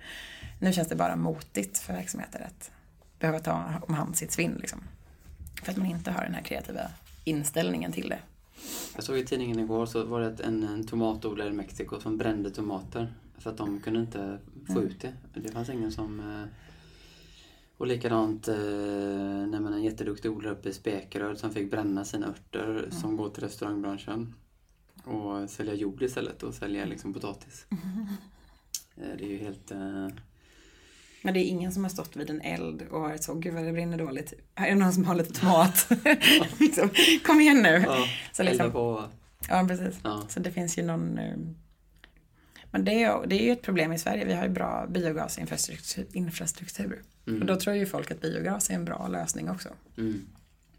Nu 0.59 0.73
känns 0.73 0.87
det 0.87 0.95
bara 0.95 1.15
motigt 1.15 1.77
för 1.77 1.93
verksamheter 1.93 2.47
att 2.47 2.71
behöva 3.19 3.39
ta 3.39 3.63
om 3.87 3.93
hand 3.93 4.15
sitt 4.17 4.31
svinn 4.31 4.57
liksom. 4.59 4.79
För 5.63 5.71
att 5.71 5.77
man 5.77 5.87
inte 5.87 6.11
har 6.11 6.23
den 6.23 6.33
här 6.33 6.41
kreativa 6.41 6.81
inställningen 7.23 7.91
till 7.91 8.09
det. 8.09 8.19
Jag 8.95 9.03
såg 9.03 9.17
i 9.17 9.25
tidningen 9.25 9.59
igår 9.59 9.85
så 9.85 10.03
var 10.05 10.21
det 10.21 10.43
en, 10.43 10.63
en 10.63 10.87
tomatodlare 10.87 11.49
i 11.49 11.51
Mexiko 11.53 11.99
som 11.99 12.17
brände 12.17 12.51
tomater. 12.51 13.13
För 13.37 13.49
att 13.49 13.57
de 13.57 13.79
kunde 13.79 13.99
inte 13.99 14.39
få 14.67 14.71
Mm. 14.71 14.83
ut 14.83 15.01
det. 15.01 15.13
Det 15.33 15.51
fanns 15.51 15.69
ingen 15.69 15.91
som... 15.91 16.45
eh, 17.81 17.83
Och 17.83 17.87
likadant 17.87 18.47
eh, 18.47 18.55
när 18.55 19.59
man 19.59 19.73
är 19.73 19.77
en 19.77 19.83
jätteduktig 19.83 20.31
odlare 20.31 20.53
uppe 20.53 20.69
i 20.69 20.73
Spekeröd 20.73 21.37
som 21.37 21.51
fick 21.51 21.71
bränna 21.71 22.05
sina 22.05 22.27
örter 22.27 22.69
Mm. 22.77 22.91
som 22.91 23.17
går 23.17 23.29
till 23.29 23.43
restaurangbranschen. 23.43 24.35
Och 25.03 25.49
sälja 25.49 25.73
jord 25.73 26.01
istället 26.03 26.43
och 26.43 26.53
sälja 26.53 26.85
liksom 26.85 27.13
potatis. 27.13 27.65
Eh, 28.97 29.17
Det 29.17 29.23
är 29.23 29.29
ju 29.29 29.37
helt... 29.37 29.71
eh, 29.71 30.07
Men 31.21 31.33
det 31.33 31.39
är 31.39 31.45
ingen 31.47 31.71
som 31.71 31.83
har 31.83 31.89
stått 31.89 32.15
vid 32.15 32.29
en 32.29 32.41
eld 32.41 32.81
och 32.91 33.01
varit 33.01 33.23
så, 33.23 33.33
gud 33.33 33.53
vad 33.53 33.63
det 33.63 33.71
brinner 33.73 33.97
dåligt. 33.97 34.33
Här 34.55 34.67
är 34.67 34.71
det 34.73 34.79
någon 34.79 34.93
som 34.93 35.05
har 35.05 35.15
lite 35.15 35.33
tomat. 35.33 35.87
liksom, 36.59 36.89
kom 37.25 37.41
igen 37.41 37.61
nu. 37.61 37.83
Ja, 37.87 38.05
Så 38.33 38.43
liksom, 38.43 38.71
på... 38.71 39.03
ja, 39.49 39.65
precis. 39.67 39.99
Ja. 40.03 40.23
Så 40.29 40.39
det 40.39 40.51
finns 40.51 40.77
ju 40.77 40.83
någon... 40.83 41.19
Men 42.71 42.85
det 42.85 43.03
är, 43.03 43.27
det 43.27 43.41
är 43.41 43.45
ju 43.45 43.51
ett 43.51 43.61
problem 43.61 43.93
i 43.93 43.99
Sverige. 43.99 44.25
Vi 44.25 44.33
har 44.33 44.43
ju 44.43 44.49
bra 44.49 44.85
biogasinfrastruktur. 44.89 46.07
Infrastruktur. 46.13 47.01
Mm. 47.27 47.41
Och 47.41 47.47
då 47.47 47.59
tror 47.59 47.75
ju 47.75 47.85
folk 47.85 48.11
att 48.11 48.21
biogas 48.21 48.69
är 48.69 48.73
en 48.73 48.85
bra 48.85 49.07
lösning 49.07 49.49
också. 49.49 49.69
Mm. 49.97 50.25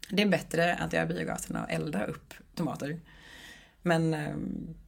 Det 0.09 0.21
är 0.21 0.27
bättre 0.27 0.75
att 0.75 0.93
göra 0.93 1.05
biogas 1.05 1.49
än 1.49 1.55
att 1.55 1.71
elda 1.71 2.05
upp 2.05 2.33
tomater. 2.55 2.99
Men 3.81 4.13
eh, 4.13 4.35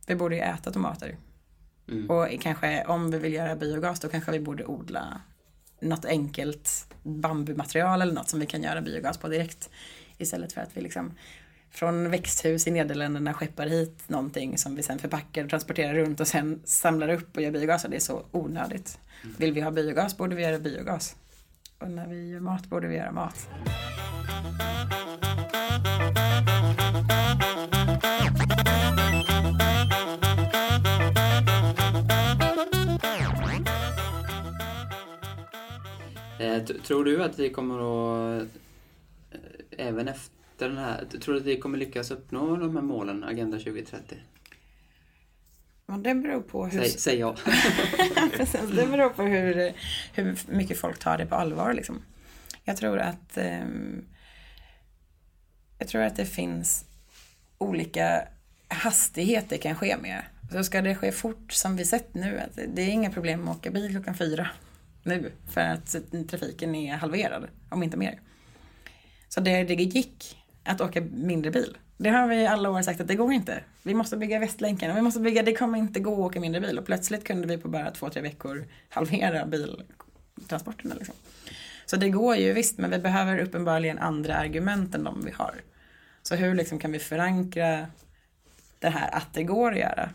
vi 0.07 0.15
borde 0.15 0.35
ju 0.35 0.41
äta 0.41 0.71
tomater. 0.71 1.17
Mm. 1.87 2.09
Och 2.09 2.27
kanske 2.41 2.85
om 2.85 3.11
vi 3.11 3.19
vill 3.19 3.33
göra 3.33 3.55
biogas 3.55 3.99
då 3.99 4.09
kanske 4.09 4.31
vi 4.31 4.39
borde 4.39 4.65
odla 4.65 5.21
något 5.79 6.05
enkelt 6.05 6.93
bambumaterial 7.03 8.01
eller 8.01 8.13
något 8.13 8.29
som 8.29 8.39
vi 8.39 8.45
kan 8.45 8.63
göra 8.63 8.81
biogas 8.81 9.17
på 9.17 9.27
direkt. 9.27 9.69
Istället 10.17 10.53
för 10.53 10.61
att 10.61 10.77
vi 10.77 10.81
liksom 10.81 11.13
från 11.75 12.11
växthus 12.11 12.67
i 12.67 12.71
Nederländerna 12.71 13.33
skeppar 13.33 13.67
hit 13.67 14.03
någonting 14.07 14.57
som 14.57 14.75
vi 14.75 14.83
sen 14.83 14.99
förpackar 14.99 15.43
och 15.43 15.49
transporterar 15.49 15.93
runt 15.93 16.19
och 16.19 16.27
sen 16.27 16.61
samlar 16.65 17.09
upp 17.09 17.35
och 17.35 17.41
gör 17.41 17.51
biogas 17.51 17.83
och 17.83 17.89
det 17.89 17.95
är 17.95 17.99
så 17.99 18.25
onödigt. 18.31 18.99
Vill 19.37 19.53
vi 19.53 19.61
ha 19.61 19.71
biogas 19.71 20.17
borde 20.17 20.35
vi 20.35 20.43
göra 20.43 20.59
biogas. 20.59 21.15
Och 21.79 21.91
när 21.91 22.07
vi 22.07 22.29
gör 22.29 22.39
mat 22.39 22.65
borde 22.67 22.87
vi 22.87 22.95
göra 22.95 23.11
mat. 23.11 23.49
Eh, 36.39 36.63
Tror 36.63 37.05
du 37.05 37.23
att 37.23 37.39
vi 37.39 37.49
kommer 37.49 37.75
att, 37.75 38.43
eh, 39.31 39.87
även 39.87 40.07
efter 40.07 40.34
den 40.57 40.77
här, 40.77 41.05
tror 41.05 41.33
du 41.33 41.39
att 41.39 41.45
vi 41.45 41.57
kommer 41.57 41.77
lyckas 41.77 42.11
uppnå 42.11 42.55
de 42.55 42.75
här 42.75 42.83
målen, 42.83 43.23
Agenda 43.23 43.57
2030? 43.57 44.17
Men 45.85 46.03
det 46.03 46.15
beror 46.15 46.41
på 46.41 46.65
hur... 46.65 46.79
Säg, 46.79 46.89
säg 46.89 47.19
ja. 47.19 47.35
Precis, 48.37 48.61
det 48.75 48.87
beror 48.87 49.09
på 49.09 49.23
hur, 49.23 49.73
hur 50.13 50.37
mycket 50.47 50.79
folk 50.79 50.99
tar 50.99 51.17
det 51.17 51.25
på 51.25 51.35
allvar. 51.35 51.73
Liksom. 51.73 52.01
Jag 52.63 52.77
tror 52.77 52.99
att 52.99 53.37
ehm, 53.37 54.05
jag 55.79 55.87
tror 55.87 56.01
att 56.01 56.15
det 56.15 56.25
finns 56.25 56.85
olika 57.57 58.27
hastigheter 58.67 59.49
det 59.49 59.57
kan 59.57 59.75
ske 59.75 59.97
med. 59.97 60.23
Så 60.51 60.63
ska 60.63 60.81
det 60.81 60.95
ske 60.95 61.11
fort 61.11 61.53
som 61.53 61.75
vi 61.75 61.85
sett 61.85 62.13
nu, 62.13 62.39
att 62.39 62.59
det 62.75 62.81
är 62.81 62.89
inga 62.89 63.11
problem 63.11 63.47
att 63.47 63.57
åka 63.57 63.71
bil 63.71 63.91
klockan 63.91 64.15
fyra 64.15 64.49
nu 65.03 65.31
för 65.53 65.61
att 65.61 65.95
trafiken 66.29 66.75
är 66.75 66.95
halverad, 66.95 67.47
om 67.69 67.83
inte 67.83 67.97
mer. 67.97 68.19
Så 69.29 69.41
det, 69.41 69.63
det 69.63 69.73
gick 69.73 70.37
att 70.65 70.81
åka 70.81 71.01
mindre 71.01 71.51
bil. 71.51 71.77
Det 71.97 72.09
har 72.09 72.27
vi 72.27 72.45
alla 72.45 72.69
år 72.69 72.81
sagt 72.81 73.01
att 73.01 73.07
det 73.07 73.15
går 73.15 73.33
inte. 73.33 73.63
Vi 73.83 73.93
måste 73.93 74.17
bygga 74.17 74.39
Västlänken 74.39 74.91
och 74.91 74.97
vi 74.97 75.01
måste 75.01 75.19
bygga, 75.19 75.43
det 75.43 75.53
kommer 75.53 75.77
inte 75.77 75.99
gå 75.99 76.13
att 76.13 76.19
åka 76.19 76.39
mindre 76.39 76.61
bil. 76.61 76.79
Och 76.79 76.85
plötsligt 76.85 77.23
kunde 77.23 77.47
vi 77.47 77.57
på 77.57 77.67
bara 77.67 77.91
två, 77.91 78.09
tre 78.09 78.21
veckor 78.21 78.67
halvera 78.89 79.45
biltransporterna. 79.45 80.95
Liksom. 80.95 81.15
Så 81.85 81.95
det 81.95 82.09
går 82.09 82.35
ju 82.35 82.53
visst, 82.53 82.77
men 82.77 82.91
vi 82.91 82.99
behöver 82.99 83.39
uppenbarligen 83.39 83.99
andra 83.99 84.35
argument 84.35 84.95
än 84.95 85.03
de 85.03 85.21
vi 85.25 85.31
har. 85.31 85.55
Så 86.23 86.35
hur 86.35 86.55
liksom 86.55 86.79
kan 86.79 86.91
vi 86.91 86.99
förankra 86.99 87.87
det 88.79 88.89
här 88.89 89.09
att 89.15 89.33
det 89.33 89.43
går 89.43 89.71
att 89.71 89.79
göra 89.79 90.09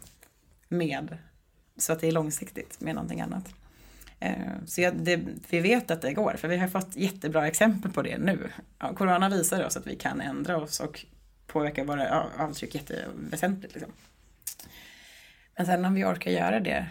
med 0.68 1.18
så 1.76 1.92
att 1.92 2.00
det 2.00 2.08
är 2.08 2.12
långsiktigt 2.12 2.80
med 2.80 2.94
någonting 2.94 3.20
annat. 3.20 3.54
Eh, 4.20 4.34
så 4.66 4.80
jag, 4.80 4.96
det, 4.96 5.20
vi 5.50 5.60
vet 5.60 5.90
att 5.90 6.02
det 6.02 6.12
går, 6.12 6.34
för 6.38 6.48
vi 6.48 6.56
har 6.56 6.68
fått 6.68 6.96
jättebra 6.96 7.46
exempel 7.46 7.92
på 7.92 8.02
det 8.02 8.18
nu. 8.18 8.50
Ja, 8.78 8.94
corona 8.94 9.28
visar 9.28 9.64
oss 9.64 9.76
att 9.76 9.86
vi 9.86 9.96
kan 9.96 10.20
ändra 10.20 10.56
oss 10.56 10.80
och 10.80 11.04
påverka 11.46 11.84
våra 11.84 12.30
avtryck 12.38 12.74
jätteväsentligt. 12.74 13.74
Liksom. 13.74 13.92
Men 15.56 15.66
sen 15.66 15.84
om 15.84 15.94
vi 15.94 16.04
orkar 16.04 16.30
göra 16.30 16.60
det 16.60 16.86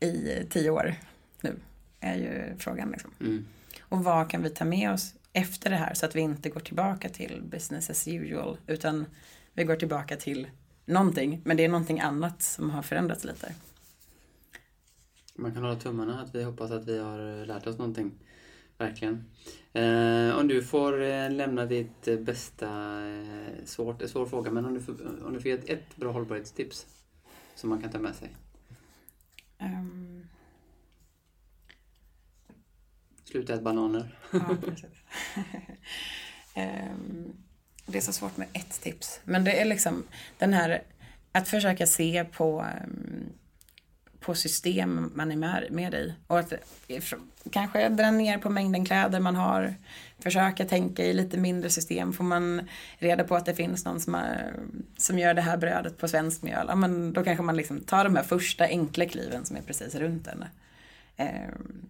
i 0.00 0.46
tio 0.50 0.70
år 0.70 0.94
nu 1.40 1.56
är 2.00 2.14
ju 2.14 2.56
frågan. 2.58 2.90
Liksom. 2.90 3.10
Mm. 3.20 3.46
Och 3.80 4.04
vad 4.04 4.30
kan 4.30 4.42
vi 4.42 4.50
ta 4.50 4.64
med 4.64 4.90
oss 4.90 5.14
efter 5.32 5.70
det 5.70 5.76
här 5.76 5.94
så 5.94 6.06
att 6.06 6.16
vi 6.16 6.20
inte 6.20 6.48
går 6.48 6.60
tillbaka 6.60 7.08
till 7.08 7.42
business 7.42 7.90
as 7.90 8.08
usual 8.08 8.56
utan 8.66 9.06
vi 9.52 9.64
går 9.64 9.76
tillbaka 9.76 10.16
till 10.16 10.48
någonting 10.84 11.40
men 11.44 11.56
det 11.56 11.64
är 11.64 11.68
någonting 11.68 12.00
annat 12.00 12.42
som 12.42 12.70
har 12.70 12.82
förändrats 12.82 13.24
lite. 13.24 13.52
Man 15.42 15.54
kan 15.54 15.62
hålla 15.62 15.76
tummarna 15.76 16.20
att 16.20 16.34
vi 16.34 16.42
hoppas 16.42 16.70
att 16.70 16.88
vi 16.88 16.98
har 16.98 17.46
lärt 17.46 17.66
oss 17.66 17.78
någonting. 17.78 18.12
Verkligen. 18.78 19.24
Eh, 19.72 20.38
om 20.38 20.48
du 20.48 20.62
får 20.62 21.02
eh, 21.02 21.30
lämna 21.30 21.66
ditt 21.66 22.08
eh, 22.08 22.18
bästa, 22.18 22.68
eh, 23.06 23.64
svårt, 23.64 24.02
svår 24.02 24.26
fråga, 24.26 24.50
men 24.50 24.64
om 24.64 24.74
du 24.74 24.80
får, 24.80 25.24
om 25.26 25.32
du 25.32 25.40
får 25.40 25.48
ett, 25.48 25.68
ett 25.68 25.96
bra 25.96 26.12
hållbarhetstips 26.12 26.86
som 27.54 27.70
man 27.70 27.82
kan 27.82 27.90
ta 27.90 27.98
med 27.98 28.14
sig? 28.14 28.36
Um... 29.60 30.26
Sluta 33.24 33.54
äta 33.54 33.62
bananer. 33.62 34.18
Ja, 34.32 34.38
um, 36.56 37.32
det 37.86 37.98
är 37.98 38.02
så 38.02 38.12
svårt 38.12 38.36
med 38.36 38.48
ett 38.52 38.80
tips. 38.80 39.20
Men 39.24 39.44
det 39.44 39.60
är 39.60 39.64
liksom 39.64 40.04
den 40.38 40.52
här 40.52 40.82
att 41.32 41.48
försöka 41.48 41.86
se 41.86 42.24
på 42.24 42.66
um, 42.84 43.21
på 44.22 44.34
system 44.34 45.12
man 45.14 45.32
är 45.32 45.36
med, 45.36 45.66
med 45.70 45.94
i. 45.94 46.14
Och 46.26 46.38
att 46.38 46.52
kanske 47.50 47.88
dra 47.88 48.10
ner 48.10 48.38
på 48.38 48.50
mängden 48.50 48.84
kläder 48.84 49.20
man 49.20 49.36
har. 49.36 49.74
Försöka 50.18 50.64
tänka 50.64 51.04
i 51.04 51.12
lite 51.12 51.38
mindre 51.38 51.70
system. 51.70 52.12
Får 52.12 52.24
man 52.24 52.68
reda 52.98 53.24
på 53.24 53.36
att 53.36 53.46
det 53.46 53.54
finns 53.54 53.84
någon 53.84 54.00
som, 54.00 54.14
har, 54.14 54.52
som 54.96 55.18
gör 55.18 55.34
det 55.34 55.42
här 55.42 55.56
brödet 55.56 55.98
på 55.98 56.08
svensk 56.08 56.42
mjöl. 56.42 56.66
Ja, 56.68 56.74
men 56.74 57.12
då 57.12 57.24
kanske 57.24 57.42
man 57.42 57.56
liksom 57.56 57.80
tar 57.80 58.04
de 58.04 58.16
här 58.16 58.22
första 58.22 58.64
enkla 58.64 59.06
kliven 59.06 59.44
som 59.44 59.56
är 59.56 59.62
precis 59.62 59.94
runt 59.94 60.26
en. 60.26 60.44
Ehm, 61.16 61.86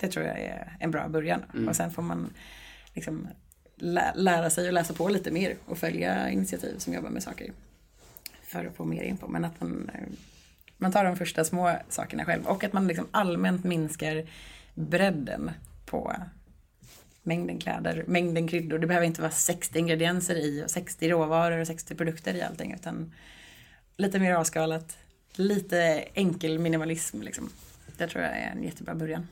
det 0.00 0.08
tror 0.08 0.26
jag 0.26 0.40
är 0.40 0.76
en 0.80 0.90
bra 0.90 1.08
början. 1.08 1.42
Mm. 1.54 1.68
Och 1.68 1.76
sen 1.76 1.90
får 1.90 2.02
man 2.02 2.32
liksom 2.94 3.28
lära 4.14 4.50
sig 4.50 4.66
och 4.66 4.72
läsa 4.72 4.94
på 4.94 5.08
lite 5.08 5.30
mer 5.30 5.56
och 5.66 5.78
följa 5.78 6.30
initiativ 6.30 6.78
som 6.78 6.94
jobbar 6.94 7.10
med 7.10 7.22
saker. 7.22 7.52
För 8.42 8.64
att 8.64 8.76
få 8.76 8.84
mer 8.84 9.02
info. 9.02 9.28
Men 9.28 9.44
att 9.44 9.60
man 9.60 9.90
man 10.80 10.92
tar 10.92 11.04
de 11.04 11.16
första 11.16 11.44
små 11.44 11.76
sakerna 11.88 12.24
själv 12.24 12.46
och 12.46 12.64
att 12.64 12.72
man 12.72 12.86
liksom 12.86 13.06
allmänt 13.10 13.64
minskar 13.64 14.26
bredden 14.74 15.50
på 15.86 16.16
mängden 17.22 17.58
kläder, 17.58 18.04
mängden 18.06 18.48
kryddor. 18.48 18.78
Det 18.78 18.86
behöver 18.86 19.06
inte 19.06 19.20
vara 19.20 19.32
60 19.32 19.78
ingredienser 19.78 20.36
i 20.36 20.64
och 20.64 20.70
60 20.70 21.08
råvaror 21.08 21.58
och 21.58 21.66
60 21.66 21.94
produkter 21.94 22.34
i 22.34 22.42
allting 22.42 22.74
utan 22.74 23.12
lite 23.96 24.18
mer 24.18 24.34
avskalat, 24.34 24.98
lite 25.34 26.04
enkel 26.14 26.58
minimalism 26.58 27.22
liksom. 27.22 27.50
Det 27.96 28.08
tror 28.08 28.24
jag 28.24 28.32
är 28.32 28.50
en 28.50 28.62
jättebra 28.62 28.94
början. 28.94 29.26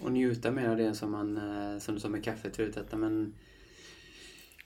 Och 0.00 0.12
njuta 0.12 0.50
mer 0.50 0.68
av 0.68 0.76
det 0.76 0.94
som 0.94 1.10
man, 1.12 1.36
eh, 1.36 1.78
som 1.78 1.94
du 1.94 2.00
sa 2.00 2.08
med 2.08 2.24
kaffet 2.24 2.56
förut, 2.56 2.76
att 2.76 2.98
men 2.98 3.34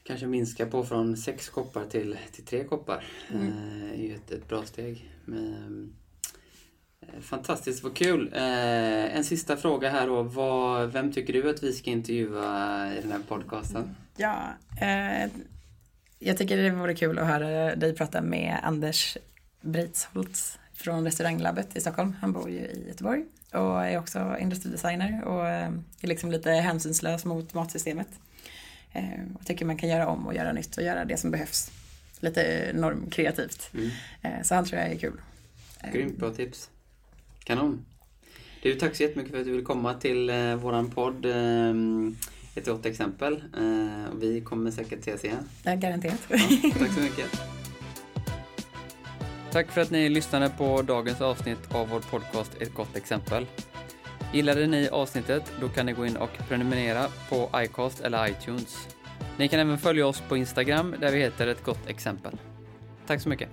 kanske 0.02 0.26
minska 0.26 0.66
på 0.66 0.84
från 0.84 1.16
sex 1.16 1.48
koppar 1.48 1.84
till, 1.84 2.16
till 2.32 2.44
tre 2.44 2.64
koppar. 2.64 3.04
Mm. 3.30 3.46
Eh, 3.46 3.90
är 3.90 4.04
ju 4.04 4.14
ett, 4.14 4.30
ett 4.30 4.48
bra 4.48 4.64
steg. 4.64 5.12
Men, 5.24 5.54
Eh, 5.54 6.07
fantastiskt, 7.20 7.82
vad 7.82 7.96
kul. 7.96 8.32
Eh, 8.34 9.16
en 9.16 9.24
sista 9.24 9.56
fråga 9.56 9.90
här 9.90 10.06
då. 10.06 10.22
Vad, 10.22 10.92
vem 10.92 11.12
tycker 11.12 11.32
du 11.32 11.50
att 11.50 11.62
vi 11.62 11.72
ska 11.72 11.90
intervjua 11.90 12.88
i 12.94 13.00
den 13.00 13.12
här 13.12 13.20
podcasten? 13.28 13.96
Ja, 14.16 14.42
eh, 14.80 15.30
jag 16.18 16.38
tycker 16.38 16.56
det 16.56 16.70
vore 16.70 16.94
kul 16.94 17.18
att 17.18 17.26
höra 17.26 17.76
dig 17.76 17.94
prata 17.94 18.20
med 18.20 18.56
Anders 18.62 19.16
Breitsholtz 19.60 20.58
från 20.74 21.04
restauranglabbet 21.04 21.76
i 21.76 21.80
Stockholm. 21.80 22.16
Han 22.20 22.32
bor 22.32 22.50
ju 22.50 22.58
i 22.58 22.84
Göteborg 22.88 23.24
och 23.52 23.84
är 23.84 23.98
också 23.98 24.36
industridesigner 24.40 25.24
och 25.24 25.48
eh, 25.48 25.72
är 26.02 26.08
liksom 26.08 26.30
lite 26.30 26.50
hänsynslös 26.50 27.24
mot 27.24 27.54
matsystemet. 27.54 28.08
Eh, 28.92 29.02
och 29.34 29.46
tycker 29.46 29.64
man 29.64 29.76
kan 29.76 29.88
göra 29.88 30.06
om 30.06 30.26
och 30.26 30.34
göra 30.34 30.52
nytt 30.52 30.76
och 30.76 30.82
göra 30.82 31.04
det 31.04 31.16
som 31.16 31.30
behövs. 31.30 31.70
Lite 32.20 32.70
normkreativt. 32.74 33.70
Mm. 33.74 33.90
Eh, 34.22 34.42
så 34.42 34.54
han 34.54 34.64
tror 34.64 34.80
jag 34.80 34.90
är 34.90 34.98
kul. 34.98 35.20
Grymt 35.92 36.16
bra 36.16 36.30
tips. 36.30 36.70
Kanon. 37.48 37.84
Du, 38.62 38.74
tack 38.74 38.96
så 38.96 39.02
jättemycket 39.02 39.32
för 39.32 39.40
att 39.40 39.46
du 39.46 39.52
vill 39.52 39.64
komma 39.64 39.94
till 39.94 40.30
eh, 40.30 40.54
våran 40.54 40.90
podd. 40.90 41.24
Eh, 41.24 41.74
ett 42.54 42.66
gott 42.66 42.86
exempel. 42.86 43.34
Eh, 43.56 44.14
vi 44.20 44.40
kommer 44.40 44.70
säkert 44.70 45.00
ses 45.00 45.24
igen. 45.24 45.48
Ja, 45.62 45.74
garanterat. 45.74 46.20
Ja, 46.28 46.38
tack 46.78 46.92
så 46.92 47.00
mycket. 47.00 47.40
Tack 49.50 49.70
för 49.70 49.80
att 49.80 49.90
ni 49.90 50.08
lyssnade 50.08 50.50
på 50.58 50.82
dagens 50.82 51.20
avsnitt 51.20 51.74
av 51.74 51.88
vår 51.88 52.00
podcast 52.00 52.52
Ett 52.60 52.74
gott 52.74 52.96
exempel. 52.96 53.46
Gillade 54.32 54.66
ni 54.66 54.88
avsnittet, 54.88 55.52
då 55.60 55.68
kan 55.68 55.86
ni 55.86 55.92
gå 55.92 56.06
in 56.06 56.16
och 56.16 56.38
prenumerera 56.48 57.06
på 57.28 57.50
iCast 57.56 58.00
eller 58.00 58.28
iTunes. 58.30 58.88
Ni 59.36 59.48
kan 59.48 59.60
även 59.60 59.78
följa 59.78 60.06
oss 60.06 60.22
på 60.28 60.36
Instagram 60.36 60.94
där 61.00 61.12
vi 61.12 61.18
heter 61.18 61.46
Ett 61.46 61.64
gott 61.64 61.88
exempel. 61.88 62.38
Tack 63.06 63.20
så 63.20 63.28
mycket. 63.28 63.48